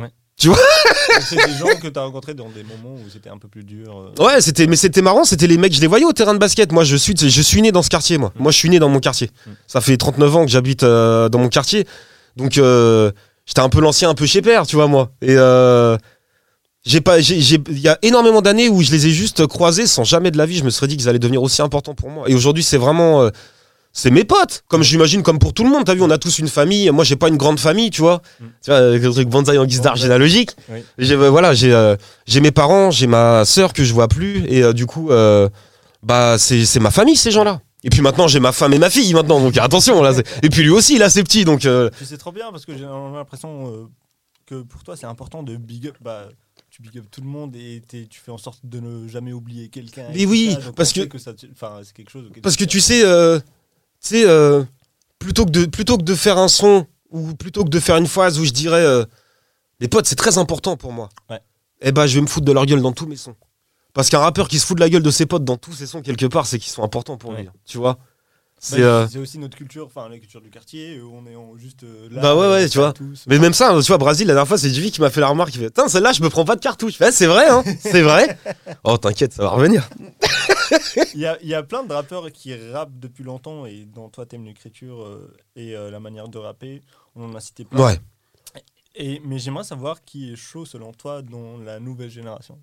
[1.20, 3.62] c'est des gens que tu as rencontrés dans des moments où c'était un peu plus
[3.64, 4.12] dur.
[4.18, 4.24] euh.
[4.24, 6.72] Ouais, c'était, mais c'était marrant, c'était les mecs, je les voyais au terrain de basket.
[6.72, 8.32] Moi, je suis, je suis né dans ce quartier, moi.
[8.36, 9.30] Moi, je suis né dans mon quartier.
[9.46, 9.50] Mm.
[9.66, 11.86] Ça fait 39 ans que j'habite euh, dans mon quartier.
[12.36, 13.12] Donc, euh,
[13.44, 15.10] j'étais un peu l'ancien, un peu chez père, tu vois, moi.
[15.20, 15.96] Et euh,
[16.84, 19.86] j'ai pas, j'ai, j'ai- il y a énormément d'années où je les ai juste croisés
[19.86, 22.10] sans jamais de la vie, je me serais dit qu'ils allaient devenir aussi importants pour
[22.10, 22.28] moi.
[22.28, 23.30] Et aujourd'hui, c'est vraiment, euh,
[23.92, 25.84] c'est mes potes, comme j'imagine, comme pour tout le monde.
[25.84, 26.88] T'as vu, on a tous une famille.
[26.90, 28.22] Moi, j'ai pas une grande famille, tu vois.
[28.40, 28.44] Mm.
[28.64, 30.50] Tu vois, avec le truc bonsaï en guise d'art généalogique.
[30.70, 30.84] Oui.
[30.98, 34.44] J'ai, euh, voilà, j'ai, euh, j'ai mes parents, j'ai ma sœur que je vois plus,
[34.48, 35.48] et euh, du coup, euh,
[36.02, 37.60] bah, c'est, c'est ma famille, ces gens-là.
[37.82, 40.12] Et puis maintenant, j'ai ma femme et ma fille maintenant, donc attention là.
[40.14, 41.64] c'est- Et puis lui aussi, il a ses petits, donc.
[41.64, 43.86] euh, c'est trop bien parce que j'ai l'impression euh,
[44.46, 45.94] que pour toi c'est important de big up.
[46.02, 46.26] Bah,
[46.82, 49.68] tu big up tout le monde et tu fais en sorte de ne jamais oublier
[49.68, 50.08] quelqu'un.
[50.14, 52.30] Mais oui, ça, parce que- ça c'est quelque chose.
[52.42, 53.44] Parce que tu sais, euh, tu
[54.00, 54.64] sais, euh,
[55.18, 58.06] plutôt, que de, plutôt que de faire un son, ou plutôt que de faire une
[58.06, 59.04] phase où je dirais, euh,
[59.80, 61.08] les potes, c'est très important pour moi.
[61.28, 61.40] Ouais.
[61.80, 63.34] Eh ben, je vais me foutre de leur gueule dans tous mes sons.
[63.92, 65.86] Parce qu'un rappeur qui se fout de la gueule de ses potes dans tous ses
[65.86, 67.42] sons, quelque part, c'est qu'ils sont importants pour lui.
[67.42, 67.50] Ouais.
[67.64, 67.98] Tu vois
[68.62, 68.82] Bah, C'est.
[68.82, 70.98] euh, c'est aussi notre culture, enfin la culture du quartier.
[70.98, 72.20] euh, On est en- juste euh, là.
[72.20, 72.92] Bah ouais, ouais, tu vois.
[72.92, 75.22] tous, Mais même ça, tu vois, Brésil, la dernière fois, c'est Jimmy qui m'a fait
[75.22, 75.54] la remarque.
[75.54, 76.94] Il fait Putain, celle-là, je me prends pas de cartouche.
[77.00, 78.38] Ah, c'est vrai, hein C'est vrai
[78.84, 79.88] Oh, t'inquiète, ça va revenir.
[81.14, 84.08] Il y a, il y a plein de rappeurs qui rappent depuis longtemps et dont
[84.10, 86.82] toi t'aimes l'écriture euh, et la manière de rapper.
[87.16, 87.82] On en a cité plein.
[87.82, 87.98] Ouais.
[88.94, 92.58] Et, mais j'aimerais savoir qui est chaud selon toi dans la nouvelle génération.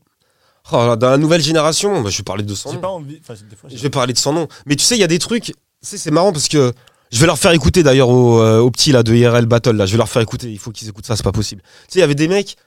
[0.72, 2.80] Oh, dans la nouvelle génération, bah, je vais parler de son nom.
[2.82, 3.18] pas envie.
[3.22, 4.48] Enfin, des fois, Je vais parler de son nom.
[4.66, 5.54] Mais tu sais, il y a des trucs.
[5.82, 6.74] C'est marrant parce que
[7.12, 9.76] je vais leur faire écouter d'ailleurs aux, euh, aux petits là, de IRL Battle.
[9.76, 9.86] Là.
[9.86, 10.52] Je vais leur faire écouter.
[10.52, 11.62] Il faut qu'ils écoutent ça, c'est pas possible.
[11.62, 12.58] Tu sais, il y avait des mecs.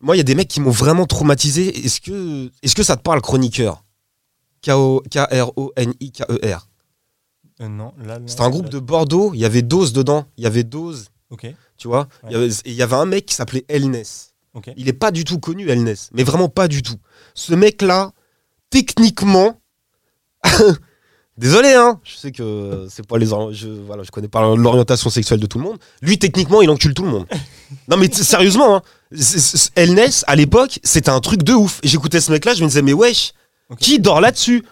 [0.00, 1.84] Moi, il y a des mecs qui m'ont vraiment traumatisé.
[1.84, 3.84] Est-ce que, ça te parle, Chroniqueur?
[4.62, 6.68] K-O- K-R-O-N-I-K-E-R.
[7.60, 9.32] Euh, non, là, là, C'était un groupe là- de Bordeaux.
[9.34, 10.26] Il y avait Dose dedans.
[10.36, 11.08] Il y avait Dose.
[11.30, 11.46] Ok.
[11.76, 12.30] Tu vois Ouais.
[12.30, 14.34] Il y avait- Et il y avait un mel qui s'appelait Elness.
[14.54, 14.70] Ok.
[14.76, 15.94] Il est pas du tout connu, Elnes.
[16.12, 16.96] Mais vraiment pas du tout.
[17.34, 18.12] Ce mec-là,
[18.70, 19.60] techniquement.
[21.42, 21.98] Désolé, hein.
[22.04, 23.26] Je sais que c'est pas les.
[23.26, 25.76] Je, voilà, je connais pas l'orientation sexuelle de tout le monde.
[26.00, 27.26] Lui, techniquement, il encule tout le monde.
[27.88, 28.82] non, mais sérieusement, hein.
[29.14, 31.80] C'est- c'est- Elnes, à l'époque, c'était un truc de ouf.
[31.82, 33.32] J'écoutais ce mec-là, je me disais, mais wesh,
[33.80, 34.62] qui dort là-dessus?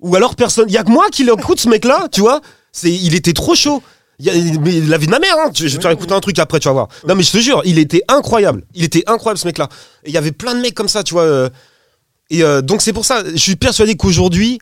[0.00, 0.64] Ou alors personne.
[0.68, 2.40] Il y a que moi qui l'écoute, ce mec-là, tu vois?
[2.72, 3.80] C'est, il était trop chaud.
[4.18, 5.50] Il y a- mais la vie de ma mère, hein.
[5.54, 6.88] Je je vais te écouter un truc après, tu vas voir.
[7.06, 8.64] Non, mais je te jure, il était incroyable.
[8.74, 9.68] Il était incroyable, ce mec-là.
[10.04, 11.22] Et il y avait plein de mecs comme ça, tu vois.
[11.22, 11.48] euh,
[12.30, 14.58] Et euh, donc, c'est pour ça, je suis persuadé qu'aujourd'hui,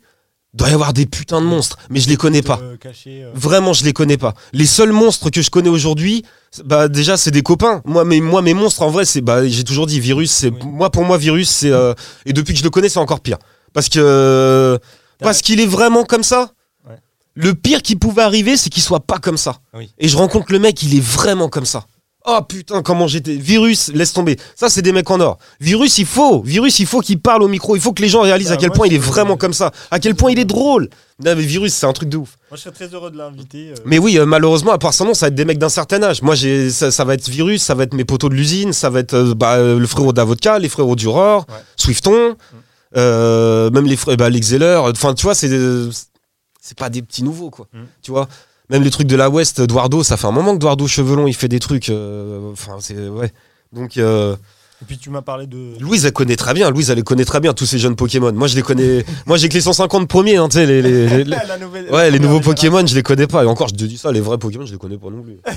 [0.54, 2.58] doit y avoir des putains de monstres, mais je les connais pas.
[2.60, 4.34] Euh, Vraiment, je les connais pas.
[4.52, 6.24] Les seuls monstres que je connais aujourd'hui,
[6.64, 7.82] bah déjà c'est des copains.
[7.84, 10.30] Moi, mes, moi, mes monstres en vrai, c'est bah j'ai toujours dit virus.
[10.32, 10.58] C'est Oui.
[10.64, 11.94] moi pour moi virus, c'est euh,
[12.26, 13.38] et depuis que je le connais, c'est encore pire.
[13.72, 14.78] Parce que
[15.20, 16.50] parce qu'il est vraiment comme ça.
[16.88, 16.96] Ouais.
[17.34, 19.58] Le pire qui pouvait arriver, c'est qu'il soit pas comme ça.
[19.74, 19.92] Oui.
[19.98, 21.86] Et je rencontre le mec, il est vraiment comme ça.
[22.26, 23.34] Oh putain, comment j'étais.
[23.34, 24.36] Virus, laisse tomber.
[24.54, 25.38] Ça, c'est des mecs en or.
[25.58, 26.42] Virus, il faut.
[26.42, 27.76] Virus, il faut qu'il parle au micro.
[27.76, 29.54] Il faut que les gens réalisent Bah, à quel moi, point il est vraiment comme
[29.54, 29.70] ça.
[29.90, 30.90] À quel point il est drôle.
[31.24, 32.36] Non, mais Virus, c'est un truc de ouf.
[32.50, 33.70] Moi, je serais très heureux de l'inviter.
[33.70, 35.70] euh, Mais oui, euh, malheureusement, à part son nom, ça va être des mecs d'un
[35.70, 36.20] certain âge.
[36.20, 38.90] Moi, j'ai, ça, ça va être Virus, ça va être mes poteaux de l'usine, ça
[38.90, 41.54] va être euh, bah, le frérot d'Avodka, les frérots du Roar, Ouais.
[41.76, 42.36] Swifton,
[42.96, 44.28] euh, même les frères, bah.
[44.90, 45.88] Enfin, tu vois, c'est, des-
[46.60, 47.66] c'est pas des petits nouveaux, quoi.
[47.72, 47.78] Mm.
[48.02, 48.28] Tu vois,
[48.70, 51.34] même les trucs de la West, Eduardo, ça fait un moment que Eduardo Chevelon, il
[51.34, 51.88] fait des trucs.
[51.90, 53.32] euh, Enfin, c'est ouais.
[53.72, 54.34] Donc, euh,
[54.82, 55.78] Et puis, tu m'as parlé de.
[55.80, 56.70] Louise, elle connaît très bien.
[56.70, 58.32] Louise, elle les connaît très bien tous ces jeunes Pokémon.
[58.32, 59.04] Moi, je les connais.
[59.26, 62.10] Moi, j'ai que les 150 premiers, hein, tu sais, les- les- les, La nouvelle- Ouais,
[62.10, 63.44] les nouveaux Pokémon, je les connais pas.
[63.44, 65.38] Et encore, je te dis ça, les vrais Pokémon, je les connais pas non plus.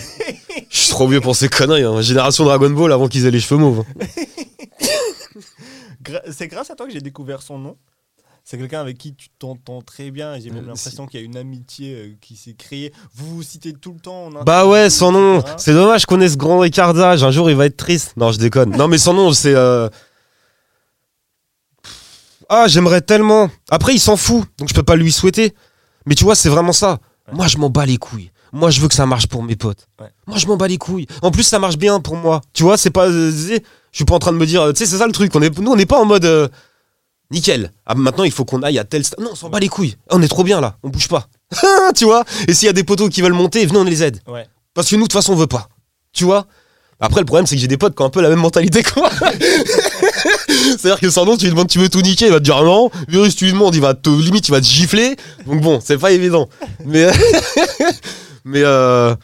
[0.70, 1.84] Je suis trop vieux pour ces conneries.
[1.84, 2.02] Hein.
[2.02, 3.84] Génération Dragon Ball avant qu'ils aient les cheveux mauves.
[6.32, 7.78] C'est grâce à toi que j'ai découvert son nom.
[8.46, 10.36] C'est quelqu'un avec qui tu t'entends très bien.
[10.36, 12.92] et J'ai même Euh, l'impression qu'il y a une amitié euh, qui s'est créée.
[13.16, 14.26] Vous vous citez tout le temps.
[14.26, 15.40] en Bah ouais, son nom.
[15.40, 15.54] etc.
[15.58, 17.24] C'est dommage qu'on ait ce grand écart d'âge.
[17.24, 18.14] Un jour, il va être triste.
[18.18, 18.76] Non, je déconne.
[18.76, 19.56] Non, mais son nom, c'est.
[19.56, 19.88] euh,
[22.50, 23.50] Ah, j'aimerais tellement.
[23.70, 25.54] Après, il s'en fout, donc je peux pas lui souhaiter.
[26.06, 27.00] Mais tu vois, c'est vraiment ça.
[27.30, 27.36] Ouais.
[27.36, 28.30] Moi, je m'en bats les couilles.
[28.52, 29.88] Moi, je veux que ça marche pour mes potes.
[30.00, 30.10] Ouais.
[30.28, 31.08] Moi, je m'en bats les couilles.
[31.22, 32.42] En plus, ça marche bien pour moi.
[32.52, 33.10] Tu vois, c'est pas.
[33.10, 33.60] je
[33.94, 34.68] suis pas en train de me dire.
[34.74, 35.34] Tu sais, c'est ça le truc.
[35.34, 35.58] On est...
[35.58, 36.26] Nous, on n'est pas en mode.
[36.26, 36.50] euh,
[37.34, 37.72] Nickel.
[37.86, 39.04] Ah, maintenant, il faut qu'on aille à tel.
[39.20, 39.96] Non, on s'en bat les couilles.
[40.10, 40.78] On est trop bien là.
[40.84, 41.28] On bouge pas.
[41.96, 42.24] tu vois?
[42.48, 44.20] Et s'il y a des poteaux qui veulent monter, venez, on les aide.
[44.28, 44.46] Ouais.
[44.74, 45.68] Parce que nous, de toute façon, on veut pas.
[46.14, 46.48] Tu vois?
[47.00, 48.82] Après, le problème, c'est que j'ai des potes qui ont un peu la même mentalité
[48.82, 49.10] que moi.
[50.48, 52.64] C'est-à-dire que sans nom, tu lui demandes, tu veux tout niquer, il va te dire
[52.64, 52.92] non.
[53.08, 55.18] Virus, tu lui demandes, il va te, limite, il va te gifler.
[55.46, 56.48] Donc bon, c'est pas évident.
[56.86, 57.12] Mais,
[58.46, 59.16] mais, euh,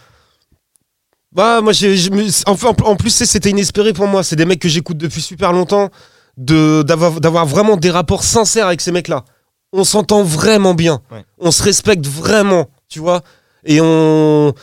[1.31, 1.95] bah, moi, j'ai,
[2.47, 4.23] en plus, c'était inespéré pour moi.
[4.23, 5.89] C'est des mecs que j'écoute depuis super longtemps,
[6.43, 9.25] d'avoir, d'avoir vraiment des rapports sincères avec ces mecs-là.
[9.73, 11.01] On s'entend vraiment bien.
[11.11, 11.23] Ouais.
[11.37, 13.21] On se respecte vraiment, tu vois.
[13.65, 14.53] Et on,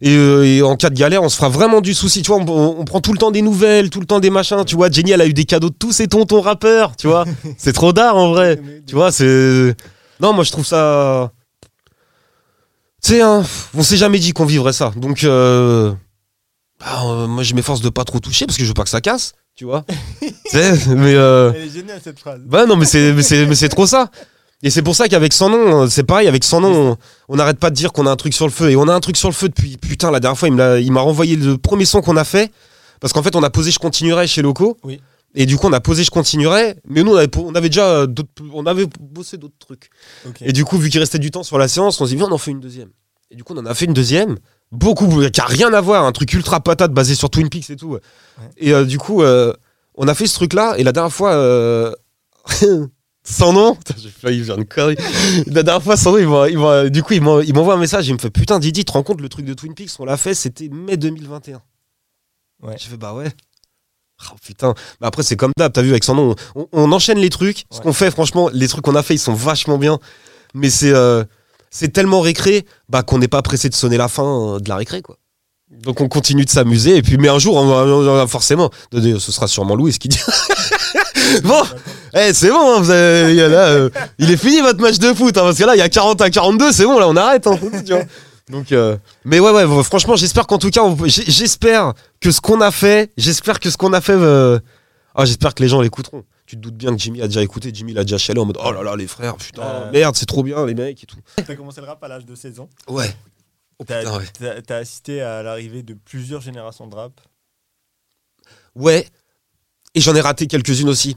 [0.00, 2.22] et, euh, et en cas de galère, on se fera vraiment du souci.
[2.22, 4.30] Tu vois, on, on- on prend tout le temps des nouvelles, tout le temps des
[4.30, 4.64] machins.
[4.64, 6.96] Tu vois, Jenny, elle a eu des cadeaux de tous ses tontons rappeurs.
[6.96, 7.24] Tu vois,
[7.58, 8.58] c'est trop d'art en vrai.
[8.86, 9.74] Tu vois, c'est.
[10.20, 11.32] Non, moi je trouve ça.
[13.02, 13.42] Tu sais, hein,
[13.74, 14.92] on s'est jamais dit qu'on vivrait ça.
[14.96, 15.92] Donc, euh,
[16.80, 18.88] bah, euh, moi je m'efforce de pas trop toucher parce que je veux pas que
[18.90, 19.34] ça casse.
[19.56, 19.84] Tu vois
[20.20, 21.14] Tu sais, mais.
[21.14, 22.40] euh, Elle est géniale cette phrase.
[22.44, 24.10] bah non, mais c'est, trop ça.
[24.62, 26.96] Et c'est pour ça qu'avec son nom, euh, c'est pareil, avec son nom,
[27.28, 28.70] on- n'arrête pas de dire qu'on a un truc sur le feu.
[28.70, 31.00] Et on a un truc sur le feu depuis, putain, la dernière fois, il m'a
[31.00, 32.50] renvoyé le premier son qu'on a fait.
[33.00, 34.76] Parce qu'en fait, on a posé Je continuerai chez Loco.
[34.82, 35.00] Oui.
[35.36, 36.76] Et du coup, on a posé Je continuerai.
[36.88, 38.06] Mais nous, on avait, on avait déjà euh,
[38.52, 39.90] on avait bossé d'autres trucs.
[40.40, 42.26] Et du coup, vu qu'il restait du temps sur la séance, on s'est dit, viens,
[42.28, 42.88] on en fait une deuxième.
[43.30, 44.36] Et du coup, on en a fait une deuxième.
[44.74, 47.76] Beaucoup, qui a rien à voir, un truc ultra patate basé sur Twin Peaks et
[47.76, 47.98] tout.
[48.56, 49.52] Et euh, du coup, euh,
[49.94, 50.74] on a fait ce truc-là.
[50.78, 51.92] Et la dernière fois, euh,
[53.24, 54.96] sans nom, Putain, j'ai failli faire une connerie.
[55.46, 58.08] La dernière fois, sans nom, du coup, il m'en- il m'envoie un message.
[58.08, 60.04] Il me fait Putain, Didi, tu te rends compte, le truc de Twin Peaks, on
[60.04, 61.62] l'a fait, c'était mai 2021.
[62.62, 62.76] Ouais.
[62.78, 63.30] J'ai fait Bah ouais.
[64.30, 64.74] Oh putain.
[65.00, 67.64] Après, c'est comme d'hab, t'as vu, avec son nom, on, on enchaîne les trucs.
[67.70, 69.98] Ce qu'on fait, franchement, les trucs qu'on a fait, ils sont vachement bien.
[70.54, 70.92] Mais c'est
[71.74, 74.76] c'est tellement récré bah, qu'on n'est pas pressé de sonner la fin euh, de la
[74.76, 75.16] récré, quoi.
[75.82, 76.96] Donc on continue de s'amuser.
[76.96, 80.20] Et puis, mais un jour, on va- forcément, ce sera sûrement Louis qui dit
[81.42, 81.62] Bon,
[82.14, 85.64] eh, c'est bon, hein, euh, il est fini votre match de foot, hein, parce que
[85.64, 87.46] là, il y a 40 à 42, c'est bon, là, on arrête.
[87.48, 87.58] hein,
[88.72, 93.10] euh, mais ouais, ouais, franchement, j'espère qu'en tout cas, j'espère que ce qu'on a fait,
[93.16, 94.16] j'espère que ce qu'on a fait,
[95.16, 96.22] ah, j'espère que les gens l'écouteront.
[96.46, 98.58] Tu te doutes bien que Jimmy a déjà écouté, Jimmy l'a déjà chialé en mode
[98.62, 99.90] oh là là, les frères, putain, Euh.
[99.92, 101.16] merde, c'est trop bien, les mecs et tout.
[101.36, 102.68] T'as commencé le rap à l'âge de 16 ans.
[102.88, 103.14] Ouais.
[103.78, 104.72] Oh, T'as ouais.
[104.72, 107.18] assisté à l'arrivée de plusieurs générations de rap.
[108.74, 109.06] Ouais.
[109.94, 111.16] Et j'en ai raté quelques-unes aussi.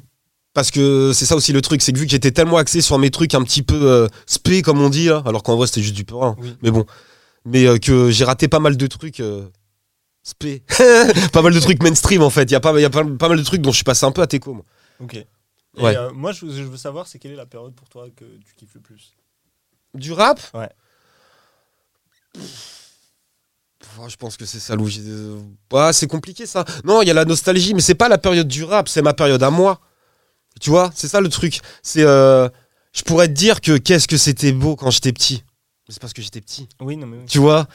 [0.54, 2.98] Parce que c'est ça aussi le truc, c'est que vu que j'étais tellement axé sur
[2.98, 5.84] mes trucs un petit peu euh, spé, comme on dit, là, alors qu'en vrai c'était
[5.84, 6.06] juste du.
[6.12, 6.56] Oui.
[6.64, 6.86] Mais bon.
[7.46, 9.20] Mais euh, que j'ai raté pas mal de trucs.
[9.20, 9.48] euh,
[10.24, 10.64] spé.
[11.32, 12.44] pas mal de trucs mainstream en fait.
[12.46, 14.06] Il y a, pas, y a pas, pas mal de trucs dont je suis passé
[14.06, 14.54] un peu à teco.
[14.56, 14.66] moi.
[15.00, 15.16] Ok.
[15.16, 15.28] Et,
[15.78, 15.96] Ouais.
[15.96, 18.56] euh, moi, je, je veux savoir, c'est quelle est la période pour toi que tu
[18.56, 19.14] kiffes le plus?
[19.94, 20.40] Du rap?
[20.54, 20.70] Ouais.
[24.00, 25.00] Oh, je pense que c'est ça, Louis.
[25.06, 25.40] Euh,
[25.72, 26.66] ouais, c'est compliqué ça.
[26.84, 29.14] Non, il y a la nostalgie, mais c'est pas la période du rap, c'est ma
[29.14, 29.80] période à moi.
[30.60, 31.62] Tu vois, c'est ça le truc.
[31.84, 32.50] C'est, euh,
[32.94, 35.44] je pourrais te dire que qu'est-ce que c'était beau quand j'étais petit.
[35.90, 36.68] C'est parce que j'étais petit.
[36.82, 37.26] Oui, non, mais oui.
[37.28, 37.66] Tu vois,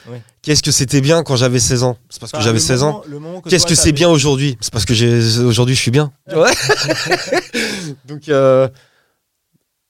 [0.43, 1.97] qu'est-ce que c'était bien quand j'avais 16 ans?
[2.11, 3.03] C'est parce que Enfin, j'avais le 16 ans.
[3.49, 4.59] Qu'est-ce que c'est bien aujourd'hui?
[4.61, 6.13] C'est parce que aujourd'hui je suis bien.
[6.31, 6.53] Ouais.
[8.07, 8.69] Donc euh,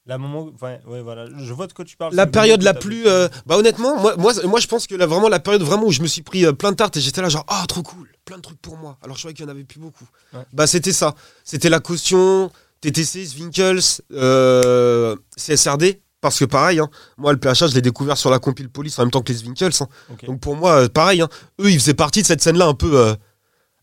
[0.06, 1.26] La moment, ouais, ouais, voilà.
[1.36, 2.14] Je vois de quoi tu parles.
[2.14, 5.28] la période la plus, euh, bah honnêtement, moi, moi, moi je pense que là, vraiment
[5.28, 7.28] la période vraiment où je me suis pris euh, plein de tartes et j'étais là
[7.28, 8.98] genre ah trop cool, plein de trucs pour moi.
[9.02, 10.06] Alors je croyais qu'il y en avait plus beaucoup.
[10.32, 10.42] Ouais.
[10.52, 11.14] Bah c'était ça,
[11.44, 12.52] c'était la caution,
[12.82, 16.00] TTC, Swinkles, euh, CSRD.
[16.22, 19.02] Parce que pareil, hein, moi le PHA je l'ai découvert sur la compile police en
[19.02, 19.70] même temps que les Swinkles.
[19.82, 19.88] hein.
[20.28, 21.28] Donc pour moi, euh, pareil, hein,
[21.60, 23.14] eux ils faisaient partie de cette scène-là un peu euh,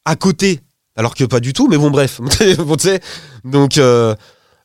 [0.06, 0.62] à côté,
[0.96, 2.20] alors que pas du tout, mais bon bref.
[2.58, 2.78] Bon,
[3.44, 4.16] Donc euh,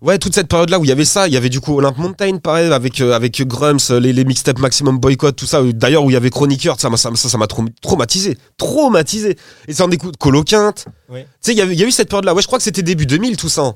[0.02, 1.98] ouais, toute cette période-là où il y avait ça, il y avait du coup Olympe
[1.98, 5.60] Mountain pareil, avec, euh, avec Grums, les, les mixtapes Maximum Boycott, tout ça.
[5.64, 7.38] D'ailleurs où il y avait Chroniqueur, ça m'a ça, m'a- ça,
[7.82, 8.38] traumatisé.
[8.56, 9.36] Traumatisé.
[9.66, 10.86] Et ça en écoute Coloquinte.
[11.08, 11.22] Oui.
[11.22, 12.34] Tu sais, il y avait- il y a eu cette période-là.
[12.34, 13.74] Ouais, je crois que c'était début 2000 tout ça.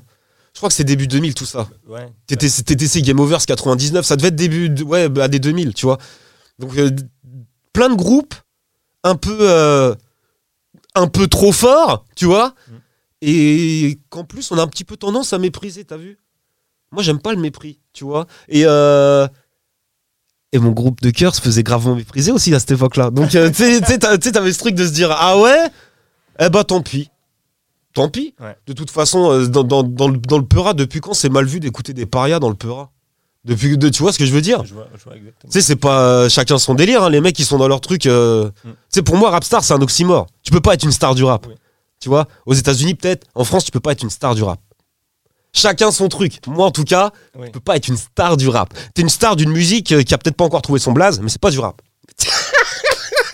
[0.59, 1.69] Je crois que c'est début 2000 tout ça.
[1.87, 2.11] Ouais.
[2.27, 5.85] TTC, Game Over, c'est 99, ça devait être début, de- ouais, bah, des 2000, tu
[5.85, 5.97] vois.
[6.59, 6.91] Donc, euh,
[7.71, 8.35] plein de groupes,
[9.05, 9.95] un peu, euh,
[10.95, 12.55] un peu trop forts, tu vois.
[12.67, 12.73] Mm.
[13.21, 16.19] Et qu'en plus, on a un petit peu tendance à mépriser, t'as vu
[16.91, 18.27] Moi, j'aime pas le mépris, tu vois.
[18.49, 19.29] Et, euh,
[20.51, 23.11] et mon groupe de cœur se faisait gravement mépriser aussi à cette époque-là.
[23.11, 23.97] Donc, sais, tu sais,
[24.33, 25.69] t'avais ce truc de se dire, ah ouais?
[26.37, 27.09] Eh bah, tant pis.
[28.03, 28.33] Tant pis.
[28.39, 28.55] Ouais.
[28.67, 31.45] De toute façon, euh, dans, dans, dans le, dans le Peura, depuis quand c'est mal
[31.45, 32.91] vu d'écouter des parias dans le Peura
[33.45, 34.63] Depuis, de, tu vois ce que je veux dire?
[34.63, 34.73] Tu
[35.49, 37.03] sais, c'est pas euh, chacun son délire.
[37.03, 37.09] hein.
[37.09, 38.05] Les mecs, ils sont dans leur truc.
[38.05, 38.69] euh, Mm.
[38.69, 40.27] Tu sais, pour moi, rap star, c'est un oxymore.
[40.43, 41.45] Tu peux pas être une star du rap.
[41.47, 41.55] Oui.
[42.01, 42.27] Tu vois?
[42.45, 43.27] Aux États-Unis, peut-être.
[43.35, 44.59] En France, tu peux pas être une star du rap.
[45.51, 46.39] Chacun son truc.
[46.47, 47.47] Moi, en tout cas, Oui.
[47.47, 48.73] tu peux pas être une star du rap.
[48.93, 51.41] T'es une star d'une musique qui a peut-être pas encore trouvé son blaze, mais c'est
[51.41, 51.81] pas du rap.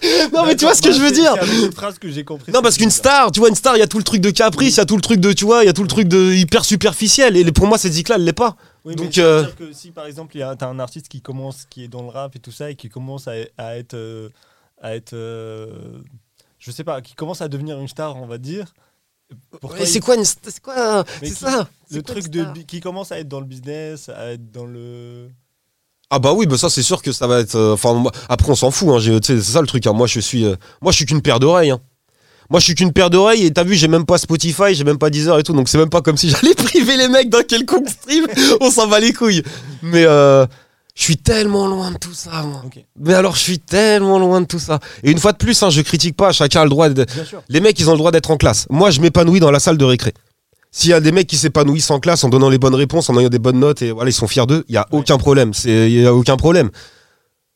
[0.34, 2.24] non, mais tu vois ce que je veux dire C'est avec cette phrase que j'ai
[2.24, 2.52] compris.
[2.52, 4.30] non, parce qu'une star, tu vois, une star, il y a tout le truc de
[4.30, 5.88] caprice, il y a tout le truc de, tu vois, il y a tout le
[5.88, 7.36] truc de hyper superficiel.
[7.38, 8.56] Et pour moi, cette zik-là, elle l'est pas.
[8.84, 11.22] Oui, Donc, euh, dire que si par exemple, il y a t'as un artiste qui
[11.22, 13.96] commence, qui est dans le rap et tout ça, et qui commence à, à être,
[13.96, 14.30] euh,
[14.82, 15.70] à être, euh,
[16.60, 18.74] je sais pas, qui commence à devenir une star, on va dire.
[19.60, 22.46] Pour toi, Mais c'est il- quoi une st- C'est quoi C'est ça le truc de
[22.68, 25.30] qui commence à être dans le business, à être dans le.
[26.12, 27.56] Ah bah oui, bah ça c'est sûr que ça va être.
[27.56, 28.90] euh, Enfin, après on s'en fout.
[28.90, 29.86] Hein, c'est ça le truc.
[29.88, 29.94] hein.
[29.94, 31.72] Moi je suis, euh, moi je suis qu'une paire d'oreilles.
[31.72, 31.80] hein.
[32.50, 35.00] Moi je suis qu'une paire d'oreilles et t'as vu, j'ai même pas Spotify, j'ai même
[35.00, 35.54] pas Deezer et tout.
[35.54, 38.26] Donc c'est même pas comme si j'allais priver les mecs d'un quelconque stream.
[38.62, 39.42] on s'en bat les couilles.
[39.82, 40.46] Mais euh,
[40.96, 42.62] je suis tellement loin de tout ça, moi.
[43.00, 44.80] Mais alors je suis tellement loin de tout ça.
[45.04, 46.32] Et une fois de plus, hein, je critique pas.
[46.32, 46.88] Chacun a le droit.
[46.88, 47.06] De...
[47.50, 48.68] Les mecs, ils ont le droit d'être en classe.
[48.70, 50.14] Moi, je m'épanouis dans la salle de récré.
[50.78, 53.18] S'il y a des mecs qui s'épanouissent en classe en donnant les bonnes réponses, en
[53.18, 55.54] ayant des bonnes notes et voilà, ils sont fiers d'eux, il y a aucun problème.
[55.64, 56.70] Il y a aucun problème.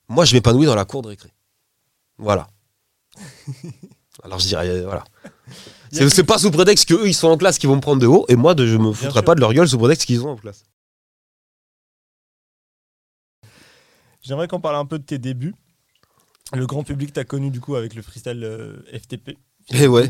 [0.08, 1.28] Moi, je m'épanouis dans la cour de récré.
[2.18, 2.48] Voilà.
[4.24, 5.04] Alors je dirais euh, voilà.
[5.92, 8.08] C'est pas sous prétexte que eux ils sont en classe qu'ils vont me prendre de
[8.08, 10.30] haut et moi de, je me foutrais pas de leur gueule sous prétexte qu'ils sont
[10.30, 10.64] en classe.
[14.22, 15.56] J'aimerais qu'on parle un peu de tes débuts.
[16.54, 19.38] Le grand public t'a connu du coup avec le freestyle euh, FTP.
[19.72, 20.10] Et ouais.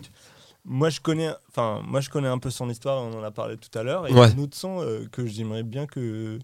[0.65, 3.55] Moi je connais, enfin moi je connais un peu son histoire, on en a parlé
[3.57, 4.07] tout à l'heure.
[4.07, 4.27] Et Ouais.
[4.35, 6.37] un autre son euh, que j'aimerais bien que,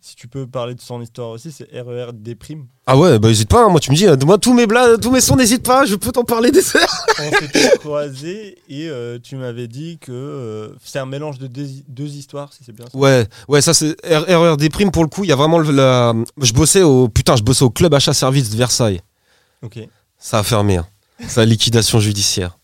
[0.00, 2.66] si tu peux parler de son histoire aussi, c'est RER Déprime.
[2.86, 5.00] Ah ouais, bah hésite pas, hein, moi tu me dis, euh, moi tous mes blagues,
[5.00, 7.06] tous mes sons, n'hésite pas, je peux t'en parler des heures.
[7.18, 11.66] On s'était croisés et euh, tu m'avais dit que euh, c'est un mélange de deux,
[11.88, 12.96] deux histoires, si c'est bien ça.
[12.96, 15.24] Ouais, ouais, ça c'est R- erreur des primes pour le coup.
[15.24, 16.12] Il y a vraiment le- la.
[16.38, 19.00] Je bossais au putain, je bossais au club achat service de Versailles.
[19.62, 19.78] Ok.
[20.18, 20.76] Ça a fermé.
[20.76, 20.86] Hein.
[21.28, 22.58] Ça a liquidation judiciaire.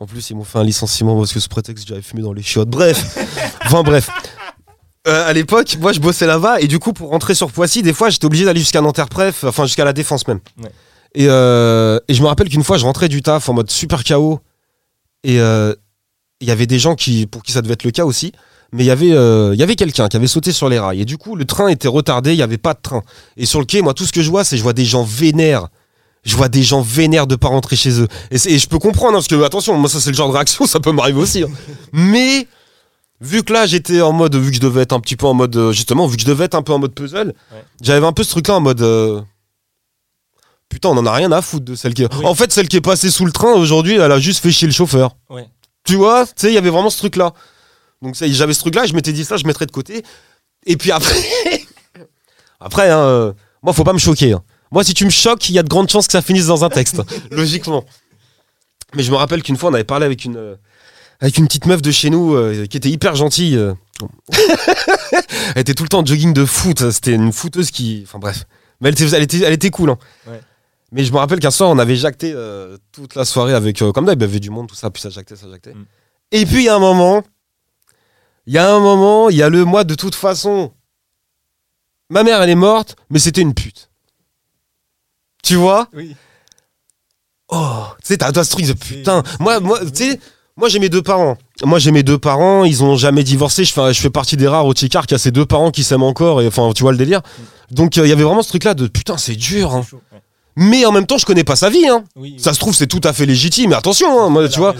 [0.00, 2.42] En plus, ils m'ont fait un licenciement parce que sous prétexte j'avais fumé dans les
[2.42, 2.68] chiottes.
[2.68, 3.18] Bref,
[3.64, 4.08] enfin bref.
[5.06, 7.92] Euh, à l'époque, moi je bossais là-bas et du coup pour rentrer sur Poissy, des
[7.92, 10.40] fois j'étais obligé d'aller jusqu'à Nanterre Pref, enfin jusqu'à la Défense même.
[10.62, 10.70] Ouais.
[11.14, 14.04] Et, euh, et je me rappelle qu'une fois je rentrais du taf en mode super
[14.04, 14.40] chaos
[15.24, 15.74] et euh,
[16.40, 18.32] il y avait des gens qui pour qui ça devait être le cas aussi,
[18.72, 21.04] mais il y avait euh, y avait quelqu'un qui avait sauté sur les rails et
[21.04, 23.02] du coup le train était retardé, il y avait pas de train.
[23.36, 25.04] Et sur le quai, moi tout ce que je vois c'est je vois des gens
[25.04, 25.68] vénères.
[26.24, 28.08] Je vois des gens vénères de pas rentrer chez eux.
[28.30, 30.66] Et, je peux comprendre, hein, parce que attention, moi ça c'est le genre de réaction,
[30.66, 31.42] ça peut m'arriver aussi.
[31.42, 31.48] hein.
[31.92, 32.46] Mais
[33.20, 35.34] vu que là j'étais en mode, vu que je devais être un petit peu en
[35.34, 37.64] mode, euh, justement, vu que je devais être un peu en mode puzzle, Ouais.
[37.82, 38.82] j'avais un peu ce truc-là en mode.
[38.82, 39.20] euh,
[40.68, 42.02] Putain, on en a rien à foutre de celle qui.
[42.04, 42.26] Oui.
[42.26, 44.68] En fait, celle qui est passée sous le train aujourd'hui, elle a juste fait chier
[44.68, 45.16] le chauffeur.
[45.30, 45.48] Ouais.
[45.84, 47.32] Tu vois, tu sais, il y avait vraiment ce truc-là.
[48.02, 50.04] Donc j'avais ce truc-là, je m'étais dit ça, je mettrais de côté.
[50.66, 51.16] Et puis après,
[52.60, 54.32] après, hein, euh, moi, faut pas me choquer.
[54.34, 54.42] hein.
[54.70, 56.64] Moi, si tu me choques, il y a de grandes chances que ça finisse dans
[56.64, 57.00] un texte,
[57.30, 57.84] logiquement.
[58.94, 60.56] Mais je me rappelle qu'une fois, on avait parlé avec une, euh,
[61.20, 63.56] avec une petite meuf de chez nous euh, qui était hyper gentille.
[63.56, 63.74] euh.
[65.54, 66.90] elle était tout le temps en jogging de foot.
[66.90, 68.02] C'était une footeuse qui.
[68.06, 68.44] Enfin bref.
[68.80, 69.90] Mais elle était, elle était, elle était cool.
[69.90, 69.98] hein.
[70.26, 70.40] Ouais.
[70.92, 73.82] Mais je me rappelle qu'un soir, on avait jacté euh, toute la soirée avec.
[73.82, 74.90] euh, comme d'hab, il y avait du monde, tout ça.
[74.90, 75.74] Puis ça jactait, ça jactait.
[75.74, 75.84] Mm.
[76.32, 77.22] Et puis il y a un moment.
[78.46, 80.72] Il y a un moment, il y a le mois de toute façon.
[82.08, 83.87] Ma mère, elle est morte, mais c'était une pute.
[85.42, 86.14] Tu vois Oui.
[87.50, 89.22] Oh, tu sais, t'as toi ce truc de putain.
[89.40, 90.20] Moi, moi, tu sais,
[90.56, 91.38] moi j'ai mes deux parents.
[91.64, 93.64] Moi j'ai mes deux parents, ils ont jamais divorcé.
[93.64, 95.82] Je fais, je fais partie des rares au Ticard qui a ses deux parents qui
[95.82, 96.42] s'aiment encore.
[96.42, 97.22] Et enfin, tu vois le délire.
[97.70, 99.72] Donc euh, il y avait vraiment ce truc-là de putain, c'est dur.
[99.74, 99.80] hein.
[99.82, 100.18] C'est chaud, ouais.
[100.56, 101.86] Mais en même temps, je connais pas sa vie.
[101.88, 102.04] Hein.
[102.16, 102.40] Oui, oui.
[102.42, 103.70] Ça se trouve, c'est tout à fait légitime.
[103.70, 104.74] Mais attention, hein, moi, tu vois.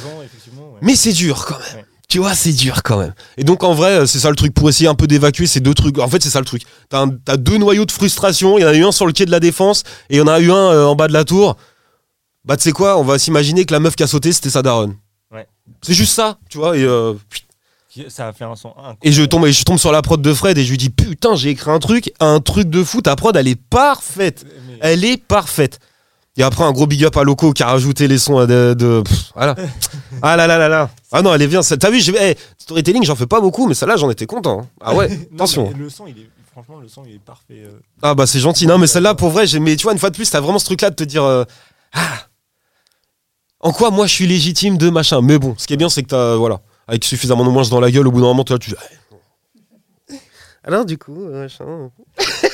[0.83, 1.77] Mais c'est dur quand même.
[1.77, 1.85] Ouais.
[2.09, 3.13] Tu vois, c'est dur quand même.
[3.37, 5.75] Et donc en vrai, c'est ça le truc pour essayer un peu d'évacuer ces deux
[5.75, 5.99] trucs.
[5.99, 6.63] En fait, c'est ça le truc.
[6.89, 7.07] T'as
[7.37, 8.57] deux noyaux de frustration.
[8.59, 10.23] Il y en a eu un sur le quai de la défense et il y
[10.23, 11.57] en a eu un euh, en bas de la tour.
[12.47, 14.63] Bah tu sais quoi, on va s'imaginer que la meuf qui a sauté, c'était sa
[14.63, 14.97] daronne.
[15.31, 15.47] Ouais.
[15.83, 16.79] C'est juste ça, tu vois.
[16.79, 17.13] Et, euh,
[18.09, 20.33] Ça a fait un son et je tombe, et je tombe sur la prod de
[20.33, 23.03] Fred et je lui dis putain, j'ai écrit un truc, un truc de fou.
[23.03, 24.47] Ta prod, elle est parfaite.
[24.81, 25.79] Elle est parfaite.
[26.39, 28.73] Et après, un gros big up à Loco qui a rajouté les sons de.
[28.75, 29.55] de- pff, voilà.
[30.23, 30.91] Ah là là là là.
[31.13, 31.61] Ah non, elle est bien.
[31.63, 34.61] T'as vu, j'ai- hey, storytelling, j'en fais pas beaucoup, mais celle-là, j'en étais content.
[34.63, 34.67] hein.
[34.81, 35.71] Ah ouais, Non, attention.
[35.73, 37.63] mais Le son, il est franchement, le son, il est parfait.
[37.67, 37.79] euh.
[38.03, 38.67] Ah bah c'est gentil.
[38.67, 40.59] Non, mais celle-là, pour vrai, j'ai- mais tu vois, une fois de plus, t'as vraiment
[40.59, 41.23] ce truc-là de te dire.
[41.25, 41.45] euh,
[41.93, 42.27] ah
[43.61, 45.21] En quoi moi je suis légitime de machin.
[45.23, 46.37] Mais bon, ce qui est bien, c'est que t'as.
[46.37, 46.61] Voilà.
[46.87, 48.73] Avec suffisamment de moins dans la gueule, au bout d'un moment, toi, tu.
[50.65, 51.91] Alors, du coup, euh, machin.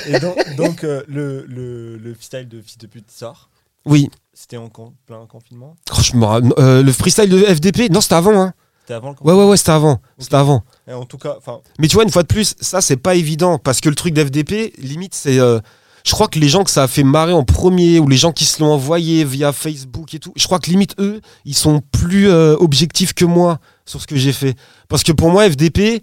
[0.07, 3.49] Et donc, donc, euh, le, le, le freestyle de Fils de pute sort.
[3.87, 4.11] Oui.
[4.33, 4.69] C'était en
[5.07, 5.77] plein confinement?
[5.93, 8.53] Oh, je me ra- euh, le freestyle de FDP, non, c'était avant, hein.
[8.83, 9.39] C'était avant le Ouais, confinement?
[9.45, 10.01] ouais, ouais, c'était avant.
[10.19, 10.63] C'était avant.
[10.89, 11.37] Et en tout cas,
[11.79, 13.59] Mais tu vois, une fois de plus, ça, c'est pas évident.
[13.59, 15.39] Parce que le truc d'FDP, limite, c'est.
[15.39, 15.61] euh,
[16.05, 18.33] je crois que les gens que ça a fait marrer en premier, ou les gens
[18.33, 21.81] qui se l'ont envoyé via Facebook et tout, je crois que limite, eux, ils sont
[21.93, 24.55] plus euh, objectifs que moi sur ce que j'ai fait.
[24.89, 26.03] Parce que pour moi, FDP.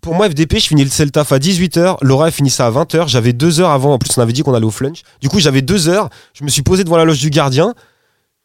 [0.00, 1.98] Pour moi, FDP, je finissais le taf à 18h.
[2.02, 3.06] Laura, elle finissait à 20h.
[3.08, 3.92] J'avais deux heures avant.
[3.94, 5.02] En plus, on avait dit qu'on allait au flunch.
[5.20, 6.08] Du coup, j'avais deux heures.
[6.32, 7.74] Je me suis posé devant la loge du gardien.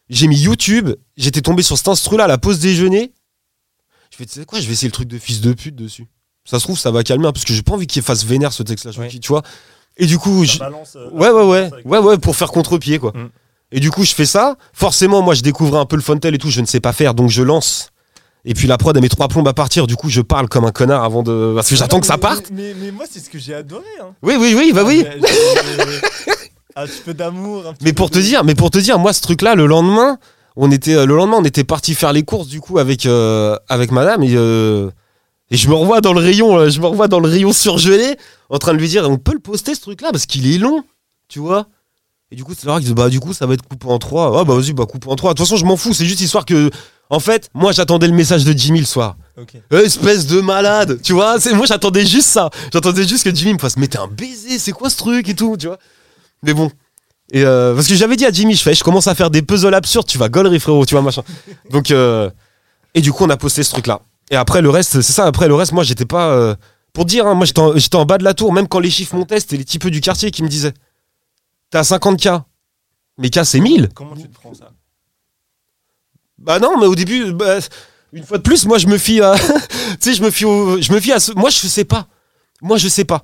[0.10, 0.90] J'ai mis YouTube.
[1.18, 3.14] J'étais tombé sur cet instru-là à la pause déjeuner.
[4.12, 6.08] Je fais, tu sais quoi, je vais essayer le truc de fils de pute dessus.
[6.46, 8.54] Ça se trouve, ça va calmer, hein, parce que j'ai pas envie qu'il fasse vénère
[8.54, 9.10] ce texte-là, je me Ouais.
[9.20, 9.42] tu vois.
[9.98, 10.96] Et du coup, ça je- balance.
[10.96, 13.12] euh, ouais, ouais, ouais, ouais, ouais, pour faire contre-pied, quoi.
[13.16, 13.30] Mm.
[13.72, 14.56] Et du coup, je fais ça.
[14.74, 17.14] Forcément, moi, je découvre un peu le fontel et tout, je ne sais pas faire,
[17.16, 17.90] donc je lance.
[18.48, 19.88] Et puis la prod, elle met trois plombes à partir.
[19.88, 21.54] Du coup, je parle comme un connard avant de.
[21.56, 22.46] Parce que j'attends que ça parte.
[22.52, 23.84] Mais, mais moi, c'est ce que j'ai adoré.
[24.02, 24.14] Hein.
[24.22, 25.04] Oui, oui, oui, bah oui.
[25.04, 26.34] J'ai- j'ai-
[26.76, 27.74] Un petit peu d'amour.
[27.82, 30.18] Mais pour te dire, mais pour te dire, moi, ce truc-là, le lendemain,
[30.58, 33.56] on était, euh, le lendemain, on était parti faire les courses du coup avec euh,
[33.70, 34.90] avec Madame et, euh,
[35.52, 38.18] et je me revois dans le rayon, je me revois dans le rayon surgelé,
[38.50, 40.84] en train de lui dire, on peut le poster ce truc-là parce qu'il est long,
[41.30, 41.68] tu vois.
[42.32, 43.98] Et du coup, c'est là qu'il dit, bah du coup, ça va être coupé en
[44.00, 44.38] trois.
[44.40, 45.34] Ah bah vas-y, bah coupe en trois.
[45.34, 45.94] De toute façon, je m'en fous.
[45.94, 46.70] C'est juste histoire que,
[47.10, 49.16] en fait, moi, j'attendais le message de Jimmy le soir.
[49.38, 49.56] Ok.
[49.72, 51.40] Espèce de malade, tu vois.
[51.40, 52.50] C'est moi, j'attendais juste ça.
[52.74, 55.36] J'attendais juste que Jimmy me fasse, mais t'es un baiser, c'est quoi ce truc et
[55.36, 55.78] tout, tu vois.
[56.42, 56.72] Mais bon.
[57.32, 59.42] Et euh, parce que j'avais dit à Jimmy, je fais, je commence à faire des
[59.42, 61.24] puzzles absurdes, tu vas gaulerie frérot, tu vois machin.
[61.72, 62.30] Donc euh,
[62.94, 64.02] et du coup on a posté ce truc là.
[64.30, 65.26] Et après le reste, c'est ça.
[65.26, 66.56] Après le reste, moi j'étais pas euh,
[66.94, 69.40] pour dire, hein, moi j'étais en, bas de la tour, même quand les chiffres montaient,
[69.40, 70.74] c'était les types du quartier qui me disaient,
[71.72, 72.30] t'es à 50 k.
[73.18, 73.90] Mais k c'est 1000.
[73.94, 74.70] Comment tu te prends ça?
[76.38, 77.58] Bah non, mais au début, bah,
[78.14, 79.36] une fois de plus, moi je me fie à,
[80.02, 82.08] tu sais, je me fie au, je me fie à ce, moi je sais pas,
[82.62, 83.24] moi je sais pas,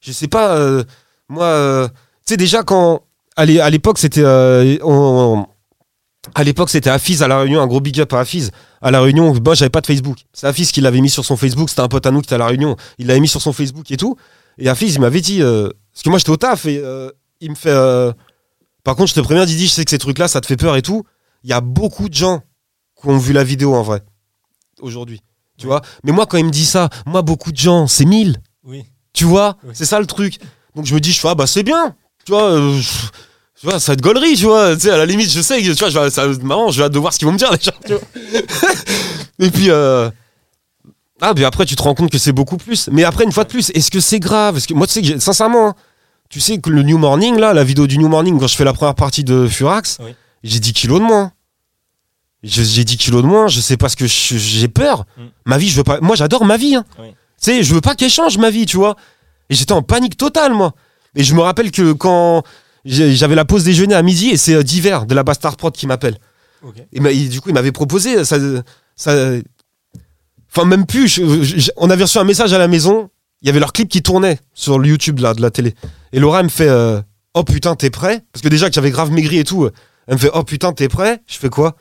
[0.00, 0.84] je sais pas, euh,
[1.28, 1.94] moi, euh, tu
[2.34, 3.02] sais déjà quand,
[3.36, 4.76] à l'é- à l'époque c'était, euh,
[6.34, 9.00] à l'époque c'était Afiz à la Réunion, un gros big up à Afiz à la
[9.00, 11.82] Réunion, moi j'avais pas de Facebook, c'est Afiz qui l'avait mis sur son Facebook, c'était
[11.82, 13.90] un pote à nous qui était à la Réunion, il l'avait mis sur son Facebook
[13.90, 14.16] et tout,
[14.58, 16.82] et Afiz il m'avait dit, euh, parce que moi j'étais au taf et
[17.40, 17.74] il me fait,
[18.84, 20.56] par contre je te préviens Didi, je sais que ces trucs là ça te fait
[20.56, 21.02] peur et tout,
[21.44, 22.42] il y a beaucoup de gens
[23.02, 24.02] qui ont vu la vidéo en vrai
[24.80, 25.20] aujourd'hui.
[25.58, 28.38] Tu vois Mais moi, quand il me dit ça, moi, beaucoup de gens, c'est 1000.
[28.64, 28.84] Oui.
[29.12, 29.70] Tu vois Oui.
[29.74, 30.38] C'est ça le truc.
[30.74, 31.94] Donc je me dis, je fais, ah bah c'est bien.
[32.24, 32.80] Tu vois, euh,
[33.60, 34.74] tu vois, ça va être gaulerie, tu vois.
[34.74, 36.42] Tu sais, à la limite, je sais que, tu vois, je vais, ça va être
[36.42, 38.02] marrant, je vais hâte de voir ce qu'ils vont me dire, les gens, tu vois.
[39.38, 40.10] Et puis, euh,
[41.20, 42.88] ah, mais après, tu te rends compte que c'est beaucoup plus.
[42.90, 44.54] Mais après, une fois de plus, est-ce que c'est grave?
[44.54, 45.74] Parce que moi, tu sais que, sincèrement, hein,
[46.30, 48.64] tu sais que le New Morning, là, la vidéo du New Morning, quand je fais
[48.64, 50.14] la première partie de Furax, Oui.
[50.42, 51.32] j'ai 10 kilos de moins.
[52.42, 55.04] J'ai 10 kilos de moins, je sais pas ce que je- j'ai peur.
[55.16, 55.22] Mm.
[55.46, 56.00] Ma vie, je veux pas.
[56.00, 56.74] Moi, j'adore ma vie.
[56.74, 56.84] hein.
[56.98, 57.10] Oui.
[57.10, 58.96] Tu sais, je veux pas qu'elle change ma vie, tu vois.
[59.48, 60.74] Et j'étais en panique totale, moi.
[61.14, 62.42] Et je me rappelle que quand
[62.84, 65.86] j'avais la pause déjeuner à midi, et c'est euh, Diver de la Bastard Prod qui
[65.86, 66.18] m'appelle.
[66.92, 68.38] Et du coup, il m'avait proposé ça,
[68.96, 69.12] ça.
[70.54, 71.08] Enfin, même plus.
[71.08, 73.08] je- je- on avait reçu un message à la maison.
[73.42, 75.74] Il y avait leur clip qui tournait sur le YouTube là, de la télé.
[76.12, 77.00] Et Laura elle me fait euh,
[77.34, 78.24] Oh putain, t'es prêt?
[78.32, 79.64] Parce que déjà que j'avais grave maigri et tout.
[79.64, 79.72] euh,
[80.06, 81.20] Elle me fait Oh putain, t'es prêt?
[81.26, 81.76] Je fais quoi?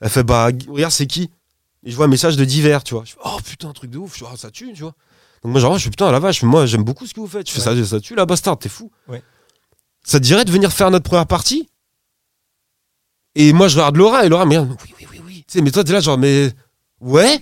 [0.00, 1.30] Elle fait bah regarde c'est qui?
[1.84, 3.04] Et je vois un message de divers, tu vois.
[3.04, 4.94] Je fais, oh putain, un truc de ouf, je fais, Ah, ça tue, tu vois.
[5.42, 7.48] Donc moi genre je fais putain la vache, moi j'aime beaucoup ce que vous faites.
[7.48, 8.90] Je fais ça, ça tue la bastard, t'es fou.
[9.08, 9.22] Ouais.
[10.04, 11.68] Ça te dirait de venir faire notre première partie?
[13.34, 15.44] Et moi je regarde Laura et Laura me regarde, oui oui oui oui.
[15.46, 16.52] Tu sais mais toi t'es là genre mais
[17.00, 17.40] ouais?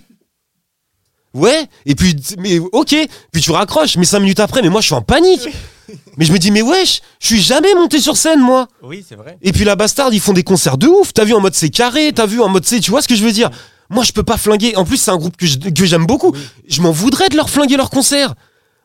[1.33, 2.97] Ouais, et puis, mais ok,
[3.31, 5.47] puis tu raccroches, mais cinq minutes après, mais moi je suis en panique.
[6.17, 8.69] mais je me dis, mais wesh, je suis jamais monté sur scène, moi.
[8.83, 9.39] Oui, c'est vrai.
[9.43, 11.13] Et puis la bastarde, ils font des concerts de ouf.
[11.13, 13.15] T'as vu en mode c'est carré, t'as vu en mode c'est, tu vois ce que
[13.17, 13.51] je veux dire?
[13.91, 14.75] Moi, je peux pas flinguer.
[14.77, 16.33] En plus, c'est un groupe que je- que j'aime beaucoup.
[16.33, 16.41] Oui.
[16.69, 18.35] Je m'en voudrais de leur flinguer leur concert.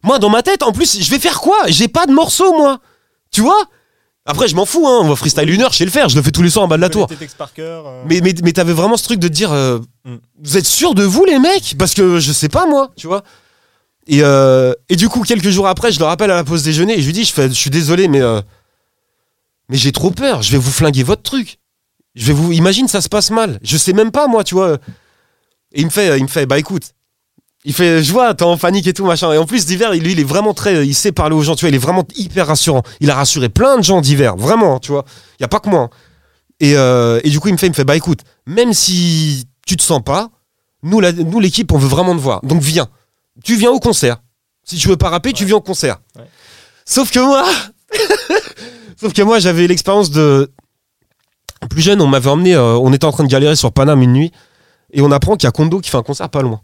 [0.03, 1.57] Moi, dans ma tête, en plus, je vais faire quoi?
[1.67, 2.79] J'ai pas de morceaux, moi.
[3.31, 3.63] Tu vois?
[4.25, 4.99] Après, je m'en fous, hein.
[5.01, 6.07] On va freestyle une heure, je sais le faire.
[6.09, 7.07] Je le fais tous les soirs en bas de la tour.
[7.59, 10.15] Euh, Mais, mais, mais t'avais vraiment ce truc de dire euh, Mm.
[10.43, 11.75] Vous êtes sûr de vous, les mecs?
[11.77, 13.23] Parce que je sais pas, moi, tu vois.
[14.07, 16.97] Et, euh, et du coup, quelques jours après, je le rappelle à la pause déjeuner
[16.97, 18.41] et je lui dis Je, fais, suis désolé, mais, euh,
[19.69, 20.41] mais j'ai trop peur.
[20.41, 21.59] Je vais vous flinguer votre truc.
[22.15, 22.51] Je vais vous.
[22.51, 23.59] Imagine, ça se passe mal.
[23.63, 24.77] Je sais même pas, moi, tu vois.
[25.73, 26.93] Et il me fait, il me fait Bah écoute.
[27.63, 29.31] Il fait, je vois, t'es en panique et tout, machin.
[29.33, 30.85] Et en plus, d'hiver, lui, il est vraiment très.
[30.85, 31.69] Il sait parler aux gens, tu vois.
[31.69, 32.81] Il est vraiment hyper rassurant.
[33.01, 35.05] Il a rassuré plein de gens d'hiver, vraiment, tu vois.
[35.39, 35.81] Il y a pas que moi.
[35.81, 35.89] hein.
[36.59, 39.45] Et, euh, et du coup, il me fait, il me fait, bah écoute, même si
[39.67, 40.29] tu te sens pas,
[40.81, 42.41] nous, nous l'équipe, on veut vraiment te voir.
[42.43, 42.87] Donc viens.
[43.43, 44.17] Tu viens au concert.
[44.63, 45.99] Si tu veux pas rapper, tu viens au concert.
[46.15, 46.27] Ouais.
[46.85, 47.45] Sauf que moi,
[48.99, 50.51] sauf que moi, j'avais l'expérience de
[51.69, 52.01] plus jeune.
[52.01, 54.31] On m'avait emmené, euh, on était en train de galérer sur Paname une nuit,
[54.91, 56.61] et on apprend qu'il y a Kondo qui fait un concert pas loin.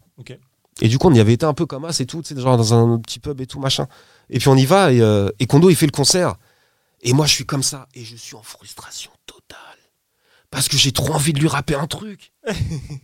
[0.79, 2.73] Et du coup, on y avait été un peu comme ça et tout, genre dans
[2.73, 3.87] un petit pub et tout machin.
[4.29, 6.35] Et puis on y va et, euh, et Kondo il fait le concert.
[7.01, 9.57] Et moi, je suis comme ça et je suis en frustration totale
[10.51, 12.31] parce que j'ai trop envie de lui rapper un truc.
[12.47, 12.53] tu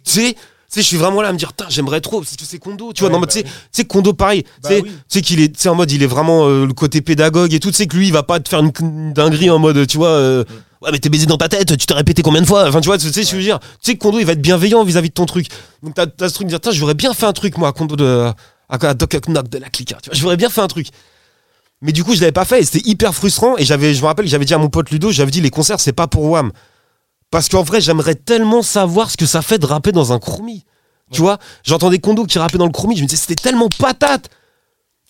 [0.03, 0.35] sais,
[0.75, 2.93] sais, je suis vraiment là à me dire, j'aimerais trop parce que c'est Kondo.
[2.93, 4.43] Tu vois, Ouais, non, bah tu sais, Kondo pareil.
[4.63, 4.81] Bah tu sais,
[5.15, 5.21] oui.
[5.21, 7.69] qu'il est, en mode, il est vraiment euh, le côté pédagogue et tout.
[7.71, 9.97] Tu sais que lui, il va pas te faire une, une dinguerie en mode, tu
[9.97, 10.09] vois.
[10.09, 10.43] euh,
[10.81, 12.87] Ouais, mais t'es baisé dans ta tête, tu t'es répété combien de fois Enfin, tu
[12.87, 13.59] vois, tu sais ce que je veux dire.
[13.59, 15.47] Tu sais que Kondo, il va être bienveillant vis-à-vis de ton truc.
[15.81, 17.95] Donc, t'as as ce truc de dire, j'aurais bien fait un truc, moi, à Kondo
[17.95, 18.05] de.
[18.05, 18.33] à,
[18.69, 19.95] à Doc Knock de la clique.
[20.01, 20.87] Tu vois, j'aurais bien fait un truc.
[21.81, 23.55] Mais du coup, je l'avais pas fait et c'était hyper frustrant.
[23.57, 25.79] Et j'avais, je me rappelle j'avais dit à mon pote Ludo, j'avais dit, les concerts,
[25.79, 26.51] c'est pas pour Wham.
[27.33, 30.65] Parce qu'en vrai, j'aimerais tellement savoir ce que ça fait de rapper dans un chromie.
[31.11, 34.29] Tu vois, j'entendais Kondo qui rappait dans le chromie, je me disais, c'était tellement patate.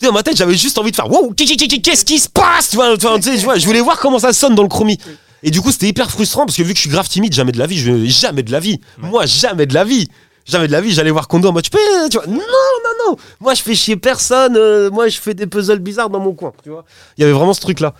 [0.00, 2.76] sais, dans ma tête, j'avais juste envie de faire Wow, qu'est-ce qui se passe tu
[2.76, 4.96] vois, tu tu sais, tu vois, Je voulais voir comment ça sonne dans le chromie.
[5.42, 7.52] Et du coup, c'était hyper frustrant parce que vu que je suis grave timide, jamais
[7.52, 8.80] de la vie, je jamais de la vie.
[8.96, 10.08] Moi, jamais de la vie.
[10.46, 11.78] Jamais de la vie, j'allais voir Kondo en mode, je peux,
[12.10, 13.16] tu vois, non, non, non.
[13.40, 14.56] Moi, je fais chier personne.
[14.56, 16.54] euh, moi, je fais des puzzles bizarres dans mon coin.
[16.62, 16.86] Tu vois.
[17.18, 17.92] Il y avait vraiment ce truc-là.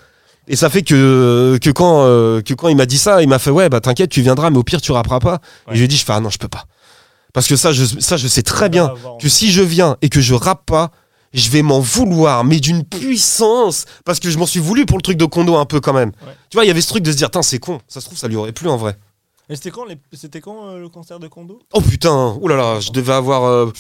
[0.49, 3.39] Et ça fait que, que, quand, euh, que quand il m'a dit ça, il m'a
[3.39, 5.41] fait, ouais, bah t'inquiète, tu viendras, mais au pire, tu rapperas pas.
[5.71, 6.65] Et je lui ai dit, je fais, ah non, je peux pas.
[7.33, 9.62] Parce que ça, je, ça, je sais très On bien va avoir- que si je
[9.62, 10.91] viens et que je rappe pas,
[11.33, 15.03] je vais m'en vouloir, mais d'une puissance, parce que je m'en suis voulu pour le
[15.03, 16.12] truc de Kondo un peu quand même.
[16.27, 16.33] Ouais.
[16.51, 18.19] Tu vois, il y avait ce truc de se dire, c'est con, ça se trouve,
[18.19, 18.97] ça lui aurait plu en vrai.
[19.49, 22.93] Et c'était quand, les- c'était quand euh, le concert de Kondo Oh putain, oulala, je
[22.93, 23.45] devais avoir.
[23.45, 23.73] euh,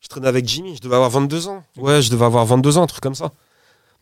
[0.00, 1.62] Je traînais avec Jimmy, je devais avoir 22 ans.
[1.76, 3.32] Ouais, je devais avoir 22 ans, un truc comme ça.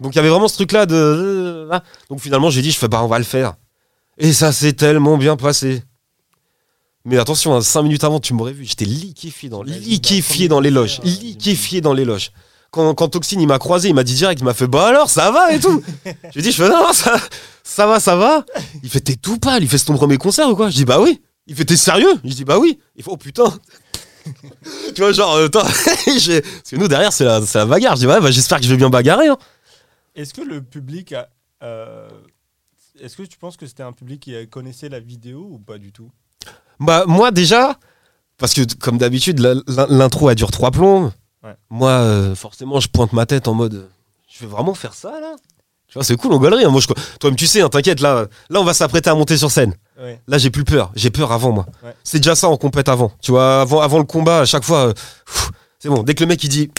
[0.01, 1.67] Donc il y avait vraiment ce truc-là de.
[1.71, 1.83] là.
[2.11, 3.55] Donc finalement, j'ai dit, je fais, bah, on va le faire.
[4.19, 5.83] Et ça s'est tellement bien passé.
[7.05, 11.01] Mais attention, 5 minutes avant, tu m'aurais vu, j'étais liquéfié dans, liquéfié dans les loges.
[11.01, 12.33] euh, Liquéfié dans les loges.
[12.71, 15.09] Quand, quand Toxine, il m'a croisé, il m'a dit direct, il m'a fait, bah alors,
[15.09, 15.83] ça va et tout.
[16.05, 17.19] je lui ai dit, je fais, non, ça,
[17.65, 18.45] ça va, ça va.
[18.83, 20.69] Il fait, t'es tout pâle, il fait, c'est ton premier concert ou quoi?
[20.69, 21.23] Je dis, bah oui.
[21.47, 22.13] Il fait, t'es sérieux?
[22.25, 22.79] Je dis, bah oui.
[22.97, 23.55] Il fait, oh putain.
[24.95, 27.97] tu vois, genre, euh, parce que nous, derrière, c'est la, c'est la bagarre.
[27.97, 29.29] Je dis, ouais, bah, j'espère que je vais bien bagarrer.
[29.29, 29.39] hein.
[30.15, 31.29] Est-ce que le public a.
[31.63, 32.09] euh,
[33.01, 35.93] Est-ce que tu penses que c'était un public qui connaissait la vidéo ou pas du
[35.93, 36.11] tout?
[36.81, 37.79] Bah, moi, déjà,
[38.37, 39.39] parce que comme d'habitude,
[39.89, 41.11] l'intro, elle dure trois plombes.
[41.43, 41.55] Ouais.
[41.71, 43.89] Moi, euh, forcément, je pointe ma tête en mode,
[44.29, 45.37] je vais vraiment faire ça, là?
[45.87, 46.65] Tu vois, c'est cool, on galerie.
[46.65, 46.71] hein.
[46.71, 46.87] Moi, je,
[47.19, 49.75] toi-même, tu sais, hein, t'inquiète, là, là, on va s'apprêter à monter sur scène.
[49.99, 50.21] Ouais.
[50.27, 50.93] Là, j'ai plus peur.
[50.95, 51.67] J'ai peur avant, moi.
[51.83, 51.95] Ouais.
[52.05, 53.11] C'est déjà ça en compète avant.
[53.23, 54.93] Tu vois, avant, avant le combat, à chaque fois, euh,
[55.79, 56.03] c'est bon.
[56.03, 56.71] Dès que le mec, il dit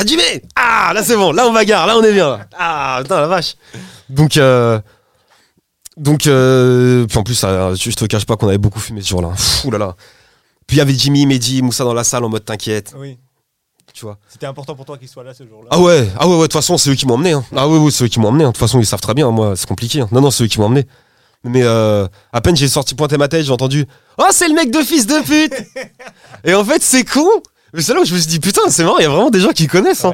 [0.00, 0.22] Ah, Jimmy
[0.54, 1.32] Ah, là, c'est bon.
[1.32, 1.86] Là, on bagarre.
[1.88, 2.28] Là, on est bien.
[2.28, 2.46] là.
[2.56, 3.56] Ah, putain, la vache.
[4.08, 4.80] Donc, euh,
[5.96, 9.08] donc euh, puis en plus, ça, je, te cache pas qu'on avait beaucoup fumé ce
[9.08, 9.32] jour-là.
[9.64, 9.96] Ouh là là.
[10.68, 12.94] Puis il y avait Jimmy, Mehdi, Moussa dans la salle en mode T'inquiète.
[12.96, 13.18] Oui.
[13.92, 14.18] Tu vois.
[14.28, 15.68] C'était important pour toi qu'il soit là ce jour-là.
[15.72, 17.32] Ah ouais, ah ouais, ouais, de toute façon, c'est eux qui m'ont emmené.
[17.32, 17.44] hein.
[17.56, 18.44] Ah ouais, ouais, c'est eux qui m'ont emmené.
[18.44, 18.48] hein.
[18.48, 20.02] De toute façon, ils savent très bien, moi, c'est compliqué.
[20.02, 20.08] hein.
[20.12, 20.86] Non, non, c'est eux qui m'ont emmené.
[21.42, 23.86] Mais euh, à peine j'ai sorti pointer ma tête, j'ai entendu
[24.18, 25.54] Oh, c'est le mec de fils de pute
[26.44, 27.28] Et en fait, c'est con
[27.72, 29.30] Mais c'est là où je me suis dit Putain, c'est marrant, il y a vraiment
[29.30, 30.04] des gens qui connaissent.
[30.04, 30.12] hein.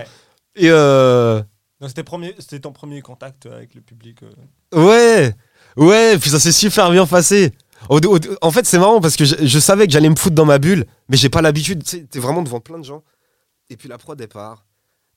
[0.56, 1.40] Et euh,
[1.80, 4.18] Donc c'était premier- c'était ton premier contact avec le public.
[4.22, 4.86] euh.
[4.86, 5.34] ouais,
[5.76, 7.52] ouais, puis ça s'est super bien passé.
[7.88, 10.34] Au- au- en fait, c'est marrant parce que je, je savais que j'allais me foutre
[10.34, 11.82] dans ma bulle, mais j'ai pas l'habitude.
[11.84, 13.02] Tu sais, t'es vraiment devant plein de gens.
[13.70, 14.64] Et puis la prod, elle part.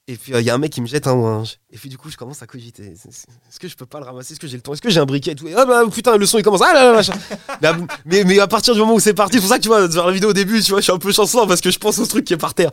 [0.09, 1.57] Et puis il y a un mec qui me jette un ouinge.
[1.69, 2.93] Et puis du coup, je commence à cogiter.
[2.93, 4.31] Est-ce que je peux pas le ramasser?
[4.33, 4.71] Est-ce que j'ai le temps?
[4.71, 5.47] Est-ce que j'ai un briquet et tout?
[5.49, 6.61] Et, Ah bah putain, le son il commence.
[6.61, 7.13] Ah là là, machin.
[7.61, 9.63] mais, à- mais, mais à partir du moment où c'est parti, c'est pour ça que
[9.63, 11.59] tu vois, dans la vidéo au début, tu vois, je suis un peu chancelant parce
[11.59, 12.71] que je pense au truc qui est par terre.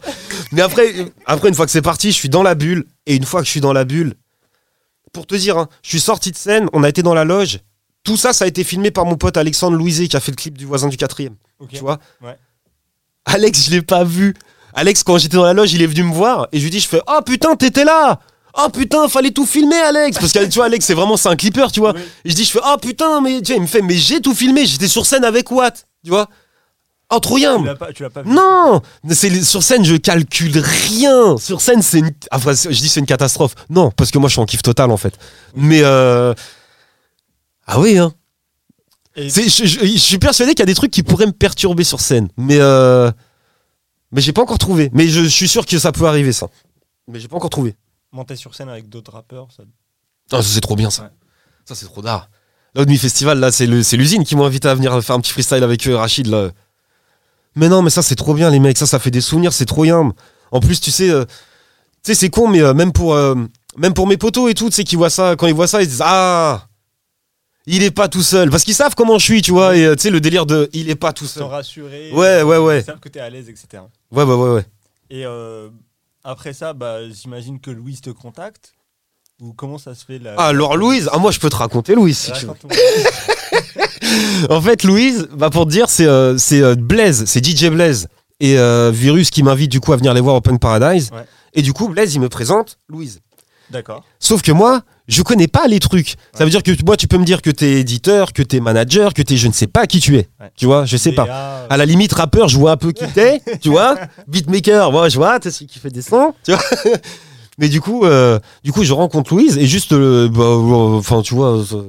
[0.52, 2.85] Mais après, après une fois que c'est parti, je suis dans la bulle.
[3.06, 4.15] Et une fois que je suis dans la bulle,
[5.12, 7.59] pour te dire, hein, je suis sorti de scène, on a été dans la loge.
[8.05, 10.36] Tout ça, ça a été filmé par mon pote Alexandre Louiset qui a fait le
[10.36, 11.35] clip du voisin du quatrième.
[11.69, 11.98] Tu vois?
[12.23, 12.36] Ouais.
[13.24, 14.35] Alex, je l'ai pas vu.
[14.74, 16.80] Alex, quand j'étais dans la loge, il est venu me voir et je lui dis,
[16.80, 18.18] je fais, oh putain, t'étais là.
[18.56, 20.18] Oh putain, fallait tout filmer, Alex.
[20.18, 21.92] Parce que tu vois, Alex, c'est vraiment, c'est un clipper, tu vois.
[21.94, 22.01] Oui.
[22.24, 24.20] Et je dis, je fais, oh putain, mais tu vois, il me fait, mais j'ai
[24.20, 24.64] tout filmé.
[24.66, 26.28] J'étais sur scène avec Watt, tu vois.
[27.12, 27.59] Oh, trop bien.
[27.59, 28.30] Tu l'as pas, tu pas vu.
[28.30, 28.80] Non,
[29.10, 31.36] c'est sur scène je calcule rien.
[31.36, 33.55] Sur scène c'est une, enfin, c'est- je dis c'est une catastrophe.
[33.70, 35.14] Non, parce que moi je suis en kiff total en fait.
[35.55, 36.32] Mais euh...
[37.66, 38.12] ah oui hein.
[39.16, 41.32] Et- C'est- je, je- je suis persuadé qu'il y a des trucs qui pourraient me
[41.32, 43.10] perturber sur scène, mais euh...
[44.15, 44.91] mais j'ai pas encore trouvé.
[44.93, 46.49] Mais je, je suis sûr que ça peut arriver ça.
[47.09, 47.74] Mais j'ai pas encore trouvé.
[48.12, 49.65] Monter sur scène avec d'autres rappeurs, ça.
[50.31, 51.03] Ah, ça c'est trop bien ça.
[51.03, 51.09] Ouais.
[51.65, 52.31] Ça c'est trop d'art.
[52.74, 55.32] Là au demi festival là c'est l'usine qui m'a invité à venir faire un petit
[55.32, 56.51] freestyle avec eux, Rachid là.
[57.57, 59.66] Mais non mais ça c'est trop bien les mecs, ça ça fait des souvenirs, c'est
[59.66, 60.12] trop bien.
[60.53, 61.32] En plus tu sais, euh, tu
[62.05, 63.35] sais c'est con mais euh, même pour euh,
[63.77, 65.82] même pour mes potos et tout, tu sais qui voient ça, quand ils voient ça
[65.82, 66.69] ils se disent ah
[67.66, 69.95] il est pas tout seul parce qu'ils savent comment je suis tu vois et euh,
[69.95, 71.45] tu sais le délire de il est pas tout seul.
[71.45, 72.11] rassurés.
[72.12, 72.81] Ouais, ouais, ouais.
[72.81, 73.82] Ils savent que t'es à l'aise, etc.
[74.11, 74.66] Ouais ouais ouais ouais.
[75.11, 75.69] Et euh,
[76.23, 78.74] après ça, bah, j'imagine que Louise te contacte.
[79.41, 81.95] Ou comment ça se fait là Ah, alors Louise, ah moi je peux te raconter
[81.95, 82.53] Louise si tu veux.
[84.51, 88.09] En fait, Louise, bah pour te dire, c'est euh, euh, Blaise, c'est DJ Blaise
[88.41, 88.57] et
[88.93, 91.11] Virus qui m'invite du coup à venir les voir Open Paradise.
[91.12, 91.24] Ouais.
[91.55, 93.20] Et du coup, Blaise, il me présente Louise.
[93.70, 94.05] D'accord.
[94.19, 96.14] Sauf que moi, je connais pas les trucs.
[96.35, 99.12] Ça veut dire que moi, tu peux me dire que t'es éditeur, que t'es manager,
[99.12, 100.28] que t'es je ne sais pas qui tu es.
[100.40, 100.51] Ouais.
[100.56, 101.24] Tu vois, je sais pas.
[101.26, 103.97] DA, À la limite, rappeur, je vois un peu qui t'es, tu vois.
[104.28, 106.62] Beatmaker, moi, je vois, t'es celui qui fait des sons, tu vois.
[107.59, 111.22] Mais du coup, euh, du coup, je rencontre Louise et juste, euh, bah, euh, enfin,
[111.22, 111.82] tu vois, euh,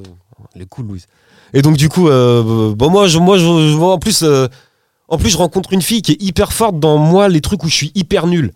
[0.53, 1.07] elle est cool, Louise.
[1.53, 4.47] Et donc, du coup, euh, bon, moi, je, moi, je, je vois en plus, euh,
[5.07, 7.67] en plus, je rencontre une fille qui est hyper forte dans moi, les trucs où
[7.69, 8.51] je suis hyper nul.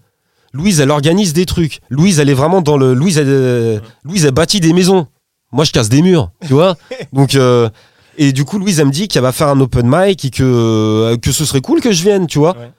[0.54, 1.80] Louise, elle organise des trucs.
[1.90, 2.94] Louise, elle est vraiment dans le.
[2.94, 5.08] Louise, elle, euh, Louise, elle bâtit des maisons.
[5.52, 6.76] Moi, je casse des murs, tu vois.
[7.14, 7.70] Donc, euh,
[8.18, 10.44] et du coup, Louise, elle me dit qu'elle va faire un open mic et que,
[10.44, 12.56] euh, que ce serait cool que je vienne, tu vois.
[12.58, 12.72] Ouais.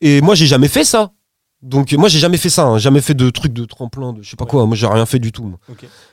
[0.00, 1.10] Et moi, j'ai jamais fait ça.
[1.62, 2.64] Donc, moi, j'ai jamais fait ça.
[2.64, 2.78] hein.
[2.78, 4.50] Jamais fait de trucs de tremplin, de je sais pas Ouais.
[4.50, 4.66] quoi.
[4.66, 5.54] Moi, j'ai rien fait du tout.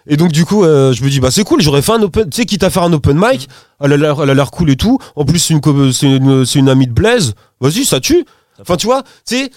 [0.05, 2.29] Et donc, du coup, euh, je me dis, bah, c'est cool, j'aurais fait un open.
[2.29, 3.49] Tu sais, quitte à faire un open mic,
[3.81, 4.99] elle a l'air elle a l'air cool et tout.
[5.15, 5.61] En plus, c'est une,
[6.03, 7.33] une, une amie de Blaise.
[7.61, 8.23] Vas-y, ça tue.
[8.61, 9.51] Enfin, tu vois, tu sais.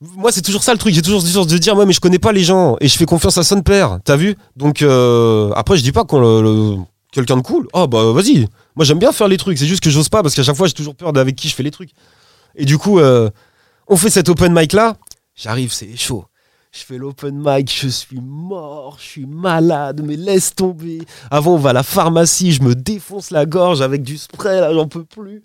[0.00, 0.94] Moi, c'est toujours ça le truc.
[0.94, 3.04] J'ai toujours toujours de dire, ouais, mais je connais pas les gens et je fais
[3.06, 3.98] confiance à son père.
[4.04, 4.36] T'as vu?
[4.56, 6.76] Donc, euh, après, je dis pas qu'on le- le-
[7.12, 7.66] quelqu'un de cool.
[7.72, 8.46] Oh, bah, vas-y.
[8.76, 9.58] Moi, j'aime bien faire les trucs.
[9.58, 11.54] C'est juste que j'ose pas parce qu'à chaque fois, j'ai toujours peur d'avec qui je
[11.54, 11.90] fais les trucs.
[12.54, 13.28] Et du coup, euh,
[13.88, 14.96] on fait cet open mic là.
[15.34, 16.24] J'arrive, c'est chaud.
[16.70, 21.00] Je fais l'open mic, je suis mort, je suis malade, mais laisse tomber.
[21.30, 24.72] Avant, on va à la pharmacie, je me défonce la gorge avec du spray, là,
[24.74, 25.42] j'en peux plus.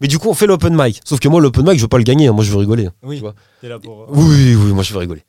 [0.00, 1.00] Mais du coup, on fait l'open mic.
[1.04, 2.32] Sauf que moi, l'open mic, je veux pas le gagner, hein.
[2.32, 2.88] moi, je veux rigoler.
[3.02, 3.34] Oui, Tu vois.
[3.60, 4.02] t'es là pour.
[4.02, 5.22] euh, Oui, oui, moi, je veux rigoler.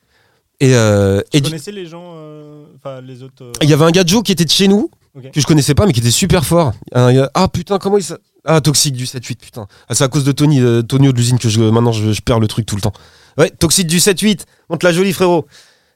[0.59, 3.51] Et, euh, et Tu du- connaissais les gens, euh, enfin les autres.
[3.61, 4.89] il y avait un gars de Joe qui était de chez nous,
[5.33, 6.71] que je connaissais pas, mais qui était super fort.
[6.93, 8.05] Un ah putain, comment il
[8.45, 9.67] Ah, Toxique du 7-8, putain.
[9.89, 12.21] Ah, c'est à cause de Tony, euh, Tonio de l'usine que je, maintenant je, je
[12.21, 12.93] perds le truc tout le temps.
[13.37, 15.45] Ouais, Toxique du 7-8, monte la jolie frérot.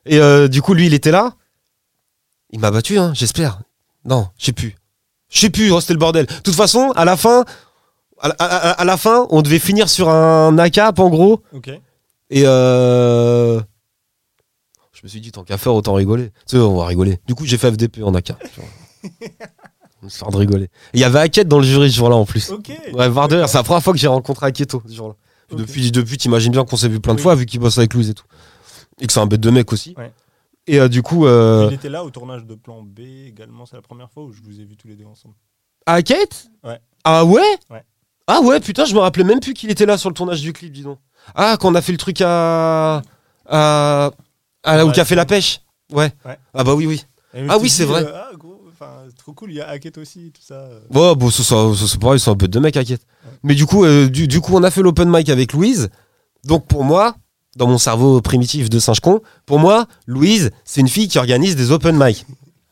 [0.05, 0.19] Et
[0.49, 1.33] du coup, lui, il était là.
[2.51, 3.59] Il m'a battu, hein, j'espère.
[4.05, 4.75] Non, je sais plus.
[5.29, 6.25] Je sais plus, oh, c'était le bordel.
[6.25, 7.43] De toute façon, à la fin,
[8.19, 11.41] à, la- à- à- à la fin, on devait finir sur un ACAP en gros.
[11.53, 11.69] Ok.
[12.29, 13.59] Et euh...
[14.93, 16.29] Je me suis dit, tant qu'à faire, autant rigoler.
[16.47, 17.19] Tu sais, on va rigoler.
[17.27, 18.31] Du coup, j'ai fait FDP en AK.
[20.03, 20.69] Histoire de rigoler.
[20.93, 22.49] Il y avait Hackett dans le jury ce jour-là en plus.
[22.51, 22.71] Ok.
[22.93, 25.15] Ouais, Varder, c'est la première fois que j'ai rencontré Haketo ce jour-là.
[25.55, 27.23] Depuis, depuis t'imagines bien qu'on s'est vu plein de Oui.
[27.23, 28.25] fois vu qu'il bosse avec Louise et tout.
[28.99, 29.93] Et que c'est un bête de mec aussi.
[29.97, 30.11] Ouais.
[30.65, 31.67] Et euh, du coup, euh...
[31.71, 33.65] Il était là au tournage de Plan B également.
[33.65, 35.35] C'est la première fois où je vous ai vus tous les deux ensemble.
[35.85, 36.49] Hackett?
[36.65, 36.79] Ouais.
[37.05, 37.39] Ah ouais?
[37.69, 37.83] Ouais.
[38.27, 40.51] Ah ouais, putain, je me rappelais même plus qu'il était là sur le tournage du
[40.53, 40.99] clip, dis donc.
[41.35, 43.01] Ah, quand on a fait le truc à.
[43.47, 44.11] à.
[44.63, 45.61] à- au Ouais, Café La Pêche
[45.93, 46.11] Ouais.
[46.25, 46.37] Ouais.
[46.53, 47.03] Ah bah oui, oui.
[47.49, 48.03] Ah oui, c'est vrai.
[48.03, 48.61] euh, ah, gros,
[49.17, 49.51] trop cool.
[49.51, 50.55] Il y a Hackett aussi, tout ça.
[50.55, 50.79] euh.
[50.93, 53.01] Ouais, bon, c'est pareil, c'est un bête de mec, Hackett.
[53.25, 53.31] Ouais.
[53.43, 55.89] Mais du coup, euh, du, du coup, on a fait l'open mic avec Louise.
[56.43, 57.15] Donc pour moi,
[57.55, 61.55] dans mon cerveau primitif de singe con, pour moi, Louise, c'est une fille qui organise
[61.55, 62.25] des open mic.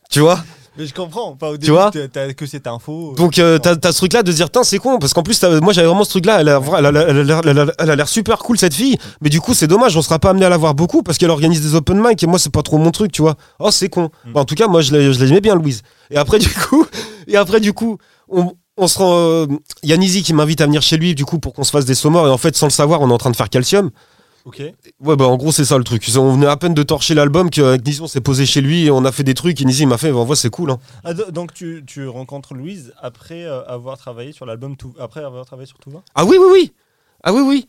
[0.09, 0.43] Tu vois?
[0.77, 1.31] Mais je comprends.
[1.31, 3.11] Enfin, au Tu début, vois t'as- que cette info.
[3.13, 5.23] euh, Donc euh, t'as t'as ce truc là de dire tiens c'est con parce qu'en
[5.23, 7.71] plus moi j'avais vraiment ce truc là elle a vra- elle a- elle a l'air-
[7.79, 10.45] elle a- super cool cette fille mais du coup c'est dommage on sera pas amené
[10.45, 12.77] à la voir beaucoup parce qu'elle organise des open mic et moi c'est pas trop
[12.77, 14.33] mon truc tu vois oh c'est con Mm.
[14.33, 15.81] Bah, en tout cas moi je l'ai- je l'aimais bien Louise
[16.11, 16.85] et après du coup
[17.27, 17.97] et après du coup
[18.27, 19.47] on, on se rend euh,
[19.83, 21.71] il y a Nizi qui m'invite à venir chez lui du coup pour qu'on se
[21.71, 23.49] fasse des saumons et en fait sans le savoir on est en train de faire
[23.49, 23.91] calcium
[24.45, 24.61] Ok.
[25.01, 26.07] Ouais, bah en gros, c'est ça le truc.
[26.17, 28.91] On venait à peine de torcher l'album qu'avec Nizi, on s'est posé chez lui et
[28.91, 29.59] on a fait des trucs.
[29.59, 30.69] Et Nizi il m'a fait, en vrai, c'est cool.
[30.71, 30.77] Hein.
[31.03, 35.23] Ah, do- donc tu, tu rencontres Louise après euh, avoir travaillé sur l'album Tout après
[35.23, 36.73] avoir travaillé sur Tout va Ah oui, oui, oui.
[37.23, 37.67] Ah oui, oui.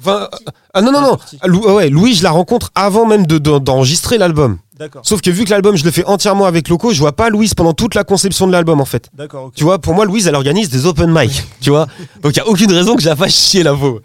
[0.00, 1.18] Enfin, euh, ah non, non, Ah, non.
[1.40, 4.58] Ah, Lou- ouais, Louis, je la rencontre avant même de- de- d'enregistrer l'album.
[4.78, 5.02] D'accord.
[5.04, 7.54] Sauf que vu que l'album, je le fais entièrement avec Loco, je vois pas Louise
[7.54, 9.10] pendant toute la conception de l'album, en fait.
[9.12, 9.50] D'accord.
[9.54, 11.42] Tu vois, pour moi, Louise, elle organise des open mic.
[11.60, 11.86] tu vois
[12.22, 14.00] Donc, il y a aucune raison que je la fasse chier, la pauvre.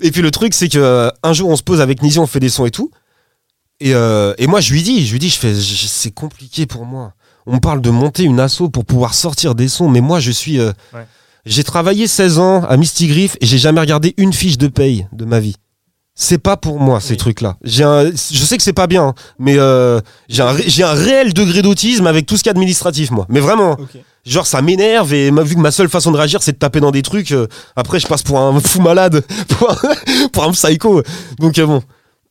[0.00, 2.26] Et puis, le truc, c'est que euh, un jour, on se pose avec Nizi, on
[2.26, 2.90] fait des sons et tout.
[3.80, 6.84] Et, euh, et moi, je lui dis, je lui dis, je fais, c'est compliqué pour
[6.86, 7.12] moi.
[7.46, 10.30] On me parle de monter une asso pour pouvoir sortir des sons, mais moi, je
[10.32, 10.58] suis.
[10.58, 11.06] euh, Ouais.
[11.44, 15.06] J'ai travaillé 16 ans à Misty Griff et j'ai jamais regardé une fiche de paye
[15.12, 15.54] de ma vie.
[16.16, 17.16] C'est pas pour moi ces Oui.
[17.18, 17.56] trucs-là.
[17.62, 20.82] J'ai un, je sais que c'est pas bien, hein, mais euh, j'ai un, ré- j'ai
[20.82, 23.26] un réel degré d'autisme avec tout ce qui est administratif, moi.
[23.28, 23.96] Mais vraiment, Ok.
[24.26, 26.90] Genre ça m'énerve et vu que ma seule façon de réagir c'est de taper dans
[26.90, 27.46] des trucs, euh,
[27.76, 31.02] après je passe pour un fou malade, pour un, pour un psycho.
[31.38, 31.82] Donc euh, bon.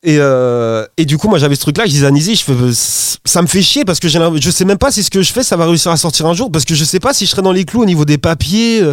[0.03, 2.53] Et, euh, et du coup, moi j'avais ce truc-là, je disais à Nizi, je fais,
[2.73, 5.33] c- ça me fait chier parce que je sais même pas si ce que je
[5.33, 7.31] fais ça va réussir à sortir un jour parce que je sais pas si je
[7.31, 8.83] serai dans les clous au niveau des papiers.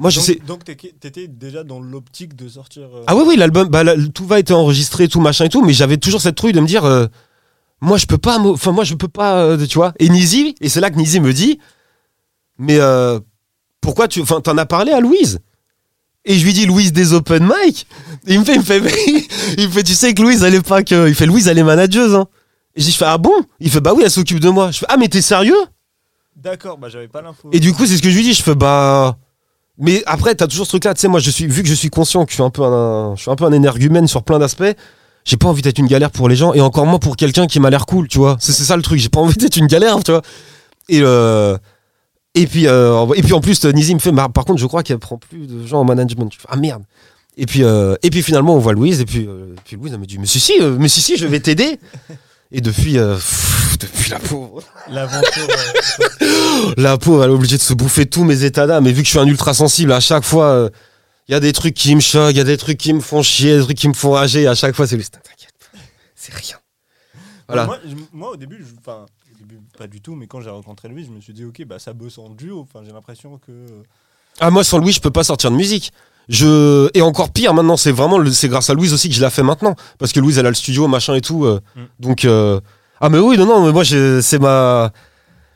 [0.00, 0.38] Moi je donc, sais.
[0.44, 2.88] Donc t'étais déjà dans l'optique de sortir.
[3.06, 5.74] Ah oui, oui, l'album, bah, la- tout va être enregistré, tout machin et tout, mais
[5.74, 6.82] j'avais toujours cette trouille de me dire,
[7.80, 9.92] moi je peux pas, enfin moi je peux pas, tu vois.
[10.00, 11.60] Et Nizi, et c'est là que Nizi me dit,
[12.58, 13.18] mais euh,
[13.80, 15.40] pourquoi tu, enfin t'en as parlé à Louise?
[16.24, 17.86] Et je lui dis Louise des open mic?
[18.26, 19.26] Et il me fait, il me fait,
[19.58, 21.58] il me fait, tu sais que Louise elle est pas que, il fait Louise elle
[21.58, 22.14] est manageuse.
[22.14, 22.26] Hein.
[22.74, 23.34] Et je dis, je fais ah bon?
[23.60, 24.70] Il fait bah oui, elle s'occupe de moi.
[24.70, 25.56] Je fais ah mais t'es sérieux?
[26.36, 26.78] D'accord.
[26.78, 27.48] Bah j'avais pas l'info.
[27.52, 28.34] et du coup, c'est ce que je lui dis.
[28.34, 29.16] Je fais bah.
[29.78, 30.94] Mais après, t'as toujours ce truc-là.
[30.94, 32.62] Tu sais, moi, je suis vu que je suis conscient que je suis un peu
[32.62, 34.64] un, je suis un peu un énergumène sur plein d'aspects.
[35.24, 37.60] J'ai pas envie d'être une galère pour les gens et encore moins pour quelqu'un qui
[37.60, 38.36] m'a l'air cool, tu vois.
[38.40, 38.98] C'est c'est ça le truc.
[38.98, 40.22] J'ai pas envie d'être une galère, tu vois.
[40.88, 41.56] Et euh,
[42.34, 44.12] et puis euh, et puis en plus, Nizi me fait.
[44.12, 46.30] par contre, je crois qu'elle prend plus de gens en management.
[46.32, 46.82] Je fais, ah merde.
[47.36, 50.00] Et puis euh, et puis finalement, on voit Louise et puis euh, puis Louise elle
[50.00, 51.78] me dit mais si si, euh, mais si si, je vais t'aider.
[52.54, 54.62] Et depuis euh, pff, depuis la pauvre.
[54.90, 55.46] L'aventure.
[56.22, 58.86] euh, La pauvre, elle est obligée de se bouffer tous mes états d'âme.
[58.86, 60.70] Et vu que je suis un ultra sensible, à chaque fois,
[61.28, 63.00] il y a des trucs qui me choquent, il y a des trucs qui me
[63.00, 64.46] font chier, des trucs qui me font rager.
[64.46, 65.54] À chaque fois, c'est lui, t'inquiète,
[66.14, 66.56] c'est rien.
[67.48, 67.64] Voilà.
[67.66, 67.78] Moi,
[68.12, 68.74] moi, au début, je-
[69.52, 71.78] début, pas du tout, mais quand j'ai rencontré Louise, je me suis dit, ok, bah
[71.78, 72.60] ça bosse en duo.
[72.68, 73.52] Enfin, j'ai l'impression que.
[74.40, 75.92] Ah, moi, sans Louis, je peux pas sortir de musique.
[76.28, 76.88] Je...
[76.94, 79.30] Et encore pire, maintenant, c'est vraiment le- c'est grâce à Louise aussi que je la
[79.30, 79.74] fais maintenant.
[79.98, 81.44] Parce que Louise, elle a le studio, machin et tout.
[81.44, 81.80] euh, Mm.
[82.00, 82.60] Donc, euh,
[83.00, 84.90] ah, mais oui, non, non, mais moi, je- c'est ma.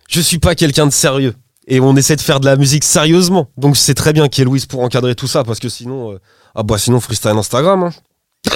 [0.09, 1.35] Je suis pas quelqu'un de sérieux.
[1.69, 3.49] Et on essaie de faire de la musique sérieusement.
[3.57, 5.43] Donc, c'est très bien qu'il y ait Louise pour encadrer tout ça.
[5.45, 6.13] Parce que sinon.
[6.13, 6.19] euh,
[6.55, 7.85] Ah, bah, sinon, freestyle Instagram.
[7.85, 7.91] hein.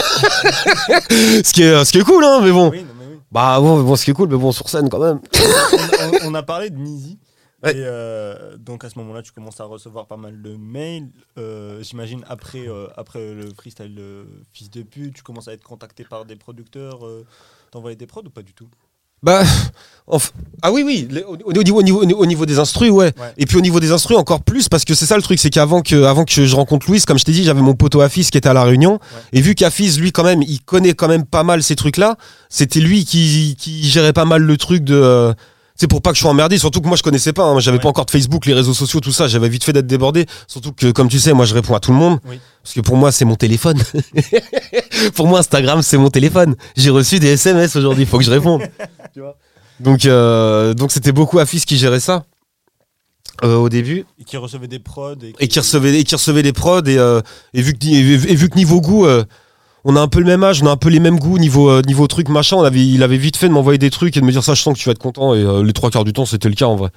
[1.10, 2.70] ce, qui est, ce qui est cool, hein, mais bon.
[2.70, 2.99] Oui, non.
[3.30, 5.20] Bah, bon, bon, ce qui est cool, mais bon, sur scène quand même.
[5.34, 7.18] on, on- on a parlé de Nizi.
[7.62, 7.72] Ouais.
[7.76, 11.10] Et euh, donc à ce moment-là, tu commences à recevoir pas mal de mails.
[11.38, 14.00] Euh, J'imagine après, euh, après le freestyle
[14.52, 17.00] fils de pute, tu commences à être contacté par des producteurs.
[17.70, 18.68] T'envoyais des prods ou pas du tout?
[19.22, 19.42] Bah,
[20.62, 23.06] ah oui, oui, au, au niveau, au, niveau, au niveau des instrus, ouais.
[23.16, 23.32] Ouais.
[23.38, 25.50] Et puis au niveau des instrus, encore plus, parce que c'est ça le truc, c'est
[25.50, 28.28] qu'avant que, avant que je rencontre Louise, comme je t'ai dit, j'avais mon poteau Afis
[28.30, 28.98] qui était à La Réunion.
[29.32, 32.16] Et vu qu'Afis, lui, quand même, il connaît quand même pas mal ces trucs-là,
[32.48, 34.94] c'était lui qui, qui gérait pas mal le truc de.
[34.96, 35.32] euh,
[35.76, 37.78] c'est pour pas que je sois emmerdé, surtout que moi je connaissais pas, hein, j'avais
[37.78, 37.82] Ouais.
[37.84, 40.26] pas encore de Facebook, les réseaux sociaux, tout ça, j'avais vite fait d'être débordé.
[40.46, 42.38] Surtout que, comme tu sais, moi je réponds à tout le monde, Oui.
[42.62, 43.78] parce que pour moi c'est mon téléphone.
[45.14, 46.54] pour moi Instagram c'est mon téléphone.
[46.76, 48.62] J'ai reçu des SMS aujourd'hui, faut que je réponde.
[49.14, 49.36] Tu vois.
[49.80, 52.24] Donc euh, donc c'était beaucoup Afis qui gérait ça
[53.44, 54.04] euh, au début.
[54.18, 55.14] Et qui recevait des prods.
[55.22, 57.20] Et, et qui recevait et qui recevait des prods et, euh,
[57.54, 59.24] et vu que et, vu- et vu que niveau goût euh,
[59.84, 61.70] on a un peu le même âge on a un peu les mêmes goûts niveau
[61.70, 64.20] euh, niveau truc machin on avait il avait vite fait de m'envoyer des trucs et
[64.20, 65.90] de me dire ça je sens que tu vas être content et euh, les trois
[65.90, 66.90] quarts du temps c'était le cas en vrai.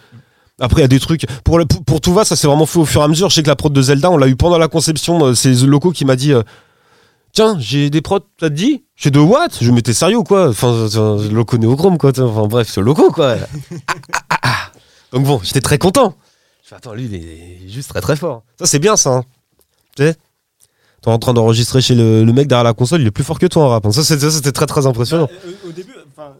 [0.59, 2.65] Après il y a des trucs pour le, pour, pour tout va ça c'est vraiment
[2.65, 3.29] fait au fur et à mesure.
[3.29, 5.63] Je sais que la prod de Zelda on l'a eu pendant la conception c'est The
[5.63, 6.43] Loco qui m'a dit euh,
[7.33, 10.49] tiens j'ai des prods ça te dit j'ai de what je m'étais sérieux ou quoi
[10.49, 10.87] enfin
[11.31, 13.47] Loco néochrome quoi enfin bref c'est Loco quoi Ah,
[14.13, 14.71] ah, ah, ah.
[15.11, 16.15] donc bon j'étais très content
[16.63, 19.23] je fais, attends lui il est juste très très fort ça c'est bien ça hein.
[19.97, 20.15] tu sais
[21.01, 23.37] T'es en train d'enregistrer chez le, le mec derrière la console, il est plus fort
[23.37, 23.85] que toi en rap.
[23.91, 25.25] Ça, c'était ça, c'était très très impressionnant.
[25.25, 26.35] Bah, euh, au début, enfin,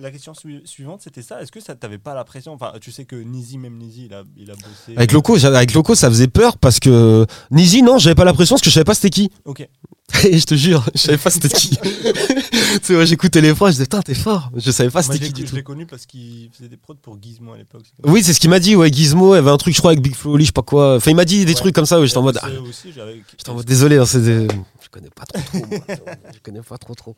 [0.00, 1.40] la question sui- suivante, c'était ça.
[1.42, 4.14] Est-ce que ça t'avait pas la pression Enfin, tu sais que Nizi, même Nizi, il
[4.14, 4.96] a, il a bossé.
[4.96, 8.54] Avec Loco, avec Loco, ça faisait peur parce que Nizi, non, j'avais pas la pression
[8.54, 9.30] parce que je savais pas c'était qui.
[9.44, 9.68] Ok.
[10.24, 11.70] Et je te jure, je savais pas c'était qui.
[11.78, 14.50] tu sais, moi, j'écoutais les phrases, je disais, putain, t'es fort.
[14.56, 15.56] Je savais pas c'était je qui du je tout.
[15.56, 17.84] l'ai connu parce qu'il faisait des prods pour Gizmo à l'époque.
[18.04, 20.14] Oui, c'est ce qu'il m'a dit, ouais, Gizmo, avait un truc, je crois, avec Big
[20.14, 20.96] Flo Oli, je sais pas quoi.
[20.96, 21.54] Enfin, il m'a dit des Ouais.
[21.54, 24.20] trucs comme ça, ouais, j'étais en mode, ah, aussi, j'étais en mode, désolé, hein, c'est
[24.22, 24.48] des-
[24.82, 25.58] je connais pas trop trop.
[25.66, 25.78] moi,
[26.34, 27.16] je connais pas trop trop.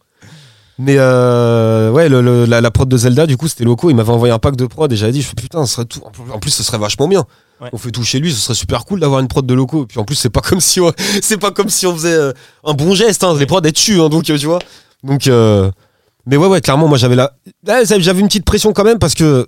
[0.79, 3.91] Mais euh, ouais, le- le- la, la prod de Zelda, du coup, c'était loco.
[3.91, 5.85] Il m'avait envoyé un pack de prod et j'avais dit, je fais putain, ce serait
[5.85, 6.01] tout.
[6.33, 7.25] En plus, ce serait vachement bien.
[7.61, 7.69] Ouais.
[7.73, 9.85] On fait tout chez lui, ce serait super cool d'avoir une prod de loco.
[9.85, 10.93] Et puis en plus, c'est pas comme si on,
[11.23, 12.33] c'est pas comme si on faisait euh,
[12.65, 13.23] un bon geste.
[13.23, 13.37] Hein.
[13.39, 14.59] Les prods elles tuent, hein, donc euh, tu vois.
[15.05, 15.71] Donc, euh,
[16.27, 17.33] mais ouais, ouais, clairement, moi j'avais la,
[17.69, 19.47] Ouais, j'avais une petite pression quand même parce que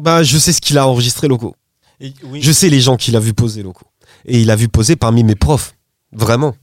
[0.00, 1.54] bah je sais ce qu'il a enregistré loco.
[2.00, 2.40] Et- oui.
[2.42, 3.84] Je sais les gens qu'il a vu poser loco.
[4.26, 5.74] Et il a vu poser parmi mes profs.
[6.12, 6.54] Vraiment.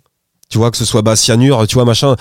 [0.50, 2.16] Tu vois, que ce soit bah, Cyanure, tu vois, machin.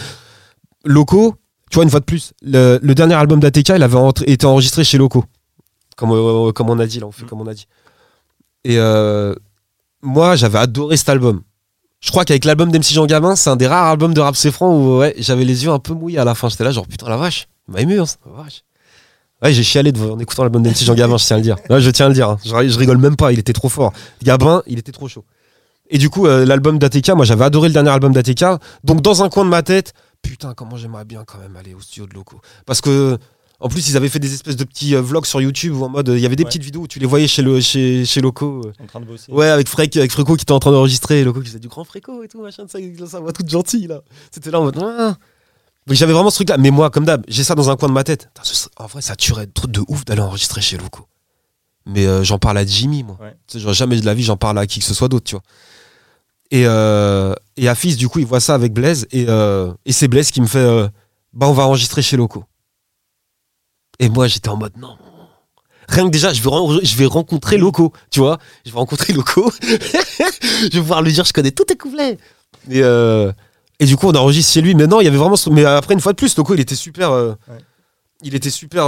[0.85, 1.35] Loco,
[1.70, 4.85] tu vois, une fois de plus, le, le dernier album d'ATK, il avait été enregistré
[4.85, 5.24] chez Loco.
[5.97, 7.28] Comme, euh, comme on a dit, là, on fait Mm.
[7.28, 7.66] comme on a dit.
[8.65, 9.35] Et euh,
[10.02, 11.43] moi, j'avais adoré cet album.
[12.01, 14.51] Je crois qu'avec l'album d'MC Jean Gabin, c'est un des rares albums de rap c'est
[14.51, 16.48] franc où ouais, j'avais les yeux un peu mouillés à la fin.
[16.48, 18.62] J'étais là, genre putain la vache, il m'a ému, hein, la vache.
[19.43, 21.57] Ouais, j'ai chialé de- en écoutant l'album d'MC Jean Gabin, je tiens à le dire.
[21.78, 22.31] Je tiens à le dire.
[22.31, 22.39] hein.
[22.43, 23.93] Je, je rigole même pas, il était trop fort.
[24.23, 25.24] Gabin, il était trop chaud.
[25.90, 28.44] Et du coup, euh, l'album d'ATK, moi j'avais adoré le dernier album d'ATK.
[28.85, 31.80] Donc dans un coin de ma tête, putain, comment j'aimerais bien quand même aller au
[31.80, 32.40] studio de locaux.
[32.66, 33.18] Parce que,
[33.59, 35.88] en plus, ils avaient fait des espèces de petits euh, vlogs sur YouTube où en
[35.90, 36.48] mode, euh, il y avait des Ouais.
[36.48, 38.62] petites vidéos où tu les voyais chez, le, chez, chez locaux.
[38.66, 38.72] euh.
[38.82, 39.30] en train de bosser.
[39.32, 41.68] Ouais, avec Frek, avec Fréco qui était en train d'enregistrer, et Loco qui faisait du
[41.68, 44.01] grand Fréco et tout, machin, de ça, sa voix toute gentille là.
[44.30, 44.78] C'était là en mode.
[44.82, 45.16] Ah.
[45.86, 46.56] Donc j'avais vraiment ce truc là.
[46.59, 48.30] Mais moi, comme d'hab, j'ai ça dans un coin de ma tête.
[48.76, 51.06] En vrai, ça tuerait de truc de ouf d'aller enregistrer chez Loco.
[51.86, 53.16] Mais euh, j'en parle à Jimmy, moi.
[53.20, 53.34] Ouais.
[53.47, 55.24] Tu sais, genre, jamais de la vie, j'en parle à qui que ce soit d'autre,
[55.24, 55.42] tu vois.
[56.52, 60.09] Et, euh, et Afis, du coup, il voit ça avec Blaise, et, euh, et c'est
[60.09, 60.89] Blaise qui me fait euh,
[61.32, 62.44] Bah, on va enregistrer chez Loco.
[63.98, 64.97] Et moi, j'étais en mode Non.
[65.89, 66.51] Rien que déjà, je vais,
[66.85, 68.39] je vais rencontrer Loco, tu vois.
[68.64, 69.51] Je vais rencontrer Loco.
[69.62, 72.16] je vais pouvoir lui dire, je connais tous tes couplets.
[72.70, 73.32] Et, euh,
[73.81, 74.74] et du coup, on enregistre chez lui.
[74.74, 75.36] Mais non, il y avait vraiment.
[75.51, 77.10] Mais après, une fois de plus, Loco, il était super.
[77.12, 77.35] Ouais.
[78.22, 78.86] Il était super.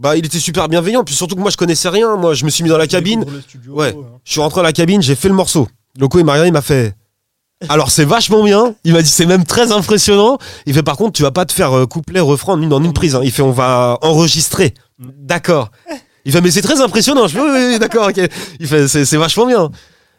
[0.00, 1.04] bah, il était super bienveillant.
[1.04, 2.16] Puis surtout que moi, je connaissais rien.
[2.16, 3.24] Moi, je me suis mis dans la cabine.
[3.42, 3.94] studio, Ouais.
[3.96, 4.18] hein.
[4.24, 5.68] Je suis rentré dans la cabine, j'ai fait le morceau.
[5.98, 6.94] Loco et Maria, il m'a fait.
[7.68, 8.74] Alors c'est vachement bien.
[8.84, 10.38] Il m'a dit c'est même très impressionnant.
[10.66, 12.82] Il fait par contre tu vas pas te faire euh, couplet refrain en une, en
[12.82, 13.14] une prise.
[13.14, 13.20] hein.
[13.22, 14.74] Il fait on va enregistrer.
[14.98, 15.08] Mm.
[15.18, 15.70] D'accord.
[16.24, 17.28] Il fait mais c'est très impressionnant.
[17.28, 18.08] Je fais oui, oui, oui, d'accord.
[18.08, 18.20] ok.
[18.58, 19.70] Il fait c'est c'est vachement bien.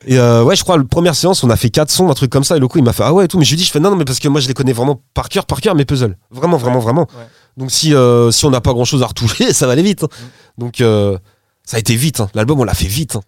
[0.08, 2.30] Et euh, ouais je crois la première séance on a fait quatre sons un truc
[2.32, 3.64] comme ça et Loco il m'a fait ah ouais et tout mais je lui dis
[3.64, 5.62] je fais non non mais parce que moi je les connais vraiment par cœur par
[5.62, 7.08] cœur mes puzzles vraiment vraiment vraiment.
[7.18, 7.24] Ouais.
[7.56, 10.04] Donc si euh, si on n'a pas grand chose à retoucher ça va aller vite.
[10.04, 10.10] hein.
[10.58, 11.18] Donc euh,
[11.66, 12.20] ça a été vite.
[12.20, 12.30] hein.
[12.34, 13.16] L'album on l'a fait vite.
[13.16, 13.22] hein.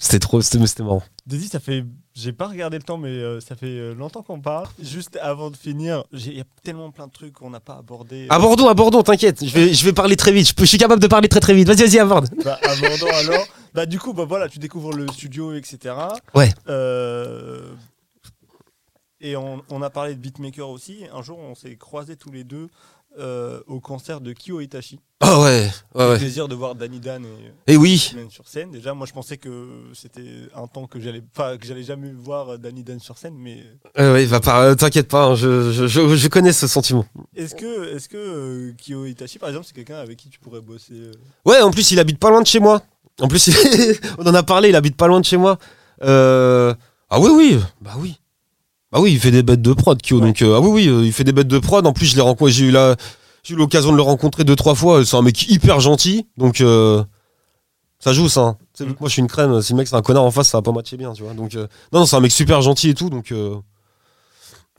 [0.00, 1.02] C'était trop c'était marrant.
[1.26, 1.84] Dédi, ça fait.
[2.14, 4.66] J'ai pas regardé le temps, mais euh, ça fait euh, longtemps qu'on parle.
[4.80, 8.26] Juste avant de finir, il y a tellement plein de trucs qu'on n'a pas abordé.
[8.30, 9.44] Abordons, abordons, t'inquiète.
[9.44, 10.48] Je vais, je vais parler très vite.
[10.48, 11.66] Je, peux- je suis capable de parler très très vite.
[11.66, 12.28] Vas-y, vas-y, aborde.
[12.44, 13.44] Bah, abordons alors.
[13.74, 15.94] Bah, du coup, bah, voilà, tu découvres le studio, etc.
[16.34, 16.52] Ouais.
[16.68, 17.72] Euh,
[19.20, 21.04] Et on, on a parlé de beatmaker aussi.
[21.12, 22.68] Un jour, on s'est croisés tous les deux
[23.18, 24.98] euh, au concert de Kyo Itachi.
[25.20, 26.16] Ah ouais, ouais, ouais.
[26.18, 27.24] plaisir de voir Danny Dan
[27.66, 28.12] et Et oui.
[28.14, 28.70] Dan sur scène.
[28.70, 30.22] Déjà, moi, je pensais que c'était
[30.54, 33.64] un temps que j'allais pas, que j'allais jamais voir euh, Danny Dan sur scène, mais
[33.98, 37.04] Ouais, ouais, va pas, euh, t'inquiète pas, hein, je, je, je, je connais ce sentiment.
[37.34, 40.60] est-ce que, est-ce que euh, Kyo Itachi, par exemple, c'est quelqu'un avec qui tu pourrais
[40.60, 41.12] bosser euh,
[41.44, 42.82] Ouais, en plus, il habite pas loin de chez moi.
[43.20, 45.58] En plus, il- on en a parlé, il habite pas loin de chez moi.
[46.04, 46.72] Euh,
[47.10, 48.20] Ah oui, oui, bah oui.
[48.92, 50.18] Bah oui, il fait des bêtes de prod, Kyo.
[50.18, 50.26] Ouais.
[50.28, 51.86] Donc, euh, ah oui, oui, euh, il fait des bêtes de prod.
[51.86, 52.96] En plus, je l'ai rencontré, j'ai eu la,
[53.42, 55.04] j'ai eu l'occasion de le rencontrer deux, trois fois.
[55.04, 56.26] C'est un mec hyper gentil.
[56.38, 57.04] Donc, euh,
[57.98, 58.40] ça joue, ça.
[58.40, 58.56] hein.
[58.78, 59.60] Que moi, je suis une crème.
[59.60, 61.34] Si le mec, c'est un connard en face, ça va pas matcher bien, tu vois.
[61.34, 63.10] Donc, euh, non, non, c'est un mec super gentil et tout.
[63.10, 63.56] Donc, euh,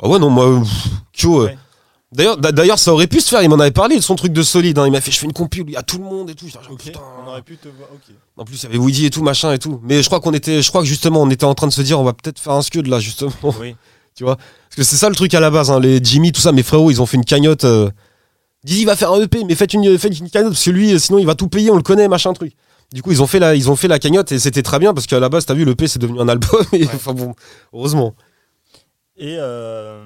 [0.01, 1.43] ah ouais, non, moi, pff, Kyo.
[1.45, 1.57] Ouais.
[2.11, 3.43] D'ailleurs, d'a- d'ailleurs, ça aurait pu se faire.
[3.43, 4.79] Il m'en avait parlé de son truc de solide.
[4.79, 4.87] hein.
[4.87, 6.47] Il m'a fait, je fais une compil, il y a tout le monde et tout.
[6.47, 6.99] Genre, Ok, putain.
[7.23, 7.89] on aurait pu te voir.
[8.37, 9.79] En plus, il y avait Woody et tout, machin et tout.
[9.83, 11.81] Mais je crois qu'on était, je crois que justement, on était en train de se
[11.83, 13.31] dire, on va peut-être faire un scud là, justement.
[13.59, 13.75] Oui.
[14.25, 15.79] Parce que c'est ça le truc à la base, hein.
[15.79, 17.63] les Jimmy, tout ça, mes frérots, ils ont fait une cagnotte.
[17.63, 17.89] Euh...
[18.85, 21.17] Va faire un EP, mais faites une, faites une cagnotte, parce que lui, euh, sinon
[21.17, 22.53] il va tout payer, on le connaît, machin truc.
[22.91, 24.93] Du coup, ils ont fait la, ils ont fait la cagnotte et c'était très bien
[24.93, 26.63] parce qu'à la base, t'as vu, l'EP c'est devenu un album.
[26.73, 26.89] Et, Ouais.
[26.93, 27.35] Enfin bon,
[27.71, 28.15] heureusement.
[29.15, 30.03] Et euh,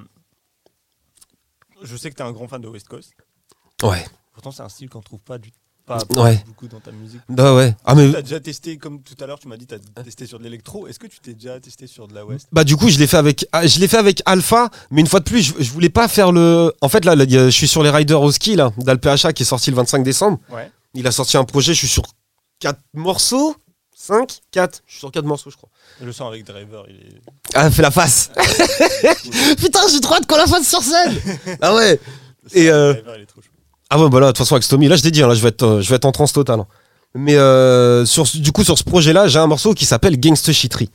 [1.82, 3.14] je sais que tu es un grand fan de West Coast.
[3.82, 4.06] Ouais.
[4.34, 5.52] Pourtant, c'est un style qu'on trouve pas, du,
[5.86, 6.42] pas, Ouais.
[6.48, 7.20] beaucoup dans ta musique.
[7.30, 7.76] Bah ouais.
[7.86, 10.04] Ah mais Tu as déjà testé, comme tout à l'heure, tu m'as dit, tu as
[10.04, 10.88] testé sur de l'électro.
[10.88, 12.48] Est-ce que tu t'es déjà testé sur de la West?
[12.52, 15.08] Bah du coup je l'ai fait avec ah, je l'ai fait avec Alpha mais une
[15.08, 17.84] fois de plus je, je voulais pas faire le en fait là, je suis sur
[17.84, 20.72] les Riders au ski là d'Alpha qui est sorti le 25 décembre Ouais.
[20.94, 22.04] il a sorti un projet je suis sur
[22.60, 23.56] 4 morceaux
[23.96, 25.70] 5 4 je suis sur 4 morceaux je crois
[26.02, 27.22] Le son avec Driver, il est.
[27.56, 28.32] ah fais la face
[29.58, 31.16] putain j'ai trop hâte qu'on la fasse sur scène
[31.62, 32.00] ah ouais
[32.54, 33.50] Et, euh, Driver, il est trop chaud.
[33.94, 35.36] Ah ouais bah là de toute façon avec Stomy là je t'ai dit hein, là
[35.36, 36.68] je vais être euh, je vais être en transe totale hein.
[37.14, 40.52] mais euh, sur du coup sur ce projet là j'ai un morceau qui s'appelle Gangsta
[40.52, 40.90] Shittery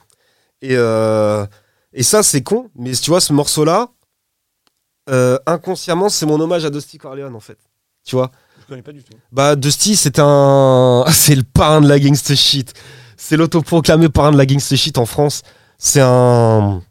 [0.63, 1.47] et euh,
[1.93, 3.91] et ça c'est con mais tu vois ce morceau là
[5.47, 7.57] inconsciemment c'est mon hommage à Dusty Corleone en fait.
[8.05, 8.31] Tu vois?
[8.61, 9.15] Je connais pas du tout.
[9.33, 12.75] bah Dusty c'est un c'est le parrain de la gangsta shit.
[13.17, 15.43] C'est l'autoproclamé parrain de la gangsta shit en France.
[15.79, 16.83] C'est un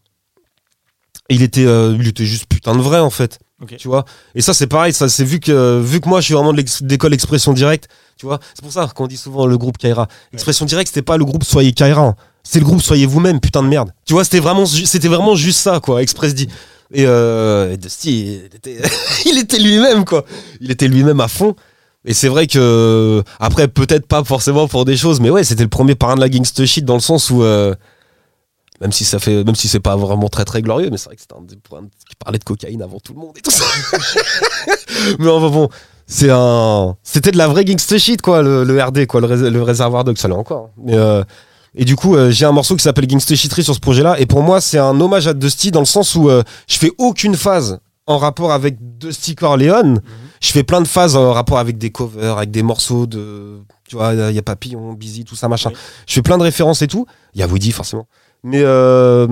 [1.30, 3.40] il était il était juste putain de vrai en fait
[3.78, 4.06] Tu vois
[4.36, 4.94] Et ça, c'est pareil.
[4.94, 7.88] Ça, c'est vu que, vu que moi, je suis vraiment de d'école expression directe.
[8.18, 10.08] Tu vois C'est pour ça qu'on dit souvent le groupe Kaira.
[10.34, 12.02] Expression directe, c'était pas le groupe Soyez Kaira.
[12.02, 12.16] hein.
[12.44, 13.92] C'est le groupe Soyez vous-même, putain de merde.
[14.06, 16.02] Tu vois, c'était vraiment, c'était vraiment juste ça, quoi.
[16.02, 16.48] Express dit.
[16.94, 18.82] Et, euh, Dusty, il était,
[19.26, 20.24] il était lui-même, quoi.
[20.62, 21.56] Il était lui-même à fond.
[22.06, 25.70] Et c'est vrai que, après, peut-être pas forcément pour des choses, mais ouais, c'était le
[25.70, 27.74] premier parrain de la gangsta shit dans le sens où, euh,
[28.82, 31.16] même si ça fait, même si c'est pas vraiment très très glorieux, mais c'est vrai
[31.16, 33.52] que c'était un des points qui parlait de cocaïne avant tout le monde et tout
[33.52, 33.66] ça.
[35.20, 35.70] mais enfin bon,
[36.06, 39.64] c'est un, c'était de la vraie gangsta shit quoi, le, le RD quoi, le, le
[39.64, 40.70] réservoir dog, ça l'est encore.
[40.78, 41.24] Mais euh,
[41.76, 44.26] et du coup, euh, j'ai un morceau qui s'appelle Gangsta Shittery sur ce projet-là, et
[44.26, 47.36] pour moi, c'est un hommage à Dusty dans le sens où euh, je fais aucune
[47.36, 50.02] phase en rapport avec Dusty Corleone.
[50.42, 53.96] Je fais plein de phases en rapport avec des covers, avec des morceaux de, tu
[53.96, 55.72] vois, il y a Papillon, Busy, tout ça machin.
[55.72, 55.80] Oui.
[56.08, 57.06] Je fais plein de références et tout.
[57.34, 58.08] Il y a Woody forcément.
[58.44, 59.28] Mais euh,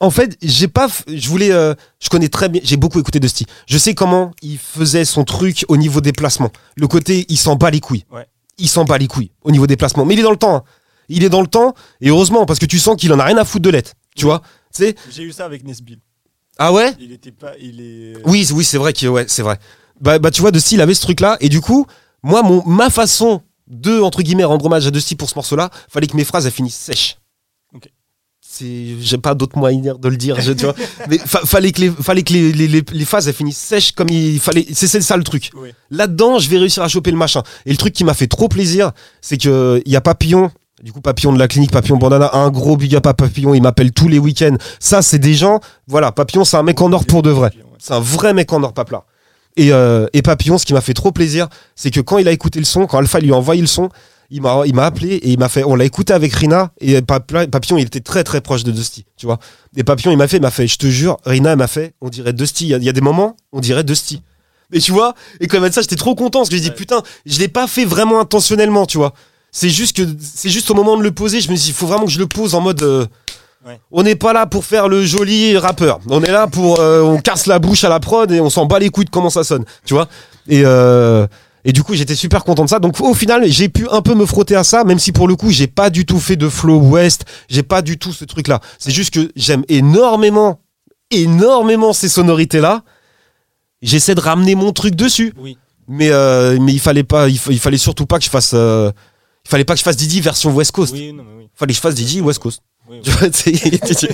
[0.00, 3.46] en fait, j'ai pas, je voulais, euh, je connais très bien, j'ai beaucoup écouté Dusty.
[3.66, 6.50] Je sais comment il faisait son truc au niveau des placements.
[6.76, 8.04] Le côté, il s'en bat les couilles.
[8.10, 8.26] Ouais.
[8.58, 10.04] Il s'en bat les couilles au niveau des placements.
[10.04, 10.56] Mais il est dans le temps.
[10.56, 10.64] hein.
[11.08, 13.36] Il est dans le temps et heureusement parce que tu sens qu'il en a rien
[13.36, 13.94] à foutre de l'être.
[14.16, 14.42] Tu vois
[14.78, 16.00] J'ai eu ça avec Nesbill.
[16.58, 16.94] Ah ouais?
[17.00, 17.52] Il était pas.
[17.60, 18.14] Il est.
[18.24, 19.58] Oui, oui, c'est vrai que ouais, c'est vrai.
[20.00, 21.86] Bah, bah tu vois, Dusty, il avait ce truc-là, et du coup,
[22.22, 26.06] moi, mon, ma façon de entre guillemets rendre hommage à Dusty pour ce morceau-là, fallait
[26.06, 27.16] que mes phrases elles finissent sèches.
[27.74, 27.88] Ok.
[28.46, 30.74] C'est, j'ai pas d'autre moyen de le dire, je- tu vois.
[31.08, 33.92] Mais fa- fallait que les, fallait que les, les, les, les phases elles finissent sèches
[33.92, 34.66] comme il fallait.
[34.72, 35.50] C'est, ça le truc.
[35.56, 35.70] Oui.
[35.90, 37.42] Là-dedans, je vais réussir à choper le machin.
[37.66, 38.92] Et le truc qui m'a fait trop plaisir,
[39.22, 40.50] c'est que il y a Papillon.
[40.82, 43.62] Du coup, Papillon de la clinique, Papillon Bandana, un gros big up à Papillon, il
[43.62, 44.56] m'appelle tous les week-ends.
[44.80, 47.50] Ça, c'est des gens, voilà, Papillon, c'est un mec en or pour de vrai.
[47.78, 49.04] C'est un vrai mec en or papla.
[49.56, 52.32] Et, euh, et Papillon, ce qui m'a fait trop plaisir, c'est que quand il a
[52.32, 53.88] écouté le son, quand Alpha lui a envoyé le son,
[54.30, 57.00] il m'a, il m'a appelé et il m'a fait, on l'a écouté avec Rina et
[57.02, 59.38] Papillon, il était très très proche de Dusty, tu vois.
[59.76, 61.94] Et Papillon, il m'a fait, il m'a fait, je te jure, Rina, elle m'a fait,
[62.00, 62.64] on dirait Dusty.
[62.64, 64.22] Il y, a- il y a des moments, on dirait Dusty.
[64.72, 66.62] Et tu vois, et quand elle m'a dit ça, j'étais trop content parce que je
[66.62, 66.74] dis Ouais.
[66.74, 69.12] putain, je l'ai pas fait vraiment intentionnellement, tu vois.
[69.52, 71.74] C'est juste que c'est juste au moment de le poser, je me suis dit, il
[71.74, 72.82] faut vraiment que je le pose en mode.
[72.82, 73.06] euh,
[73.66, 73.80] Ouais.
[73.90, 75.98] On n'est pas là pour faire le joli rappeur.
[76.08, 76.80] On est là pour.
[76.80, 79.10] euh, on casse la bouche à la prod et on s'en bat les couilles de
[79.10, 79.64] comment ça sonne.
[79.86, 80.08] Tu vois
[80.48, 81.26] et, euh,
[81.64, 82.78] et du coup, j'étais super content de ça.
[82.78, 85.34] Donc au final, j'ai pu un peu me frotter à ça, même si pour le
[85.36, 87.24] coup, j'ai pas du tout fait de flow west.
[87.48, 88.60] J'ai pas du tout ce truc-là.
[88.78, 90.60] C'est juste que j'aime énormément,
[91.10, 92.82] énormément ces sonorités-là.
[93.82, 95.32] J'essaie de ramener mon truc dessus.
[95.38, 95.56] Oui.
[95.88, 98.52] Mais, euh, mais il fallait pas, il, fa- il fallait surtout pas que je fasse.
[98.54, 98.90] euh,
[99.46, 100.92] il fallait pas que je fasse Didi version West Coast.
[100.94, 101.48] Oui, non, mais oui.
[101.54, 102.60] Fallait que je fasse Didi West Coast.
[102.88, 103.00] Oui, oui.
[103.02, 104.08] Tu vois, tu sais,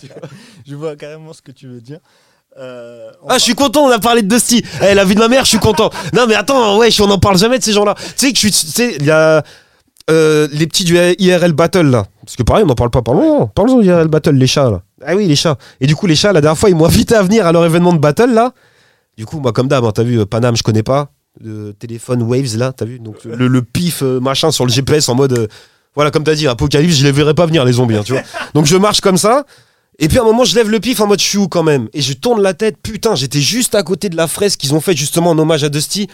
[0.00, 0.28] Tu vois,
[0.66, 1.98] je vois carrément ce que tu veux dire.
[2.58, 4.64] Euh, Ah, je suis content, on a parlé de Dusty.
[4.82, 5.90] Eh, la vie de ma mère, je suis content.
[6.14, 7.94] Non, mais attends, ouais, on en parle jamais de ces gens-là.
[8.16, 8.50] Tu sais que je suis.
[8.50, 9.42] Tu sais, il y a
[10.08, 12.06] euh, les petits du IRL Battle, là.
[12.24, 13.02] Parce que pareil, on n'en parle pas.
[13.02, 14.82] Parlons, parlons du IRL Battle, les chats, là.
[15.04, 15.58] Ah oui, les chats.
[15.80, 17.64] Et du coup, les chats, la dernière fois, ils m'ont invité à venir à leur
[17.66, 18.52] événement de Battle, là.
[19.18, 21.10] Du coup, moi, comme d'hab, hein, t'as vu, euh, Paname, je connais pas.
[21.42, 25.08] Le téléphone Waves, là, t'as vu Donc, le, le pif, euh, machin, sur le GPS
[25.10, 25.48] en mode.
[25.96, 28.22] Voilà, comme t'as dit, Apocalypse, je les verrai pas venir, les zombies, hein, tu vois.
[28.54, 29.44] Donc, je marche comme ça.
[29.98, 31.88] Et puis à un moment, je lève le pif en mode chou quand même?
[31.94, 32.76] Et je tourne la tête.
[32.82, 35.70] Putain, j'étais juste à côté de la fraise qu'ils ont faite justement en hommage à
[35.70, 36.06] Dusty.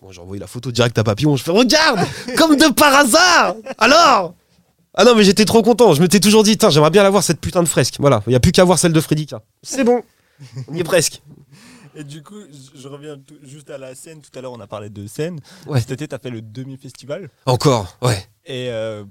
[0.00, 1.36] Bon, j'ai envoyé la photo direct à Papillon.
[1.36, 2.00] Je fais Regarde
[2.38, 4.34] Comme de par hasard Alors?
[4.94, 5.92] Ah non, mais j'étais trop content.
[5.92, 7.96] Je m'étais toujours dit, Tiens, j'aimerais bien avoir cette putain de fresque.
[7.98, 9.42] Voilà, il n'y a plus qu'à voir celle de Fredika.
[9.62, 10.02] C'est bon.
[10.68, 11.20] On y est presque.
[11.94, 14.20] Et du coup, je- je reviens tout- juste à la scène.
[14.22, 15.40] Tout à l'heure, on a parlé de scène.
[15.66, 15.80] Ouais.
[15.80, 17.28] Cet été, tu as fait le demi-festival.
[17.44, 18.24] Encore, ouais.
[18.52, 19.04] Et euh,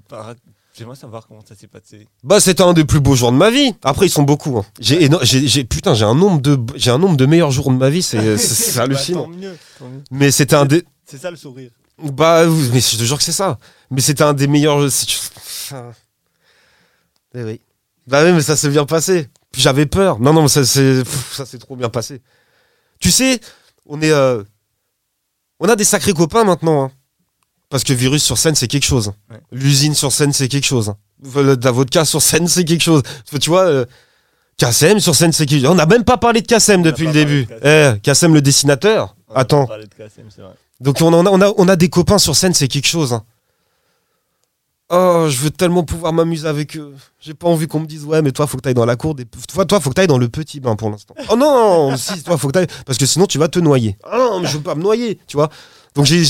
[0.76, 2.06] j'aimerais savoir comment ça s'est passé.
[2.22, 3.72] Bah, c'était un des plus beaux jours de ma vie.
[3.82, 4.58] Après, ils sont beaucoup.
[4.58, 4.66] hein.
[4.78, 7.70] J'ai, éno- j'ai, j'ai- putain, j'ai un nombre de, j'ai un nombre de meilleurs jours
[7.70, 8.02] de ma vie.
[8.02, 9.22] C'est, c'est, c'est Bah, hallucinant.
[9.24, 10.02] tant mieux, tant mieux.
[10.10, 11.70] Mais c'était un des, C'est ça le sourire.
[12.02, 13.58] Bah, oui, mais je te jure que c'est ça.
[13.90, 14.90] Mais c'était un des meilleurs.
[14.90, 15.06] c'est-
[15.36, 15.92] Enfin,
[17.34, 17.60] Eh oui.
[18.06, 19.28] Bah oui, mais ça s'est bien passé.
[19.52, 20.18] Puis J'avais peur.
[20.20, 22.20] Non, non, mais ça s'est pff, ça s'est trop bien passé.
[22.98, 23.40] Tu sais,
[23.86, 24.10] on est.
[24.10, 24.42] euh,
[25.60, 26.84] On a des sacrés copains maintenant.
[26.84, 26.90] hein.
[27.70, 29.12] Parce que Virus sur scène, c'est quelque chose.
[29.30, 29.40] Ouais.
[29.52, 30.92] L'usine sur scène, c'est quelque chose.
[31.34, 33.02] La vodka sur scène, c'est quelque chose.
[33.40, 33.84] Tu vois, euh,
[34.58, 35.70] Kassem sur scène, c'est quelque chose.
[35.70, 37.44] On n'a même pas parlé de n'a depuis le début.
[37.46, 38.32] de Kassem.
[38.32, 39.14] Eh, le dessinateur.
[39.28, 39.66] On a Attends.
[39.66, 40.52] parlé de KSM, c'est vrai.
[40.80, 43.12] Donc on, en a, on, a, on a des copains sur scène, c'est quelque chose.
[43.12, 43.22] hein.
[44.92, 46.92] Oh, je veux tellement pouvoir m'amuser avec eux.
[47.20, 49.14] J'ai pas envie qu'on me dise ouais, mais toi faut que t'ailles dans la cour
[49.14, 49.24] des.
[49.24, 51.14] Toi, toi faut que t'ailles dans le petit bain pour l'instant.
[51.30, 53.96] Oh non, si toi faut que t'ailles parce que sinon tu vas te noyer.
[54.02, 55.48] Ah non, mais je veux pas me noyer, tu vois.
[55.94, 56.24] Donc j'ai-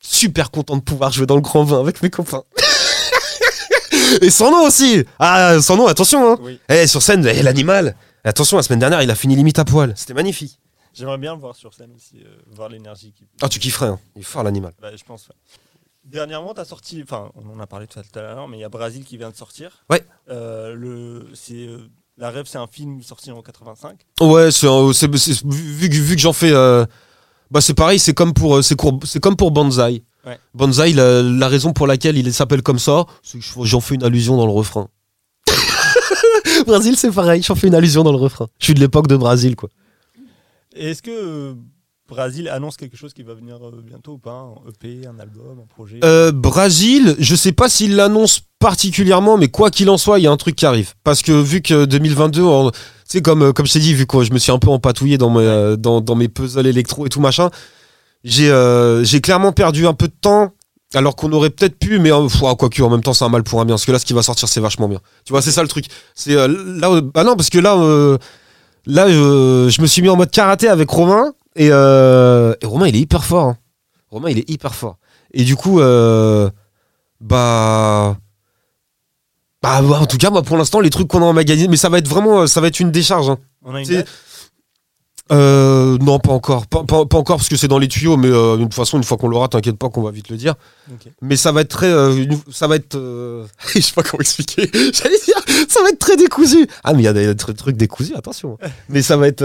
[0.00, 2.44] super content de pouvoir jouer dans le grand bain avec mes copains.
[4.22, 5.04] Et son nom aussi.
[5.18, 6.32] Ah, son nom, attention.
[6.32, 6.38] Hein.
[6.40, 6.60] Oui.
[6.68, 7.94] Eh, sur scène, eh, l'animal.
[8.24, 9.92] Attention, la semaine dernière, il a fini limite à poil.
[9.96, 10.58] C'était magnifique.
[10.94, 13.26] J'aimerais bien le voir sur scène aussi, euh, voir l'énergie qui.
[13.40, 13.86] Ah, tu kifferais.
[13.88, 14.00] Hein.
[14.16, 14.72] Il est fort l'animal.
[14.80, 15.28] Bah, je pense.
[15.28, 15.34] ouais.
[16.04, 18.64] Dernièrement, tu as sorti, enfin, on en a parlé tout à l'heure, mais il y
[18.64, 19.84] a Brasil qui vient de sortir.
[19.90, 20.02] Ouais.
[20.30, 23.98] Euh, le, c'est euh, La rêve, c'est un film sorti en 85.
[24.22, 26.52] Ouais, c'est vu, vu que- vu que j'en fais.
[27.50, 30.02] Bah c'est pareil, c'est comme pour euh, c'est comme pour Banzai.
[30.26, 30.38] Ouais.
[30.54, 33.94] Banzai, la, la raison pour laquelle il s'appelle comme ça, c'est que je- j'en fais
[33.94, 34.88] une allusion dans le refrain.
[36.66, 38.46] Brésil, c'est pareil, j'en fais une allusion dans le refrain.
[38.58, 39.68] Je suis de l'époque de Brésil, quoi.
[40.76, 41.54] Est-ce que euh,
[42.08, 45.60] Brasil annonce quelque chose qui va venir euh, bientôt ou pas Un EP, un album,
[45.62, 46.00] un projet?
[46.02, 50.26] Euh, Brésil, je sais pas s'il l'annonce particulièrement, mais quoi qu'il en soit, il y
[50.26, 50.94] a un truc qui arrive.
[51.04, 54.06] Parce que vu que 2022, on- tu sais, comme, euh, comme je t'ai dit, vu
[54.06, 57.10] que je me suis un peu empatouillé dans mes, euh, dans, mes puzzles électro et
[57.10, 57.50] tout machin,
[58.24, 60.54] j'ai clairement perdu un peu de temps.
[60.94, 63.42] Alors qu'on aurait peut-être pu, mais euh, ah, quoique en même temps c'est un mal
[63.42, 63.74] pour un bien.
[63.74, 65.00] Parce que là, ce qui va sortir, c'est vachement bien.
[65.26, 65.84] Tu vois, c'est ça le truc.
[66.14, 67.76] C'est là, bah non, parce que là,
[68.86, 72.96] là, je me suis mis en mode karaté avec Romain et, euh, et Romain, il
[72.96, 73.44] est hyper fort.
[73.44, 73.56] hein.
[74.10, 74.96] Romain, il est hyper fort.
[75.34, 76.48] Et du coup, euh,
[77.20, 78.16] bah,
[79.62, 81.88] bah, ouais, en tout cas, moi, pour l'instant, les trucs qu'on a emmagasinés, mais ça
[81.88, 83.28] va être vraiment, euh, ça va être une décharge.
[83.28, 83.38] hein.
[83.64, 84.08] On a une c'est- date
[85.30, 88.30] Euh, non, pas encore, pas, pas- pas encore parce que c'est dans les tuyaux, mais
[88.30, 90.54] de toute façon, une fois qu'on l'aura, t'inquiète pas qu'on va vite le dire.
[91.20, 92.96] Mais ça va être très, une- ça va être,
[93.74, 94.70] je sais pas comment expliquer.
[94.72, 95.36] J'allais dire,
[95.68, 96.66] ça va être très décousu.
[96.82, 98.56] Ah, mais il y a des tr- trucs décousus, attention.
[98.88, 99.42] mais ça va être,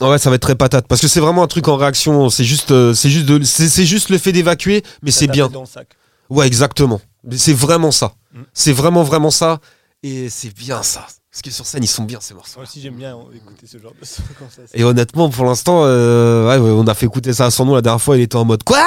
[0.00, 2.30] ouais, ça va être très patate parce que c'est vraiment un truc en réaction.
[2.30, 5.46] C'est juste, euh, c'est juste de, c'est juste le fait d'évacuer, mais c'est bien.
[5.48, 5.88] fait dans le sac.
[6.30, 7.00] Ouais, exactement.
[7.36, 8.12] C'est vraiment ça.
[8.32, 8.40] Mm.
[8.52, 9.60] C'est vraiment, vraiment ça.
[10.02, 11.06] Et c'est bien ça.
[11.30, 12.54] Parce que sur scène, ils sont bien ces morceaux.
[12.56, 14.62] Moi aussi, j'aime bien écouter ce genre de son comme ça.
[14.66, 17.64] c'est- Et honnêtement, pour l'instant, euh, ouais, ouais, on a fait écouter ça à son
[17.64, 18.78] nom la dernière fois, il était en mode quoi?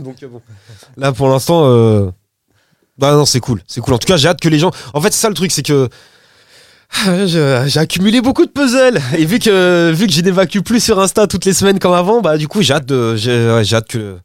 [0.00, 0.42] Donc euh, bon.
[0.96, 2.10] Là, pour l'instant, euh...
[2.98, 3.94] bah non, c'est cool, c'est cool.
[3.94, 4.70] En tout cas, j'ai hâte que les gens.
[4.94, 5.88] En fait, c'est ça le truc, c'est que
[7.26, 11.26] j'ai accumulé beaucoup de puzzles et vu que vu que je n'évacue plus sur Insta
[11.26, 14.16] toutes les semaines comme avant, bah du coup, j'ai hâte de, j'ai hâte que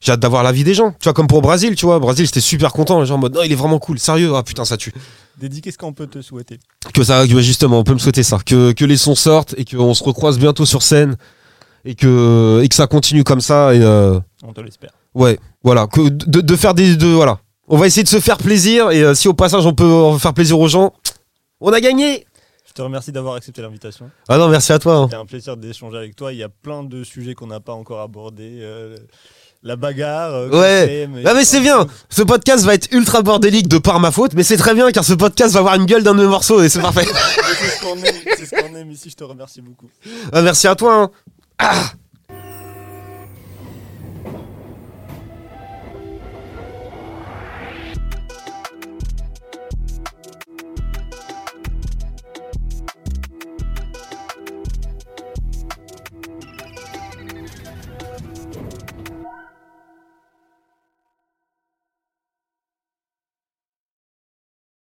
[0.00, 0.92] j'ai hâte d'avoir l'avis des gens.
[0.92, 3.34] Tu vois, comme pour Brésil, tu vois, Brésil, j'étais super content, les gens en mode
[3.34, 4.92] non, il est vraiment cool, sérieux, ah putain, ça tue.
[5.40, 6.58] Dédi, qu'est-ce qu'on peut te souhaiter?
[6.94, 8.38] Que ça, justement, on peut me souhaiter ça.
[8.44, 11.16] Que, que les sons sortent et qu'on se recroise bientôt sur scène
[11.84, 13.74] et que, et que ça continue comme ça.
[13.74, 14.90] Et euh, On te l'espère.
[15.14, 15.86] ouais, voilà.
[15.86, 16.96] Que de, de faire des.
[16.96, 17.38] De, voilà.
[17.68, 20.32] On va essayer de se faire plaisir et euh, si au passage on peut faire
[20.32, 20.92] plaisir aux gens,
[21.60, 22.26] on a gagné!
[22.66, 24.10] Je te remercie d'avoir accepté l'invitation.
[24.28, 24.94] Ah non, merci à toi.
[24.94, 25.04] hein.
[25.06, 26.32] C'était un plaisir d'échanger avec toi.
[26.32, 28.58] Il y a plein de sujets qu'on n'a pas encore abordés.
[28.60, 28.96] euh,
[29.64, 30.32] la bagarre.
[30.34, 31.08] euh, Ouais.
[31.24, 34.44] Ah mais c'est bien Ce podcast va être ultra bordélique de par ma faute, mais
[34.44, 36.68] c'est très bien car ce podcast va avoir une gueule d'un de mes morceaux et
[36.68, 37.04] c'est parfait.
[37.04, 39.10] C'est ce qu'on aime, ce aime ici.
[39.10, 39.88] Je te remercie beaucoup.
[40.32, 40.94] Ah, merci à toi.
[40.94, 41.10] hein.
[41.58, 41.90] Ah